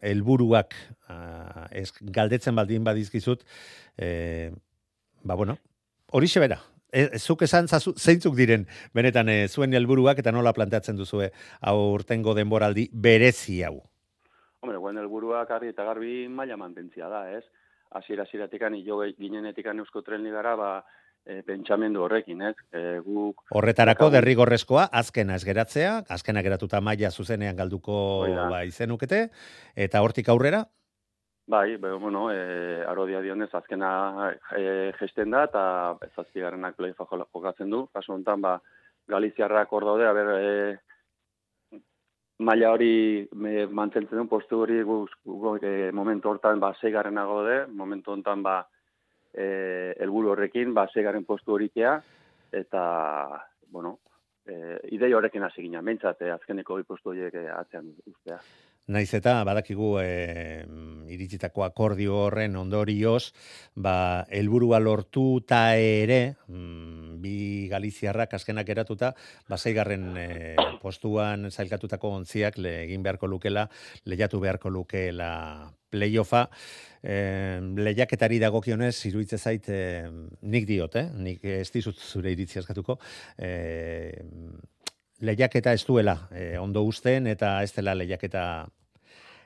helburuak 0.00 0.76
ah, 1.08 1.66
ez 1.70 1.90
galdetzen 2.00 2.54
baldin 2.54 2.84
badizkizut, 2.86 3.42
eh, 3.98 4.52
ba 5.22 5.34
bueno, 5.34 5.58
horixe 6.12 6.42
bera. 6.42 6.60
E, 6.92 7.06
zuk 7.16 7.42
esan 7.46 7.70
zazu, 7.72 7.94
zeintzuk 7.96 8.36
diren 8.36 8.66
benetan 8.92 9.30
eh, 9.32 9.48
zuen 9.48 9.72
helburuak 9.72 10.18
eta 10.20 10.32
nola 10.34 10.52
planteatzen 10.52 10.98
duzue 10.98 11.30
aurtengo 11.72 12.34
denboraldi 12.36 12.90
berezi 12.92 13.62
hau. 13.64 13.78
Hombre, 14.62 14.76
guen 14.78 15.00
helburuak 15.00 15.50
argi 15.56 15.72
eta 15.72 15.86
garbi 15.88 16.28
maila 16.28 16.58
mantentzia 16.60 17.08
da, 17.10 17.24
ez? 17.32 17.42
Hasiera 17.94 18.22
hasieratik 18.24 18.62
jo 18.86 19.02
ginenetik 19.18 19.66
Eusko 19.66 20.02
Tren 20.02 20.22
Ligara 20.24 20.54
ba 20.56 20.84
e, 21.24 21.42
pentsamendu 21.42 22.02
horrekin, 22.02 22.42
ez? 22.42 22.56
E, 22.72 22.98
guk 23.04 23.42
Horretarako 23.50 24.04
Daukagu- 24.06 24.12
derrigorrezkoa 24.12 24.88
azkena 24.92 25.34
ez 25.36 25.44
geratzea, 25.44 26.02
azkena 26.08 26.42
geratuta 26.42 26.80
maila 26.80 27.10
zuzenean 27.10 27.56
galduko 27.56 27.92
Hori 28.24 28.32
da. 28.34 28.48
ba, 28.50 28.64
izenukete, 28.64 29.28
eta 29.76 30.02
hortik 30.02 30.28
aurrera, 30.28 30.64
Bai, 31.44 31.76
be, 31.76 31.90
bueno, 31.98 32.30
e, 32.32 32.84
arodia 32.86 33.20
dionez 33.20 33.48
azkena 33.52 34.30
e, 34.56 34.92
gesten 34.98 35.30
da, 35.34 35.42
eta 35.44 35.98
zazpigarrenak 36.14 36.76
playofa 36.76 37.04
jo- 37.10 37.26
jokatzen 37.34 37.68
du. 37.68 37.88
Kasu 37.92 38.12
honetan, 38.14 38.40
ba, 38.40 38.60
Galiziarrak 39.08 39.72
hor 39.72 39.84
daude, 39.84 40.06
aber, 40.06 40.30
e, 40.38 40.78
maila 42.42 42.70
hori 42.74 43.28
me, 43.34 43.66
mantentzen 43.66 44.18
duen 44.18 44.28
postu 44.30 44.62
hori 44.64 44.82
gu, 44.86 44.98
gu, 45.24 45.56
e, 45.62 45.90
momentu 45.94 46.30
hortan 46.30 46.60
ba, 46.60 46.72
seigarrena 46.80 47.24
gaude, 47.28 47.58
momentu 47.82 48.12
honetan 48.12 48.42
ba, 48.42 48.56
e, 49.32 49.46
helburu 50.02 50.32
horrekin, 50.34 50.74
ba, 50.74 50.86
seigarren 50.92 51.24
postu 51.28 51.56
horikea, 51.56 51.96
eta, 52.62 52.82
bueno, 53.72 53.98
e, 54.46 54.78
idei 54.96 55.12
horrekin 55.14 55.46
hasi 55.46 55.64
ginen, 55.64 55.84
behintzat, 55.86 56.22
e, 56.22 56.30
azkeneko 56.34 56.80
postu 56.88 57.14
horiek 57.14 57.38
atzean 57.56 57.92
ustea. 58.06 58.38
Naiz 58.90 59.12
eta 59.14 59.36
badakigu 59.46 59.92
e, 60.02 60.64
iritsitako 61.14 61.62
akordio 61.62 62.16
horren 62.24 62.56
ondorioz, 62.58 63.30
ba, 63.78 64.24
helburua 64.26 64.80
lortuta 64.82 65.76
ere, 65.78 66.34
mm, 66.48 67.20
bi 67.22 67.68
Galiziarrak 67.70 68.34
azkenak 68.34 68.72
eratuta, 68.74 69.12
ba, 69.48 69.56
zeigarren 69.56 70.08
e, 70.18 70.26
postuan 70.82 71.46
zailkatutako 71.52 72.10
ontziak 72.18 72.58
le, 72.58 72.80
egin 72.88 73.06
beharko 73.06 73.30
lukela, 73.30 73.68
lehiatu 74.04 74.42
beharko 74.42 74.74
lukela 74.74 75.30
playoffa, 75.92 76.48
e, 77.02 77.60
lehiaketari 77.86 78.40
dagokionez, 78.42 78.96
iruitze 79.06 79.38
zait, 79.38 79.68
e, 79.70 80.10
nik 80.42 80.66
diot, 80.66 80.98
eh? 80.98 81.06
nik 81.22 81.44
ez 81.44 81.68
dizut 81.70 82.02
zure 82.02 82.34
iritzi 82.34 82.58
askatuko, 82.58 82.98
e, 83.38 83.52
lehiaketa 85.22 85.72
ez 85.72 85.84
duela 85.86 86.16
e, 86.34 86.58
ondo 86.58 86.82
usten 86.84 87.28
eta 87.30 87.60
ez 87.62 87.72
dela 87.76 87.94
lehiaketa 87.94 88.44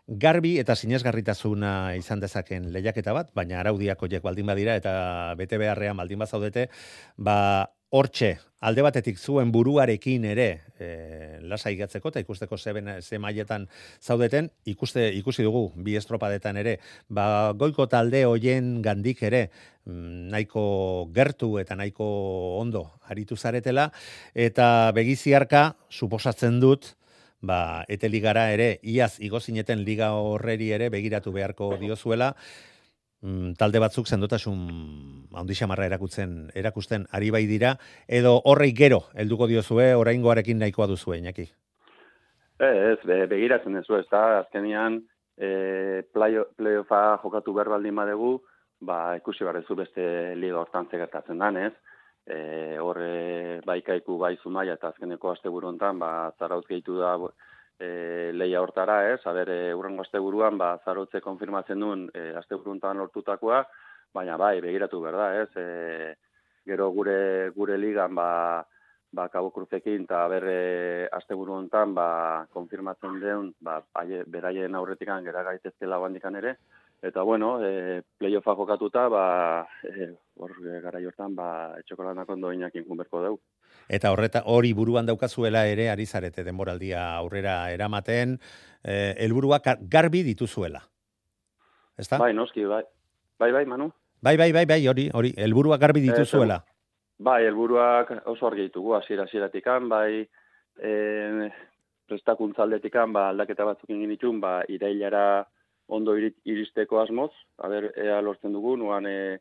garbi 0.07 0.57
eta 0.63 0.77
sinesgarritasuna 0.79 1.95
izan 1.99 2.21
dezaken 2.23 2.71
lehiaketa 2.73 3.13
bat, 3.17 3.33
baina 3.35 3.59
araudiak 3.61 4.03
horiek 4.03 4.23
baldin 4.23 4.47
badira 4.47 4.77
eta 4.79 5.35
bete 5.39 5.59
beharrean 5.59 5.99
baldin 5.99 6.23
bazaudete, 6.23 6.69
ba 7.19 7.67
hortxe, 7.91 8.37
alde 8.67 8.83
batetik 8.83 9.19
zuen 9.19 9.53
buruarekin 9.53 10.25
ere 10.27 10.47
e, 10.81 11.39
lasa 11.47 11.71
igatzeko 11.71 12.11
eta 12.11 12.23
ikusteko 12.25 12.59
zeben, 12.59 12.89
ze 13.03 13.19
mailetan 13.23 13.69
zaudeten, 14.03 14.51
ikuste, 14.65 15.07
ikusi 15.15 15.45
dugu 15.47 15.69
bi 15.77 15.97
estropadetan 15.97 16.57
ere, 16.57 16.79
ba 17.09 17.53
goiko 17.53 17.87
talde 17.87 18.25
hoien 18.27 18.81
gandik 18.83 19.23
ere, 19.29 19.47
mm, 19.85 20.29
nahiko 20.35 20.67
gertu 21.15 21.59
eta 21.63 21.77
nahiko 21.77 22.07
ondo 22.61 22.87
aritu 23.07 23.37
zaretela, 23.37 23.91
eta 24.35 24.93
begiziarka, 24.97 25.77
suposatzen 25.91 26.61
dut, 26.61 26.97
ba, 27.47 27.85
ete 27.89 28.09
ligara 28.09 28.49
ere, 28.53 28.79
iaz 28.83 29.17
igozineten 29.21 29.85
liga 29.85 30.15
horreri 30.17 30.73
ere 30.75 30.89
begiratu 30.91 31.33
beharko 31.33 31.77
diozuela, 31.79 32.35
talde 33.59 33.81
batzuk 33.81 34.07
sendotasun 34.07 34.59
handi 35.35 35.55
xamarra 35.55 35.87
erakutzen 35.87 36.51
erakusten 36.55 37.07
ari 37.13 37.31
bai 37.31 37.47
dira 37.47 37.77
edo 38.07 38.41
horrei 38.45 38.73
gero 38.73 39.01
helduko 39.15 39.47
diozue 39.47 39.95
oraingoarekin 39.95 40.59
nahikoa 40.59 40.87
duzue 40.87 41.19
Iñaki. 41.19 41.49
Ez, 42.59 42.99
be, 43.05 43.27
begiratzen 43.27 43.77
ez 43.77 43.85
ez 43.89 44.07
da, 44.11 44.41
azkenian 44.41 45.03
e, 45.37 46.03
playo, 46.13 46.47
playoffa 46.57 47.19
jokatu 47.23 47.53
behar 47.53 47.69
baldin 47.69 47.97
badegu, 47.97 48.39
ba, 48.81 49.17
ikusi 49.17 49.45
barrezu 49.45 49.77
beste 49.77 50.35
liga 50.37 50.61
hortan 50.61 50.89
zegertatzen 50.91 51.39
dan, 51.39 51.57
ez? 51.57 51.73
E, 52.27 52.79
horre 52.81 53.61
baikaiku 53.67 54.17
bai 54.19 54.37
zumaia 54.43 54.75
eta 54.75 54.89
azkeneko 54.89 55.31
asteburu 55.31 55.69
hontan 55.69 55.99
ba, 55.99 56.33
zarauz 56.39 56.65
gehitu 56.69 56.97
da 56.99 57.17
e, 57.79 58.33
leia 58.35 58.63
hortara, 58.63 59.01
ez? 59.13 59.21
Aber, 59.27 59.49
e, 59.51 59.75
urrengo 59.75 60.03
asteburuan 60.03 60.59
ba, 60.59 60.77
zarotze 60.85 61.21
konfirmatzen 61.21 61.81
duen 61.81 62.07
e, 62.15 62.31
asteburu 62.41 62.77
hontan 62.77 63.03
lortutakoa, 63.03 63.65
baina 64.15 64.37
bai, 64.41 64.61
begiratu 64.65 65.01
behar 65.03 65.21
da, 65.21 65.29
ez? 65.43 65.51
E, 65.57 66.15
gero 66.67 66.91
gure 66.91 67.19
gure 67.55 67.77
ligan 67.79 68.15
ba, 68.15 68.31
ba 69.13 69.29
Cabo 69.29 69.51
Cruzekin 69.51 70.05
eta 70.05 70.25
berre 70.29 71.09
asteburu 71.19 71.55
hontan 71.57 71.95
ba 71.95 72.09
konfirmatzen 72.53 73.21
den 73.23 73.53
ba 73.61 73.79
aie, 74.03 74.25
beraien 74.27 74.75
aurretikan 74.75 75.25
gera 75.25 75.45
gaitezkela 75.47 75.99
bandikan 76.03 76.37
ere 76.43 76.57
eta 77.03 77.23
bueno 77.23 77.57
e, 77.63 78.03
playoffa 78.19 78.57
jokatuta 78.59 79.09
ba 79.09 79.25
e, 79.85 80.11
hor 80.37 80.53
e, 80.59 80.81
gara 80.85 81.01
hortan 81.07 81.35
ba 81.39 81.49
etxokolanak 81.81 82.29
ondo 82.37 82.53
inakin 82.53 82.85
kunberko 82.89 83.23
deu 83.23 83.39
Eta 83.89 84.11
horreta 84.13 84.43
hori 84.47 84.73
buruan 84.73 85.07
daukazuela 85.07 85.67
ere 85.67 85.91
ari 85.91 86.07
zarete 86.07 86.45
denboraldia 86.45 87.17
aurrera 87.17 87.71
eramaten, 87.71 88.39
eh, 88.85 89.15
helburuak 89.19 89.69
garbi 89.89 90.23
dituzuela. 90.23 90.83
Ezta? 91.97 92.19
Bai, 92.19 92.33
noski, 92.35 92.65
bai. 92.65 92.83
Bai, 93.39 93.53
bai, 93.53 93.65
Manu. 93.67 93.93
Bai, 94.21 94.37
bai, 94.37 94.53
bai, 94.53 94.67
bai, 94.67 94.87
hori, 94.89 95.11
hori, 95.13 95.33
helburuak 95.37 95.81
garbi 95.81 96.01
dituzuela. 96.01 96.65
Bai, 97.19 97.45
helburuak 97.47 98.11
oso 98.27 98.47
argi 98.47 98.69
ditugu 98.69 98.95
hasiera 98.95 99.25
hasieratikan, 99.25 99.89
bai 99.89 100.29
eh 100.83 101.51
prestakuntzaldetikan 102.07 103.13
ba 103.13 103.29
aldaketa 103.31 103.65
batzuk 103.67 103.91
egin 103.91 104.11
ditun, 104.15 104.41
ba 104.41 104.61
irailara 104.69 105.47
ondo 105.89 106.17
iri- 106.19 106.35
iristeko 106.45 107.01
asmoz, 107.01 107.33
a 107.59 107.69
ber 107.69 107.93
ea 107.97 108.21
lortzen 108.23 108.53
dugu, 108.55 108.77
nuan 108.77 109.07
e, 109.07 109.39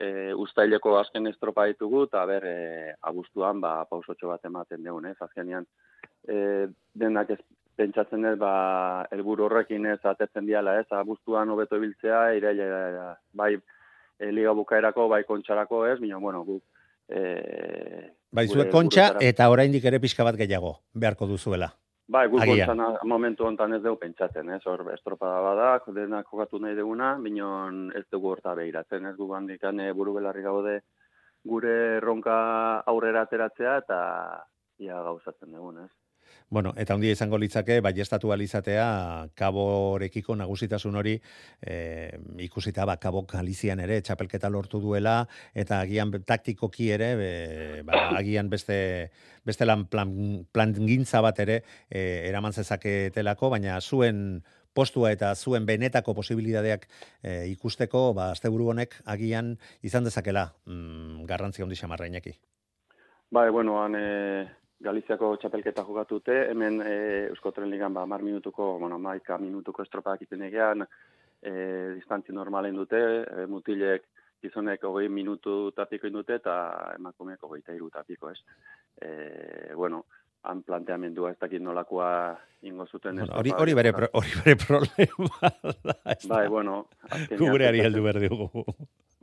e, 0.00 0.34
ustaileko 0.34 0.96
azken 0.98 1.28
estropa 1.30 1.66
ditugu 1.70 2.04
eta 2.08 2.24
ber 2.26 2.46
e, 2.48 2.94
abuztuan 3.02 3.60
ba 3.60 3.76
pausotxo 3.90 4.30
bat 4.32 4.44
ematen 4.44 4.82
dugun, 4.84 5.06
ez? 5.10 5.16
Azkenean 5.20 5.66
e, 6.28 6.66
denak 6.94 7.30
ez 7.36 7.40
pentsatzen 7.76 8.24
ez 8.30 8.36
ba 8.38 9.06
helburu 9.12 9.48
horrekin 9.48 9.86
ez 9.86 10.00
atetzen 10.02 10.46
diala, 10.46 10.78
ez? 10.80 10.86
Abuztuan 10.90 11.50
hobeto 11.50 11.78
ibiltzea, 11.80 12.26
iraila 12.38 13.14
bai 13.32 13.54
e, 13.54 14.30
liga 14.30 14.54
bukaerako 14.56 15.08
bai 15.08 15.24
kontxarako, 15.28 15.84
ez? 15.92 15.98
Baina 16.00 16.18
bueno, 16.18 16.44
guk 16.44 16.62
e, 17.08 18.10
Bai, 18.34 18.48
zuek 18.50 18.72
kontxa 18.74 19.12
eta 19.22 19.46
oraindik 19.52 19.84
ere 19.86 20.00
pixka 20.02 20.24
bat 20.26 20.34
gehiago 20.34 20.80
beharko 20.92 21.28
duzuela. 21.30 21.70
Bai, 22.06 22.26
guk 22.28 22.44
gontzana 22.44 22.86
momentu 23.08 23.46
hontan 23.48 23.72
ez 23.72 23.80
dugu 23.82 23.96
pentsatzen, 24.02 24.50
ez? 24.52 24.60
Hor 24.68 24.82
estropada 24.92 25.40
badak, 25.40 25.86
denak 25.96 26.28
jokatu 26.28 26.60
nahi 26.60 26.76
duguna, 26.76 27.14
minon 27.18 27.86
ez 27.96 28.04
dugu 28.12 28.34
horta 28.34 28.52
behiratzen, 28.58 29.06
ez 29.08 29.14
gu 29.16 29.30
handikan 29.32 29.80
e, 29.80 29.92
buru 29.96 30.12
belarri 30.18 30.44
gaude 30.44 30.80
gure 31.44 31.72
erronka 31.96 32.36
aurrera 32.92 33.24
ateratzea 33.24 33.76
eta 33.82 33.98
ia 34.84 35.00
gauzatzen 35.08 35.52
dugun, 35.56 35.84
ez? 35.84 36.03
Bueno, 36.54 36.70
eta 36.78 36.94
handia 36.94 37.10
izango 37.10 37.34
litzake, 37.42 37.80
bai 37.82 37.90
estatu 37.98 38.30
alizatea, 38.30 38.84
kaborekiko 39.34 40.36
nagusitasun 40.38 40.94
hori 41.00 41.16
e, 41.58 41.74
ikusita 42.46 42.86
ba, 42.86 42.94
kabo 43.02 43.24
Galizian 43.26 43.82
ere 43.82 43.96
txapelketa 44.06 44.52
lortu 44.54 44.78
duela, 44.78 45.16
eta 45.50 45.80
agian 45.82 46.14
taktikoki 46.22 46.92
ere, 46.94 47.10
be, 47.18 47.32
ba, 47.90 48.04
agian 48.20 48.52
beste, 48.54 48.78
beste 49.42 49.66
lan 49.66 49.88
plan, 49.90 50.14
plangintza 50.54 51.26
bat 51.26 51.42
ere 51.42 51.58
e, 51.90 52.22
eraman 52.30 52.54
zezaketelako, 52.54 53.50
baina 53.58 53.80
zuen 53.82 54.44
postua 54.78 55.10
eta 55.10 55.34
zuen 55.34 55.66
benetako 55.66 56.14
posibilidadeak 56.22 56.86
e, 56.86 57.48
ikusteko, 57.50 58.12
ba, 58.14 58.30
asteburu 58.30 58.70
honek 58.70 59.00
agian 59.10 59.56
izan 59.82 60.06
dezakela 60.06 60.52
mm, 60.70 61.24
garrantzi 61.26 61.66
handi 61.66 61.82
xamarra 61.82 62.06
Iñaki. 62.06 62.38
Bai, 63.34 63.50
bueno, 63.50 63.82
han 63.82 63.98
e, 63.98 64.04
Galiziako 64.82 65.36
txapelketa 65.40 65.84
jokatute, 65.86 66.34
hemen 66.50 66.80
e, 66.82 66.94
Eusko 67.30 67.52
Ligan 67.64 67.94
ba, 67.94 68.04
mar 68.06 68.22
minutuko, 68.22 68.78
bueno, 68.78 68.98
maika 68.98 69.38
minutuko 69.38 69.82
estropak 69.82 70.22
iten 70.22 70.42
egean, 70.42 70.82
e, 71.42 71.52
distantzi 71.94 72.32
normalen 72.32 72.74
dute, 72.76 72.98
e, 73.22 73.46
mutilek 73.46 74.02
gizonek 74.42 74.82
hogei 74.84 75.08
minutu 75.08 75.70
tapiko 75.72 76.06
indute 76.06 76.34
eta 76.34 76.92
emakumeek 76.98 77.40
hogeita 77.42 77.72
iru 77.72 77.88
tapiko, 77.90 78.30
ez. 78.30 78.40
E, 79.00 79.72
bueno, 79.74 80.04
han 80.44 80.60
planteamendua 80.62 81.30
ez 81.32 81.38
dakit 81.40 81.62
nolakoa 81.62 82.36
ingo 82.68 82.84
zuten. 82.86 83.22
Hori, 83.30 83.54
hori, 83.56 83.74
bere, 83.74 83.92
pro- 83.96 84.10
hori 84.12 84.34
bere 84.44 84.56
problema 84.60 85.52
da. 85.86 85.94
Bai, 86.28 86.48
bueno, 86.48 86.88
Gureari 87.30 87.78
pentsatzen- 87.78 87.84
heldu 87.86 88.02
behar 88.04 88.20
dugu. 88.28 88.64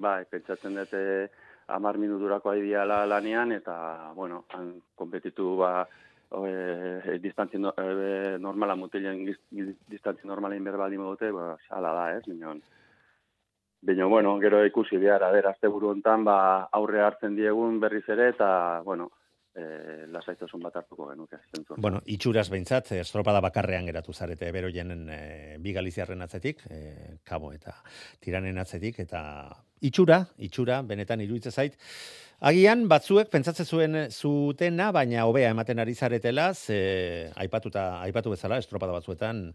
Bai, 0.02 0.24
pentsatzen 0.26 0.74
dut 0.80 0.94
eh, 0.98 1.28
amar 1.76 1.98
minuturako 1.98 2.52
aidiala 2.52 3.06
lanean, 3.06 3.52
eta, 3.52 4.12
bueno, 4.16 4.46
han 4.54 4.74
kompetitu 4.96 5.56
ba, 5.58 5.88
e, 6.32 7.18
distantzi 7.24 7.58
no, 7.58 7.74
e, 7.78 8.38
normala 8.40 8.76
giz- 8.76 9.78
distantzi 9.88 10.28
normalein 10.28 10.64
behar 10.64 10.78
baldin 10.78 11.02
dute, 11.02 11.32
ba, 11.32 11.58
ala 11.70 11.94
da, 11.94 12.18
ez, 12.18 12.28
minon. 12.28 12.62
Baina, 13.82 14.06
bueno, 14.06 14.40
gero 14.40 14.64
ikusi 14.66 14.98
behar, 14.98 15.24
a 15.24 15.32
ber, 15.32 15.48
azte 15.48 15.68
buru 15.68 15.90
hontan, 15.90 16.24
ba, 16.24 16.70
aurre 16.72 17.02
hartzen 17.02 17.36
diegun 17.36 17.80
berriz 17.80 18.08
ere, 18.10 18.30
eta, 18.30 18.82
bueno, 18.86 19.10
e, 19.56 20.08
lasaitasun 20.12 20.64
bat 20.64 20.76
hartuko 20.82 21.10
genuke, 21.10 21.40
zentzu. 21.50 21.74
honetan. 21.74 21.82
Bueno, 21.82 22.02
itxuraz 22.06 22.48
behintzat, 22.50 22.92
eh, 22.92 23.02
estropada 23.02 23.42
bakarrean 23.44 23.86
geratu 23.90 24.14
zarete 24.14 24.52
beroienen 24.52 25.08
e, 25.10 25.22
bi 25.60 25.74
galiziarren 25.74 26.22
atzetik, 26.22 26.66
e, 26.70 27.18
kabo 27.24 27.52
eta 27.54 27.76
tiranen 28.20 28.58
atzetik, 28.58 29.00
eta 29.00 29.22
itxura, 29.82 30.26
itxura, 30.38 30.82
benetan 30.82 31.22
iruditzen 31.22 31.52
zait, 31.52 31.80
Agian 32.42 32.88
batzuek 32.90 33.28
pentsatzen 33.30 33.68
zuen 33.70 33.98
zutena, 34.10 34.88
baina 34.92 35.28
hobea 35.30 35.52
ematen 35.54 35.78
ari 35.78 35.94
zaretela, 35.94 36.48
ze 36.56 37.30
aipatuta 37.38 38.02
aipatu 38.02 38.32
bezala 38.34 38.58
estropada 38.58 38.96
batzuetan 38.96 39.52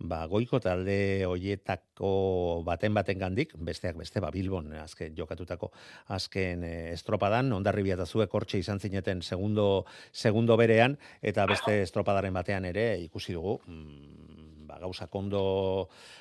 ba, 0.00 0.24
goiko 0.26 0.60
talde 0.64 1.24
hoietako 1.28 2.62
baten 2.64 2.94
baten 2.96 3.20
gandik, 3.20 3.52
besteak 3.56 3.98
beste, 4.00 4.20
ba, 4.24 4.30
Bilbon, 4.32 4.72
azken 4.80 5.14
jokatutako 5.16 5.70
azken 6.16 6.64
eh, 6.64 6.92
estropadan, 6.94 7.52
ondarribia 7.52 7.98
eta 7.98 8.06
zuek 8.06 8.32
hortxe 8.34 8.60
izan 8.62 8.80
zineten 8.80 9.22
segundo, 9.22 9.84
segundo 10.12 10.56
berean, 10.56 10.96
eta 11.22 11.46
beste 11.50 11.82
estropadaren 11.84 12.34
batean 12.34 12.64
ere 12.70 12.94
ikusi 13.04 13.36
dugu, 13.36 13.58
mm, 13.66 14.66
ba, 14.70 14.80
gauza 14.80 15.06
kondo 15.12 15.42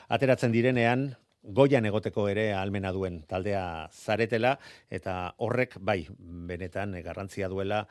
ateratzen 0.10 0.52
direnean, 0.52 1.10
goian 1.42 1.86
egoteko 1.88 2.28
ere 2.28 2.52
almena 2.54 2.92
duen 2.92 3.22
taldea 3.30 3.88
zaretela, 3.96 4.58
eta 4.92 5.36
horrek, 5.38 5.80
bai, 5.80 6.04
benetan 6.20 7.00
garrantzia 7.06 7.48
duela 7.48 7.86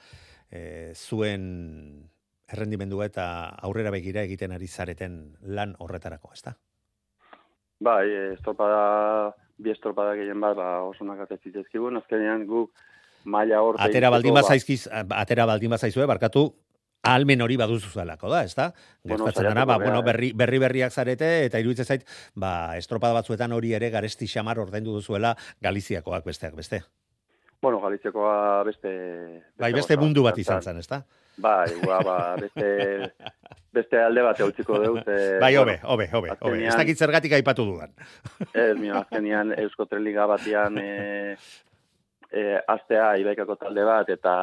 eh, 0.51 0.93
zuen 0.95 2.11
errendimendua 2.53 3.09
eta 3.09 3.27
aurrera 3.63 3.93
begira 3.95 4.25
egiten 4.25 4.53
ari 4.57 4.67
zareten 4.67 5.19
lan 5.43 5.75
horretarako, 5.79 6.33
ezta? 6.35 6.55
Bai, 7.85 8.07
estropada, 8.35 9.35
bi 9.59 9.71
estropada 9.71 10.17
gehien 10.19 10.41
bat, 10.43 10.57
ba, 10.59 10.71
oso 10.89 11.07
nakatez 11.07 11.39
zitezkigun, 11.45 12.01
azkenean 12.01 12.47
guk 12.49 12.73
maila 13.29 13.61
hor... 13.63 13.79
Atera 13.79 14.11
baldin 14.11 14.35
behintzeko, 14.35 14.49
bazaizkiz, 14.49 14.81
atera 15.21 15.47
baldin 15.47 15.77
bazaizue, 15.77 16.07
barkatu, 16.11 16.49
ahalmen 17.07 17.45
hori 17.45 17.59
baduzu 17.61 17.93
zalako 17.95 18.33
da, 18.33 18.43
ezta? 18.49 18.73
Bueno, 19.05 19.31
dana, 19.37 19.65
ba, 19.65 19.79
bueno, 19.79 20.01
eh. 20.01 20.07
berri, 20.09 20.33
berri 20.35 20.59
berriak 20.59 20.93
zarete, 20.93 21.31
eta 21.47 21.61
iruditzen 21.63 21.87
zait, 21.87 22.09
ba, 22.35 22.77
estropada 22.81 23.21
batzuetan 23.21 23.55
hori 23.55 23.75
ere 23.79 23.93
garesti 23.95 24.27
xamar 24.27 24.59
ordaindu 24.59 24.97
duzuela 24.97 25.37
Galiziakoak 25.63 26.27
besteak 26.27 26.57
beste. 26.59 26.83
Bueno, 27.63 27.81
Galiziakoa 27.81 28.65
beste... 28.67 28.91
Bai, 29.59 29.71
gauza 29.71 29.85
beste 29.85 30.01
mundu 30.01 30.27
bat 30.27 30.39
izan 30.39 30.63
zen, 30.63 30.83
ezta? 30.83 31.05
Bai, 31.39 31.71
ba, 31.87 32.01
ba, 32.03 32.19
beste, 32.41 33.13
beste 33.79 34.01
alde 34.03 34.25
bat 34.27 34.41
eutziko 34.43 34.81
dut. 34.83 35.07
E, 35.07 35.39
Bai, 35.43 35.55
hobe, 35.57 35.79
hobe, 35.85 36.09
hobe, 36.13 36.35
hobe. 36.41 36.67
Ez 36.67 36.75
dakit 36.77 36.99
zergatik 36.99 37.39
aipatu 37.39 37.67
dudan. 37.69 37.95
Ez, 38.53 38.75
mio, 38.79 38.99
azkenean 38.99 39.55
Eusko 39.63 39.87
Tren 39.87 40.05
Liga 40.07 40.27
batian 40.31 40.81
e, 40.83 40.91
e, 42.31 42.43
astea 42.67 43.13
ibaikako 43.23 43.57
talde 43.61 43.85
bat 43.87 44.11
eta 44.13 44.35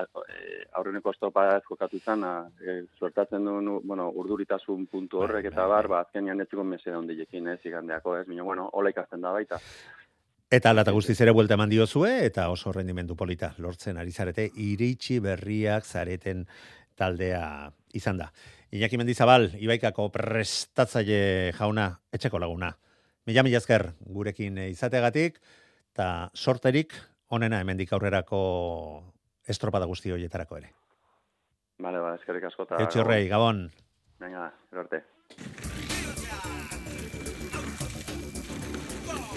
e, 0.00 0.64
aurreneko 0.80 1.12
estropa 1.14 1.46
ez 1.56 1.62
jokatu 1.68 2.00
izan, 2.00 2.24
e, 2.60 2.80
suertatzen 2.98 3.44
duen, 3.46 3.72
bueno, 3.86 4.10
urduritasun 4.22 4.86
puntu 4.90 5.24
horrek 5.24 5.50
Bai, 5.50 5.52
eta 5.52 5.66
bai, 5.66 5.74
bar, 5.76 5.90
ba, 5.92 6.04
azkenean 6.06 6.40
ez 6.40 6.48
zikon 6.50 6.72
mesede 6.72 6.96
ondilekin, 6.98 7.52
ez, 7.54 7.60
igandeako, 7.64 8.16
ez, 8.20 8.28
mino, 8.28 8.48
bueno, 8.48 8.70
hola 8.72 8.94
ikasten 8.96 9.20
da 9.20 9.34
baita. 9.36 9.60
Eta 10.50 10.72
alata 10.74 10.90
guztiz 10.90 11.14
ere 11.22 11.30
buelta 11.30 11.54
eman 11.54 11.70
diozue, 11.70 12.24
eta 12.26 12.48
oso 12.50 12.72
rendimendu 12.74 13.14
polita 13.14 13.52
lortzen 13.62 14.00
ari 14.02 14.10
zarete, 14.10 14.48
iritsi 14.58 15.20
berriak 15.22 15.84
zareten 15.86 16.42
taldea 16.98 17.70
izan 17.94 18.18
da. 18.18 18.32
Iñaki 18.74 18.98
Mendizabal, 18.98 19.52
Ibaikako 19.62 20.08
prestatzaile 20.10 21.52
jauna, 21.54 21.86
etxeko 22.10 22.42
laguna. 22.42 22.72
Mila 23.30 23.44
mila 23.46 23.62
esker 23.62 23.92
gurekin 24.00 24.58
izategatik, 24.64 25.38
eta 25.94 26.08
sorterik 26.34 26.98
onena 27.30 27.62
hemendik 27.62 27.94
aurrerako 27.94 28.42
estropada 29.46 29.86
guzti 29.86 30.10
horietarako 30.10 30.58
ere. 30.58 30.74
Bale, 31.78 32.02
ba, 32.02 32.16
eskerrik 32.18 32.50
asko. 32.50 32.66
Eutxi 32.74 32.98
horrei, 32.98 33.28
Gabon. 33.30 33.68
Venga, 34.18 34.50
gero 34.74 35.99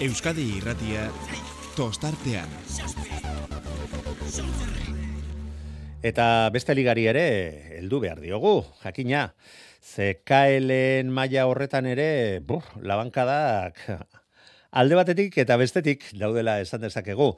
Euskadi 0.02 0.56
irratia 0.56 1.04
tostartean. 1.76 2.50
Eta 6.02 6.50
beste 6.50 6.74
ligari 6.74 7.06
ere 7.06 7.26
heldu 7.78 8.00
behar 8.02 8.18
diogu, 8.18 8.56
jakina. 8.82 9.28
Ze 9.78 10.16
KLen 10.26 11.14
maila 11.14 11.46
horretan 11.46 11.86
ere, 11.86 12.40
bur, 12.42 12.66
labankadak 12.82 13.78
alde 14.74 14.98
batetik 14.98 15.38
eta 15.38 15.56
bestetik 15.60 16.04
daudela 16.18 16.58
esan 16.62 16.82
dezakegu. 16.82 17.30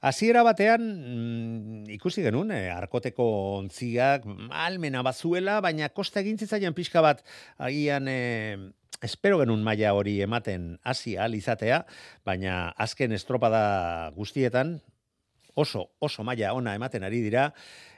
Hasiera 0.00 0.42
batean 0.46 0.84
mm, 0.88 1.84
ikusi 1.98 2.24
genuen 2.24 2.52
eh, 2.54 2.68
arkoteko 2.72 3.28
ontziak 3.58 4.26
almena 4.50 5.04
bazuela, 5.06 5.60
baina 5.64 5.90
kosta 5.92 6.22
egin 6.24 6.40
zitzaian 6.40 6.76
pixka 6.76 7.04
bat 7.04 7.24
agian 7.58 8.08
eh, 8.08 8.56
espero 9.04 9.38
genuen 9.42 9.62
maila 9.66 9.92
hori 9.94 10.18
ematen 10.24 10.78
hasi 10.82 11.16
izatea, 11.16 11.84
baina 12.24 12.70
azken 12.76 13.12
estropada 13.12 14.10
guztietan 14.16 14.80
oso 15.58 15.90
oso 15.98 16.24
maila 16.24 16.54
ona 16.54 16.74
ematen 16.78 17.04
ari 17.04 17.20
dira 17.20 17.52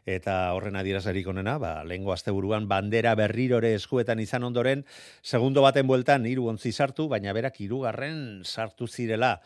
eta 0.06 0.52
horren 0.54 0.76
adierazarik 0.76 1.26
onena, 1.28 1.58
ba, 1.58 1.72
lehengo 1.84 2.12
asteburuan 2.12 2.68
bandera 2.68 3.14
berrirore 3.18 3.74
eskuetan 3.74 4.20
izan 4.20 4.44
ondoren, 4.44 4.84
segundo 5.22 5.62
baten 5.62 5.86
bueltan 5.86 6.26
hiru 6.26 6.48
ontzi 6.52 6.72
sartu, 6.72 7.08
baina 7.08 7.32
berak 7.36 7.60
hirugarren 7.60 8.42
sartu 8.44 8.86
zirela. 8.86 9.38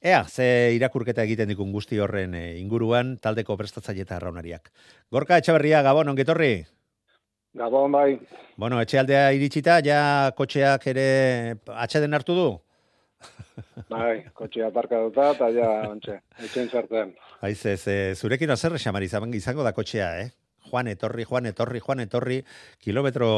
Ea, 0.00 0.24
ze 0.28 0.72
irakurketa 0.76 1.24
egiten 1.24 1.48
dikun 1.48 1.72
guzti 1.72 1.98
horren 1.98 2.34
eh, 2.36 2.58
inguruan, 2.60 3.16
taldeko 3.18 3.56
prestatzaile 3.56 4.04
eta 4.04 4.18
arraunariak. 4.20 4.70
Gorka 5.10 5.38
Etxaberria, 5.40 5.82
Gabon, 5.82 6.12
ongetorri? 6.12 6.66
Gabon 7.56 7.92
bai, 7.92 8.18
Bueno, 8.56 8.78
etxealdea 8.80 9.32
iritsita, 9.36 9.80
ja 9.84 10.32
kotxeak 10.36 10.86
ere 10.92 11.08
atxeden 11.72 12.16
hartu 12.16 12.36
du? 12.36 12.46
Bai, 13.88 14.24
kotxea 14.34 14.70
parka 14.74 15.00
duta, 15.04 15.30
eta 15.34 15.50
ja, 15.54 15.70
ontxe, 15.90 16.20
etxen 16.42 16.68
sartzen. 16.70 17.14
Haiz 17.40 17.60
ez, 17.66 17.82
zurekin 18.18 18.50
azerre 18.50 18.78
xamar 18.82 19.02
izan- 19.02 19.34
izango 19.34 19.62
da 19.66 19.72
kotxea, 19.72 20.20
eh? 20.20 20.30
Juan 20.66 20.88
etorri, 20.90 21.24
Juan 21.24 21.46
etorri, 21.46 21.80
Juan 21.80 22.00
etorri, 22.02 22.40
kilometro 22.82 23.28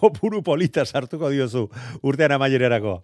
kopuru 0.00 0.42
polita 0.42 0.84
sartuko 0.84 1.30
diozu 1.30 1.68
urtean 2.02 2.32
amaierarako. 2.32 2.96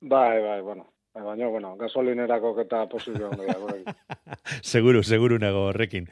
Bai, 0.00 0.40
bai, 0.42 0.60
bueno, 0.62 0.88
baina, 1.14 1.46
bueno, 1.46 1.76
gasolinerako 1.76 2.54
eta 2.62 2.86
posible 2.88 3.24
ondo 3.24 3.44
da. 3.44 3.94
Seguru, 4.62 5.02
seguru 5.02 5.38
nago 5.38 5.66
horrekin. 5.68 6.08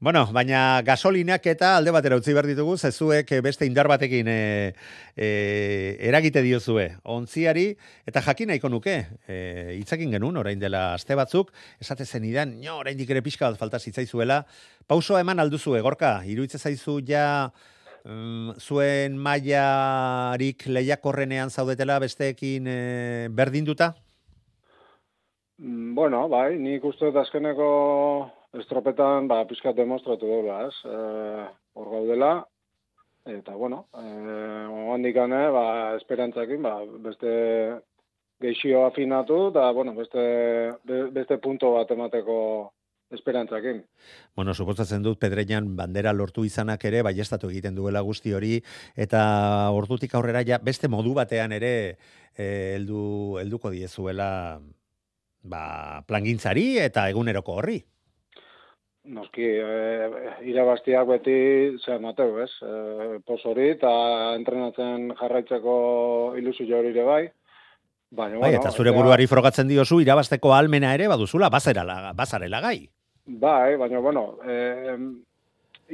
Bueno, 0.00 0.24
baina 0.32 0.80
gasolinak 0.86 1.46
eta 1.46 1.76
alde 1.76 1.90
batera 1.94 2.16
utzi 2.16 2.32
behar 2.32 2.46
ditugu, 2.46 2.76
zezuek 2.78 3.32
eh, 3.32 3.40
beste 3.42 3.66
indar 3.66 3.88
batekin 3.90 4.28
e, 4.28 4.74
e, 5.16 5.28
eragite 6.08 6.42
diozue. 6.42 6.86
Ontziari, 7.02 7.66
eta 8.06 8.22
jakin 8.22 8.52
nahiko 8.52 8.70
nuke, 8.70 8.96
e, 9.26 9.76
itzakin 9.80 10.14
genuen, 10.14 10.38
orain 10.38 10.62
dela 10.62 10.94
aste 10.94 11.18
batzuk, 11.18 11.52
esate 11.82 12.06
zenidan, 12.06 12.56
nio, 12.60 12.78
orain 12.82 13.00
ere 13.00 13.22
pixka 13.22 13.50
bat 13.50 13.58
falta 13.60 13.78
zitzaizuela, 13.78 14.44
pausoa 14.86 15.20
eman 15.24 15.42
alduzue, 15.42 15.82
gorka, 15.82 16.20
iruitze 16.26 16.58
zaizu 16.58 17.00
ja 17.06 17.26
mm, 18.04 18.58
zuen 18.60 19.18
mailarik 19.18 20.66
lehiakorrenean 20.70 21.50
zaudetela 21.50 21.98
besteekin 22.02 22.66
e, 22.70 22.80
berdinduta? 23.30 23.94
Mm, 25.58 25.94
Bueno, 25.94 26.28
bai, 26.28 26.56
nik 26.58 26.84
uste 26.84 27.06
dut 27.10 27.16
azkeneko 27.22 27.68
estropetan, 28.58 29.28
ba, 29.30 29.44
pizkat 29.46 29.76
demostratu 29.78 30.26
dela, 30.26 30.64
ez? 30.68 30.74
Eh, 30.90 31.46
hor 31.78 31.90
gaudela, 31.92 32.32
eta, 33.26 33.54
bueno, 33.54 33.86
eh, 33.94 34.66
ondikane, 34.94 35.48
ba, 35.54 35.66
esperantzakin, 35.96 36.62
ba, 36.62 36.74
beste 37.06 37.30
geixio 38.42 38.84
afinatu, 38.86 39.48
eta, 39.52 39.70
bueno, 39.72 39.94
beste, 39.94 40.24
be- 40.84 41.08
beste 41.14 41.38
punto 41.38 41.72
bat 41.72 41.90
emateko 41.90 42.36
esperantzakin. 43.14 43.84
Bueno, 44.34 44.54
suposatzen 44.54 45.02
dut 45.02 45.20
Pedreñan 45.22 45.76
bandera 45.76 46.12
lortu 46.12 46.44
izanak 46.44 46.84
ere 46.84 47.02
baiestatu 47.06 47.48
egiten 47.52 47.76
duela 47.76 48.00
guzti 48.02 48.32
hori 48.34 48.56
eta 48.96 49.70
ordutik 49.70 50.14
aurrera 50.14 50.42
ja 50.42 50.58
beste 50.58 50.88
modu 50.88 51.14
batean 51.14 51.52
ere 51.52 51.96
eh, 52.36 52.74
heldu 52.74 53.38
helduko 53.38 53.70
diezuela 53.70 54.58
ba, 55.44 56.02
plangintzari 56.08 56.78
eta 56.82 57.08
eguneroko 57.12 57.60
horri. 57.60 57.78
Noski, 59.04 59.44
e, 59.44 60.20
irabaztiak 60.48 61.08
beti, 61.10 61.38
zer 61.84 62.00
mateu, 62.00 62.38
ez? 62.40 62.50
E, 62.64 63.18
pos 63.28 63.42
hori 63.44 63.68
eta 63.74 63.90
entrenatzen 64.38 65.10
jarraitzeko 65.18 65.74
ilusio 66.40 66.78
hori 66.78 66.94
ere 66.94 67.04
bai. 67.04 67.24
Baina, 68.14 68.38
Bai, 68.38 68.54
eta 68.54 68.70
zure 68.70 68.92
buruari 68.94 69.26
frogatzen 69.26 69.68
diozu 69.68 69.98
irabasteko 70.00 70.52
almena 70.54 70.92
ere 70.94 71.08
baduzula 71.10 71.50
bazarela, 71.50 72.12
bazarela 72.16 72.60
gai. 72.62 72.78
Bai, 73.26 73.76
baina, 73.80 74.00
bueno, 74.00 74.24
e, 74.46 74.96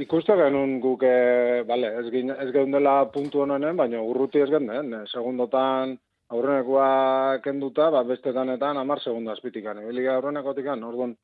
ikuste 0.05 0.37
genuen 0.39 0.79
guk, 0.85 1.03
e, 1.03 1.65
bale, 1.67 1.95
ez, 2.03 2.07
gin, 2.13 2.31
ez 2.31 2.51
geundela 2.55 3.01
puntu 3.11 3.43
honen, 3.43 3.73
baina 3.77 4.03
urruti 4.05 4.45
ez 4.45 4.51
genden, 4.53 4.93
e, 4.95 5.03
segundotan 5.11 5.97
aurrenekoa 6.31 7.41
kenduta, 7.45 7.91
ba, 7.91 8.05
beste 8.07 8.33
danetan 8.33 8.78
amar 8.78 9.03
segundo 9.03 9.33
azpitikan, 9.33 9.83
ibilia 9.83 10.14
aurrenekotikan, 10.16 10.83
orduan, 10.87 11.16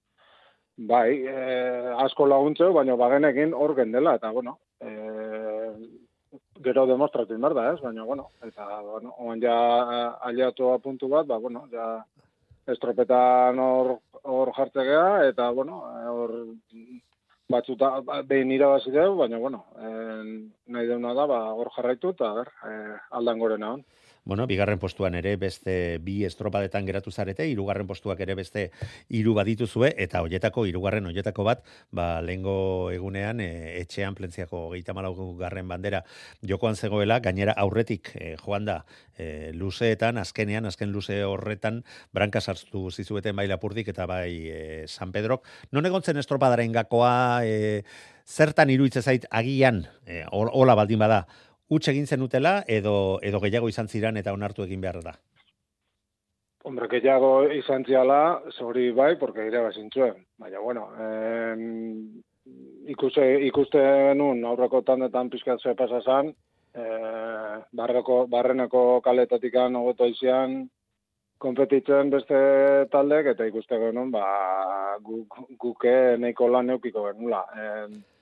bai, 0.76 1.22
e, 1.22 1.36
asko 2.04 2.26
laguntzeu, 2.26 2.72
baina 2.74 2.96
bagenekin 2.98 3.54
hor 3.54 3.76
gendela, 3.78 4.16
eta, 4.18 4.32
bueno, 4.34 4.58
e, 4.80 4.90
gero 6.64 6.86
demostratu 6.90 7.34
inbar 7.36 7.54
da, 7.54 7.70
ez? 7.72 7.80
Baina, 7.80 8.04
bueno, 8.04 8.30
eta, 8.44 8.66
bueno, 8.82 9.14
oan 9.22 9.40
ja 9.40 9.56
aliatu 10.28 10.74
puntu 10.82 11.08
bat, 11.12 11.26
ba, 11.26 11.38
bueno, 11.38 11.66
ja 11.72 12.04
estropetan 12.66 13.58
hor, 13.62 13.98
hor 14.24 14.52
jartzegea, 14.56 15.26
eta, 15.30 15.50
bueno, 15.54 15.84
hor 16.10 16.34
batzuta 17.48 18.00
ba, 18.02 18.22
behin 18.26 18.50
irabazi 18.50 18.90
dugu, 18.90 19.20
baina, 19.22 19.38
bueno, 19.38 19.64
eh, 19.78 20.50
nahi 20.74 20.90
deuna 20.90 21.14
da, 21.14 21.28
ba, 21.30 21.40
hor 21.54 21.70
jarraitu, 21.76 22.10
eta, 22.16 22.32
ber, 22.40 22.50
eh, 22.66 22.96
aldan 23.20 23.38
gorena 23.38 23.72
hon. 23.74 23.84
Bueno, 24.26 24.48
bigarren 24.50 24.80
postuan 24.82 25.14
ere 25.14 25.36
beste 25.38 26.00
bi 26.02 26.16
estropadetan 26.26 26.82
geratu 26.88 27.12
zarete, 27.14 27.44
hirugarren 27.46 27.86
postuak 27.86 28.18
ere 28.24 28.34
beste 28.34 28.64
hiru 29.14 29.36
badituzue 29.38 29.92
eta 30.02 30.18
hoietako 30.24 30.64
hirugarren 30.66 31.06
hoietako 31.06 31.44
bat, 31.46 31.62
ba 31.94 32.08
lehengo 32.26 32.56
egunean 32.90 33.38
e, 33.44 33.46
etxean 33.84 34.18
plentziako 34.18 34.64
34 34.72 35.28
garren 35.38 35.70
bandera 35.70 36.02
jokoan 36.42 36.74
zegoela, 36.74 37.20
gainera 37.22 37.54
aurretik 37.54 38.10
e, 38.18 38.32
joan 38.42 38.66
da 38.66 38.80
e, 39.14 39.52
luzeetan, 39.54 40.18
azkenean, 40.18 40.66
azken 40.66 40.90
luze 40.90 41.22
horretan, 41.22 41.84
branka 42.10 42.42
sartu 42.42 42.90
zizueten 42.90 43.38
bai 43.38 43.46
Lapurdik 43.46 43.94
eta 43.94 44.10
bai 44.10 44.32
e, 44.50 44.60
San 44.90 45.14
Pedrok. 45.14 45.46
Non 45.70 45.86
egontzen 45.86 46.18
estropadaren 46.18 46.74
gakoa, 46.74 47.46
e, 47.46 47.84
zertan 48.26 48.74
iruitze 48.74 49.06
zait 49.06 49.30
agian, 49.30 49.84
e, 50.02 50.24
hola 50.34 50.74
baldin 50.74 50.98
bada, 50.98 51.28
huts 51.68 51.88
egin 51.88 52.06
zenutela 52.06 52.60
edo 52.66 53.18
edo 53.22 53.40
gehiago 53.40 53.68
izan 53.68 53.88
ziran 53.88 54.16
eta 54.16 54.34
onartu 54.36 54.64
egin 54.64 54.80
behar 54.80 55.02
da. 55.02 55.16
Hombre, 56.66 56.88
gehiago 56.90 57.46
izan 57.54 57.84
ziala, 57.86 58.40
zori 58.58 58.90
bai, 58.90 59.12
porque 59.20 59.44
irabazintzuen. 59.46 60.16
Baina, 60.42 60.58
bueno, 60.58 60.88
eh, 60.98 61.54
ikuste, 62.90 63.26
ikuste 63.46 63.78
genuen 64.08 64.42
aurreko 64.44 64.80
tandetan 64.82 65.30
pizkat 65.30 65.62
ze 65.62 65.76
pasa 65.78 66.00
zan, 66.02 66.32
eh, 66.74 67.60
barreko, 67.70 68.26
barreneko 68.26 69.00
kaletatik 69.00 69.54
hobeto 69.54 70.06
izian, 70.06 70.68
konpetitzen 71.38 72.10
beste 72.10 72.36
taldek, 72.90 73.26
eta 73.26 73.46
ikuste 73.46 73.78
genuen, 73.78 74.10
ba, 74.10 74.98
guk, 75.02 75.38
guke 75.58 76.16
nahiko 76.18 76.48
lan 76.48 76.70
eukiko 76.70 77.06
genula. 77.12 77.44
Eh, 77.54 78.15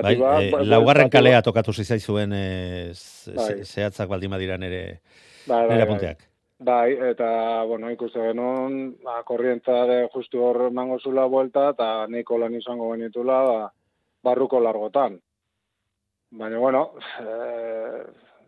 Bai, 0.00 0.16
bat, 0.16 0.40
eh, 0.42 0.50
ba- 0.50 0.62
laugarren 0.64 1.04
bat- 1.08 1.12
kalea 1.12 1.42
tokatu 1.42 1.72
zizaizuen 1.72 2.32
eh, 2.32 2.90
ze- 2.94 3.34
Bai. 3.36 3.64
zehatzak 3.64 4.08
baldin 4.08 4.30
badira 4.30 4.56
nere, 4.58 5.00
Bai, 5.46 5.66
bai, 5.66 5.76
bai. 5.76 5.82
apunteak. 5.82 6.18
Bai, 6.62 6.92
eta, 7.10 7.64
bueno, 7.66 7.90
ikuste 7.90 8.20
genuen, 8.20 8.96
ba, 9.02 9.22
korrientza 9.24 9.84
de 9.86 10.08
justu 10.14 10.40
hor 10.44 10.68
emango 10.68 10.98
zula 11.00 11.24
buelta, 11.26 11.70
eta 11.70 12.06
nahiko 12.06 12.38
lan 12.38 12.54
izango 12.54 12.92
genitula, 12.92 13.40
ba, 13.42 13.72
barruko 14.22 14.60
largotan. 14.60 15.20
Baina, 16.30 16.58
bueno, 16.58 16.92
eh, 17.20 18.02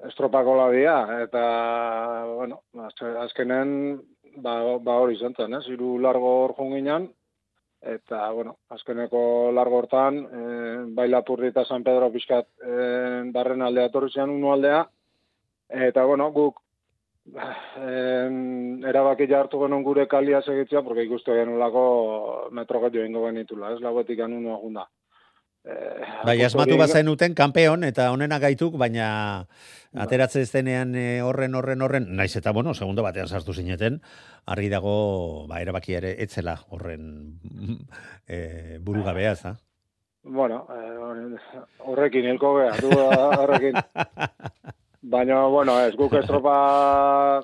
estropako 0.09 0.55
labia, 0.57 0.95
eta, 1.25 2.25
bueno, 2.37 2.63
azke- 2.87 3.17
azkenen, 3.25 4.01
ba, 4.37 4.79
ba 4.79 4.93
hori 5.03 5.17
izan 5.17 5.35
zen, 5.35 5.55
ez? 5.55 5.67
Hiru 5.69 5.99
largo 5.99 6.45
hor 6.45 6.55
junginan, 6.57 7.11
eta, 7.85 8.31
bueno, 8.31 8.57
azkeneko 8.71 9.53
largo 9.53 9.79
hortan, 9.83 10.19
eh, 10.25 10.77
bai 10.97 11.09
Lapurdi 11.09 11.51
eta 11.53 11.65
San 11.65 11.85
Pedro 11.85 12.11
pixkat 12.13 12.47
eh, 12.65 13.23
barren 13.33 13.63
aldea 13.63 13.91
torri 13.93 14.11
zian 14.11 14.31
unu 14.31 14.53
aldea, 14.53 14.85
eta, 15.69 16.05
bueno, 16.05 16.31
guk 16.33 16.61
em, 17.35 18.85
erabaki 18.85 19.29
hartu 19.33 19.61
genuen 19.61 19.85
gure 19.85 20.07
kalia 20.09 20.43
segitzea, 20.43 20.83
porque 20.83 21.05
ikuste 21.05 21.33
genulako 21.33 22.49
metro 22.53 22.81
gehiago 22.81 23.07
ingo 23.07 23.27
genitula, 23.27 23.73
ez 23.73 23.81
egun 23.81 24.75
da. 24.75 24.83
Eh, 24.83 24.94
Bai, 25.65 26.37
apustu 26.37 26.47
asmatu 26.47 26.77
bazen 26.77 27.09
uten 27.09 27.35
kanpeon 27.37 27.87
eta 27.89 28.11
onena 28.13 28.37
gaituk, 28.41 28.77
baina 28.81 29.07
ateratze 29.97 30.43
ez 30.45 30.51
denean 30.53 30.93
eh, 30.99 31.23
horren, 31.25 31.55
horren, 31.57 31.81
horren, 31.87 32.09
naiz 32.19 32.35
eta, 32.37 32.53
bueno, 32.53 32.75
segundo 32.75 33.05
batean 33.07 33.29
sartu 33.29 33.55
zineten, 33.55 34.01
argi 34.45 34.69
dago, 34.69 35.47
ba, 35.49 35.63
erabaki 35.65 35.97
ere, 35.97 36.15
etzela 36.21 36.59
horren 36.69 37.07
e, 38.29 38.79
burugabea, 38.85 39.35
za? 39.37 39.55
Bueno, 40.25 40.67
eh, 40.73 41.65
horrekin 41.85 42.29
hilko 42.29 42.55
du 42.81 42.93
horrekin. 42.99 43.81
Baina, 45.15 45.43
bueno, 45.53 45.79
ez 45.85 45.95
guk 45.97 46.15
estropa 46.17 47.43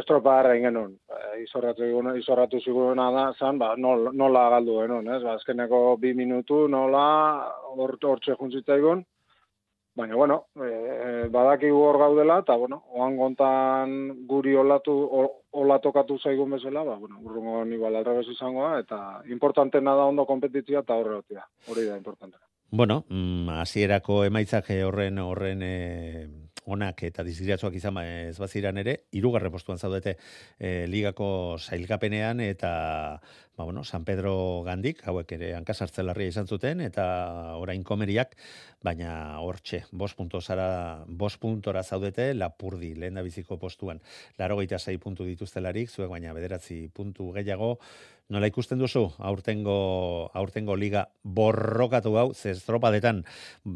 estropa 0.00 0.38
harrein 0.40 0.66
genuen. 0.68 0.92
E, 1.08 1.42
izorratu, 1.44 1.86
izorratu 2.18 2.60
ziguna 2.60 3.10
da, 3.14 3.24
zan, 3.38 3.58
ba, 3.58 3.74
nol, 3.76 4.10
nola 4.12 4.48
galdu 4.56 4.78
genuen, 4.82 5.08
ez? 5.16 5.22
Ba, 5.22 5.38
azkeneko 5.38 5.96
bi 6.00 6.14
minutu 6.14 6.66
nola 6.68 7.04
hor, 7.74 7.98
hortxe 8.02 8.36
juntzitzaigun. 8.38 9.04
Baina, 9.94 10.16
bueno, 10.18 10.40
e, 10.58 11.28
badakigu 11.30 11.78
hor 11.86 12.00
gaudela, 12.00 12.40
eta, 12.42 12.56
bueno, 12.58 12.80
oan 12.98 13.14
gontan 13.16 13.92
guri 14.26 14.56
olatu, 14.58 14.94
olatokatu 15.54 16.18
zaigun 16.18 16.56
bezala, 16.56 16.82
ba, 16.82 16.96
bueno, 16.98 17.20
urrungo 17.22 17.62
igual 17.76 18.00
alrebez 18.00 18.26
izangoa, 18.32 18.80
eta 18.82 18.98
importantena 19.30 19.94
da 19.94 20.08
ondo 20.10 20.26
kompetitzia 20.26 20.82
eta 20.82 20.98
horre. 20.98 21.20
Hori 21.70 21.86
da 21.86 21.96
importante. 21.96 22.38
Bueno, 22.74 23.04
mm, 23.08 23.54
hasierako 23.60 24.24
emaitzak 24.26 24.72
horren 24.82 25.20
horren 25.22 25.62
e, 25.62 26.26
onak 26.66 27.02
eta 27.08 27.24
diziratzuak 27.26 27.74
izan 27.76 27.98
ez 28.02 28.36
baziran 28.40 28.78
ere, 28.80 28.96
hirugarren 29.12 29.52
postuan 29.52 29.78
zaudete 29.78 30.16
e, 30.58 30.86
ligako 30.88 31.56
sailkapenean 31.58 32.40
eta 32.40 32.74
ba, 33.56 33.64
bueno, 33.64 33.84
San 33.84 34.04
Pedro 34.04 34.62
Gandik, 34.66 35.02
hauek 35.06 35.30
ere 35.36 35.52
hankasartze 35.54 36.02
larria 36.02 36.32
izan 36.32 36.48
zuten, 36.50 36.80
eta 36.82 37.04
orain 37.60 37.84
komeriak, 37.86 38.34
baina 38.82 39.38
hortxe, 39.40 39.84
bost 39.92 40.18
punto 40.18 40.40
zara, 40.40 41.04
bost 41.06 41.38
puntora 41.40 41.84
zaudete, 41.84 42.32
lapurdi, 42.34 42.94
lehen 42.98 43.14
da 43.14 43.22
biziko 43.22 43.56
postuan, 43.58 44.00
laro 44.38 44.58
sei 44.78 44.98
puntu 44.98 45.24
dituztelarik, 45.24 45.90
zuek 45.90 46.10
baina 46.10 46.32
bederatzi 46.32 46.88
puntu 46.92 47.30
gehiago, 47.32 47.78
Nola 48.32 48.48
ikusten 48.48 48.80
duzu 48.80 49.02
aurtengo 49.20 50.30
aurtengo 50.32 50.76
liga 50.80 51.02
borrokatu 51.22 52.14
hau, 52.16 52.30
ze 52.32 52.54
estropadetan 52.54 53.20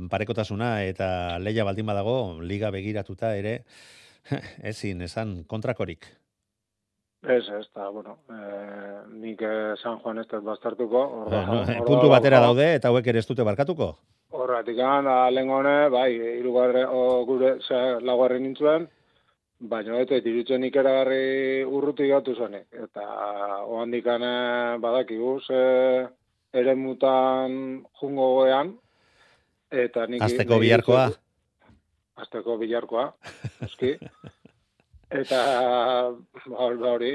parekotasuna 0.09 0.85
eta 0.89 1.39
leia 1.39 1.67
baldin 1.69 1.87
badago 1.87 2.41
liga 2.41 2.71
begiratuta 2.73 3.35
ere 3.37 3.59
ezin 4.73 5.03
esan 5.05 5.43
kontrakorik. 5.45 6.07
Ez, 7.29 7.43
ez, 7.51 7.65
eta, 7.67 7.89
bueno, 7.91 8.15
eh, 8.31 8.99
nik 9.21 9.41
eh, 9.43 9.75
San 9.83 9.99
Juan 10.01 10.21
ez 10.23 10.27
dut 10.31 10.45
bastartuko. 10.47 11.01
hor 11.03 11.31
da- 11.31 11.45
Bueno, 11.45 11.61
hor 11.61 11.67
da 11.67 11.85
puntu 11.85 12.09
batera 12.09 12.39
gaurko. 12.39 12.55
daude 12.55 12.75
eta 12.77 12.89
hauek 12.89 13.07
ere 13.11 13.19
ez 13.19 13.27
dute 13.27 13.43
barkatuko. 13.45 13.97
Horretik 14.31 14.77
da, 14.77 15.29
lehen 15.31 15.49
bai, 15.93 16.13
irugarre, 16.39 16.85
o, 16.87 17.25
gure, 17.27 17.59
ze, 17.67 18.01
laugarren 18.01 18.43
nintzuen, 18.43 18.89
baina 19.59 19.99
eta 20.03 20.19
iruditzen 20.21 20.65
ikeragarri 20.69 21.65
urruti 21.65 22.09
gatu 22.09 22.35
zenik. 22.35 22.67
Eta 22.73 23.05
ohandik 23.67 24.05
badakigu, 24.81 25.41
ze 25.41 26.09
ere 26.53 26.75
mutan 26.75 27.85
jungo 28.01 28.35
goean, 28.35 28.77
eta 29.71 30.07
nik... 30.07 30.23
Azteko 30.23 30.59
biharkoa. 30.59 31.09
Azteko 32.19 32.57
bilarkoa, 32.59 33.13
eski. 33.67 33.97
Eta, 35.09 35.43
ba, 36.47 36.71
hori, 36.93 37.13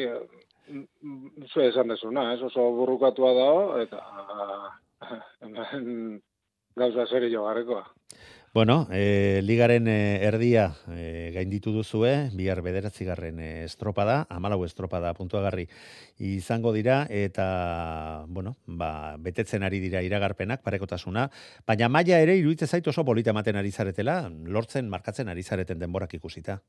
mm, 0.70 1.48
zu 1.52 1.62
esan 1.62 1.92
desuna, 1.92 2.34
ez? 2.34 2.42
Oso 2.42 2.70
burrukatua 2.78 3.34
dago, 3.38 3.82
eta 3.82 4.00
gauza 6.80 7.06
serio 7.08 7.44
garrekoa. 7.46 7.84
Bueno, 8.54 8.88
e, 8.92 9.42
ligaren 9.42 9.88
e, 9.88 10.22
erdia 10.22 10.76
e, 10.94 11.32
gainditu 11.34 11.72
duzue, 11.74 12.30
bihar 12.38 12.60
bederatzigarren 12.62 13.40
estropada, 13.42 14.28
amalau 14.30 14.60
estropada 14.62 15.10
puntuagarri 15.18 15.66
izango 16.22 16.70
dira, 16.76 17.08
eta, 17.10 18.26
bueno, 18.28 18.54
ba, 18.68 19.18
betetzen 19.18 19.66
ari 19.66 19.80
dira 19.82 20.04
iragarpenak, 20.06 20.62
parekotasuna, 20.62 21.32
baina 21.66 21.90
maila 21.90 22.20
ere 22.22 22.38
iruditzen 22.38 22.70
zait 22.70 22.92
oso 22.94 23.02
polita 23.04 23.34
ematen 23.34 23.58
ari 23.58 23.72
zaretela, 23.72 24.20
lortzen, 24.30 24.86
markatzen 24.86 25.34
ari 25.34 25.42
zareten 25.42 25.82
denborak 25.82 26.14
ikusita. 26.14 26.60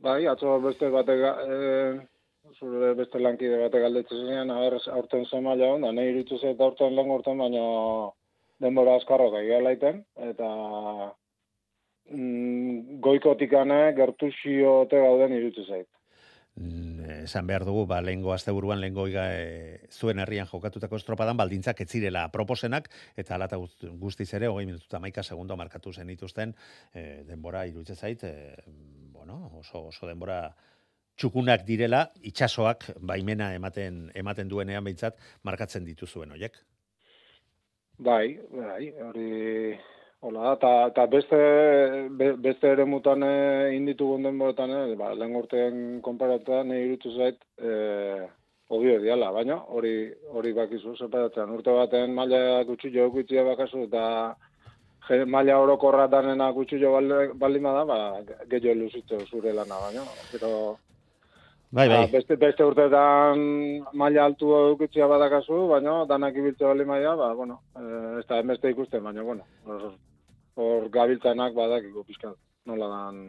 Bai, 0.00 0.24
atzo 0.32 0.56
beste 0.64 0.88
bate, 0.88 1.18
e, 1.44 2.56
zure 2.56 2.94
beste 2.96 3.20
lankide 3.20 3.60
bate 3.66 3.84
galdetzen 3.84 4.24
zenean, 4.24 4.56
aber, 4.56 4.80
aurten 4.96 5.28
zen 5.28 5.44
maila 5.44 5.74
hon, 5.74 5.84
da 5.84 5.92
nahi 5.92 6.16
iruditzen 6.16 6.40
zait 6.40 6.68
aurten 6.70 6.96
lehen 6.96 7.12
urten, 7.20 7.44
baina 7.44 7.68
denbora 8.62 8.96
askarroka 9.00 9.42
laiten, 9.64 10.04
eta 10.30 10.50
mm, 12.10 13.00
goikotikane 13.04 13.80
gertuziote 13.98 15.02
gauden 15.02 15.36
iruditzen 15.38 15.68
zait. 15.68 15.88
Mm, 16.54 17.22
esan 17.24 17.46
behar 17.48 17.64
dugu, 17.64 17.86
ba, 17.88 18.02
lehengo 18.04 18.34
asteburuan 18.34 18.80
lehengo 18.80 19.06
iga, 19.08 19.24
e, 19.40 19.86
zuen 19.90 20.20
herrian 20.20 20.46
jokatutako 20.50 20.98
estropadan 21.00 21.38
baldintzak 21.40 21.80
ez 21.80 21.88
zirela 21.88 22.26
proposenak, 22.34 22.90
eta 23.16 23.38
alata 23.38 23.56
guz- 23.56 23.88
guztiz 24.02 24.28
ere, 24.36 24.50
hogei 24.52 24.66
minututa 24.68 25.00
maika 25.00 25.22
segundo 25.22 25.56
markatu 25.56 25.92
zenituzten, 25.92 26.52
e, 26.92 27.22
denbora 27.28 27.64
iruditzen 27.66 27.96
zait, 27.96 28.24
e, 28.24 28.54
bueno, 29.16 29.40
oso, 29.62 29.86
oso 29.88 30.06
denbora 30.06 30.42
txukunak 31.16 31.64
direla, 31.64 32.10
itxasoak 32.20 32.90
baimena 33.00 33.54
ematen 33.54 34.10
ematen 34.14 34.48
duenean 34.48 34.84
behintzat 34.84 35.18
markatzen 35.48 35.84
dituzuen 35.88 36.36
hoiek. 36.36 36.60
Bai, 37.98 38.38
bai, 38.50 38.92
hori 39.04 39.78
hola 40.20 40.54
da, 40.56 40.70
eta, 40.88 41.06
beste, 41.06 41.38
be, 42.10 42.32
beste 42.38 42.70
ere 42.72 42.84
mutan 42.84 43.22
inditugun 43.74 44.22
denboretan, 44.22 44.70
eh, 44.70 44.94
ba, 44.96 45.12
lehen 45.14 45.36
urtean 45.36 46.00
konparatuta 46.02 46.62
nahi 46.64 46.86
irutu 46.86 47.12
zait, 47.16 47.38
eh, 47.58 48.26
obio 48.68 48.98
diala, 49.02 49.30
baina 49.32 49.58
hori 49.76 49.94
hori 50.32 50.52
bakizu 50.56 50.96
separatzen. 50.96 51.50
Urte 51.52 51.74
baten 51.76 52.14
maila 52.14 52.62
gutxi 52.64 52.90
jo 52.94 53.10
gutxia 53.10 53.44
bakazu, 53.44 53.84
eta 53.90 55.26
maila 55.26 55.58
orokorra 55.60 56.06
danena 56.08 56.50
gutxi 56.52 56.80
jo 56.80 56.94
baldin 56.94 57.68
bada, 57.68 57.84
ba, 57.84 57.98
gehiago 58.48 58.80
luzitze 58.80 59.20
zure 59.26 59.52
lana, 59.52 59.82
baina, 59.84 60.06
pero 60.30 60.78
Bai, 61.72 61.86
bai. 61.88 62.02
Ah, 62.04 62.08
beste, 62.12 62.36
beste 62.36 62.64
urteetan 62.68 63.42
maila 63.96 64.26
altu 64.28 64.50
edukitzia 64.58 65.06
badakazu, 65.08 65.60
baina 65.70 66.02
danak 66.10 66.36
ibiltze 66.36 66.66
bali 66.68 66.84
maila, 66.84 67.14
ba, 67.16 67.30
bueno, 67.38 67.62
eh, 67.80 68.18
ez 68.20 68.26
da 68.28 68.42
beste 68.50 68.72
ikusten, 68.74 69.00
baina, 69.06 69.24
bueno, 69.24 69.46
hor 70.60 70.90
gabiltzanak 70.92 71.56
badakiko 71.56 72.04
pizkat, 72.04 72.36
nola 72.68 72.90
dan 72.92 73.22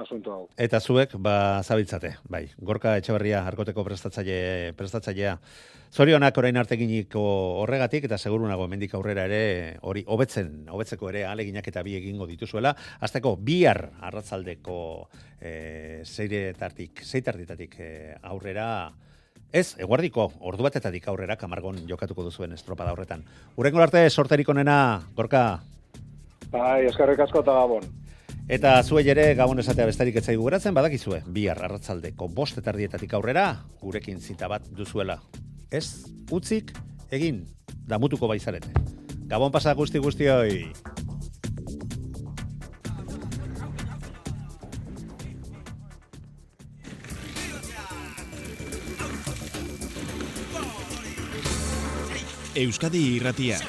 asunto 0.00 0.32
hau. 0.32 0.44
Eta 0.56 0.80
zuek, 0.80 1.14
ba, 1.22 1.62
zabiltzate, 1.62 2.14
bai. 2.28 2.46
Gorka 2.58 2.96
Etxeberria, 2.98 3.42
arkoteko 3.46 3.84
prestatzaile, 3.86 4.72
prestatzailea. 4.78 5.36
Zorionak 5.88 6.36
orain 6.36 6.56
arteginiko 6.60 7.22
horregatik, 7.62 8.04
eta 8.08 8.18
seguru 8.18 8.48
nago 8.48 8.66
hemendik 8.66 8.94
aurrera 8.94 9.24
ere, 9.28 9.78
hori 9.82 10.04
hobetzen, 10.06 10.68
hobetzeko 10.68 11.08
ere 11.10 11.24
aleginak 11.26 11.68
eta 11.70 11.82
bi 11.82 11.96
egingo 11.96 12.28
dituzuela. 12.28 12.74
Azteko, 13.00 13.36
bihar 13.40 13.84
arratzaldeko 14.10 14.78
e, 15.40 16.02
zeiretartik, 16.04 17.04
zeitartitatik 17.04 17.78
e, 17.80 17.92
aurrera, 18.22 18.68
Ez, 19.48 19.78
eguardiko, 19.80 20.26
ordu 20.44 20.66
batetatik 20.66 21.06
aurrera 21.08 21.38
kamargon 21.40 21.78
jokatuko 21.88 22.26
duzuen 22.26 22.52
estropada 22.52 22.92
horretan. 22.92 23.22
Urrengo 23.56 23.80
arte, 23.80 24.02
sorterik 24.10 24.50
onena, 24.52 25.00
gorka, 25.16 25.62
Bai, 26.52 26.86
eskarrik 26.88 27.20
asko 27.20 27.42
eta 27.44 27.54
gabon. 27.58 27.88
Eta 28.48 28.78
zuei 28.82 29.02
ere 29.12 29.34
gabon 29.36 29.60
esatea 29.60 29.84
bestarik 29.84 30.14
ez 30.16 30.22
zaigu 30.24 30.46
geratzen, 30.46 30.72
badakizue, 30.72 31.18
bihar 31.36 31.58
arratzaldeko 31.66 32.30
bost 32.32 32.56
eta 32.56 32.72
erdietatik 32.72 33.12
aurrera, 33.12 33.42
gurekin 33.82 34.22
zita 34.24 34.48
bat 34.48 34.64
duzuela. 34.72 35.18
Ez, 35.70 36.08
utzik, 36.32 36.72
egin, 37.12 37.42
damutuko 37.84 38.30
baizarete. 38.30 38.72
Gabon 39.28 39.52
pasa 39.52 39.74
guzti 39.76 40.00
guztioi. 40.00 40.64
Euskadi 52.58 53.04
irratia. 53.20 53.60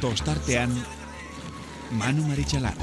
Tostartean 0.00 0.70
Manu 1.98 2.30
Marichalar. 2.30 2.78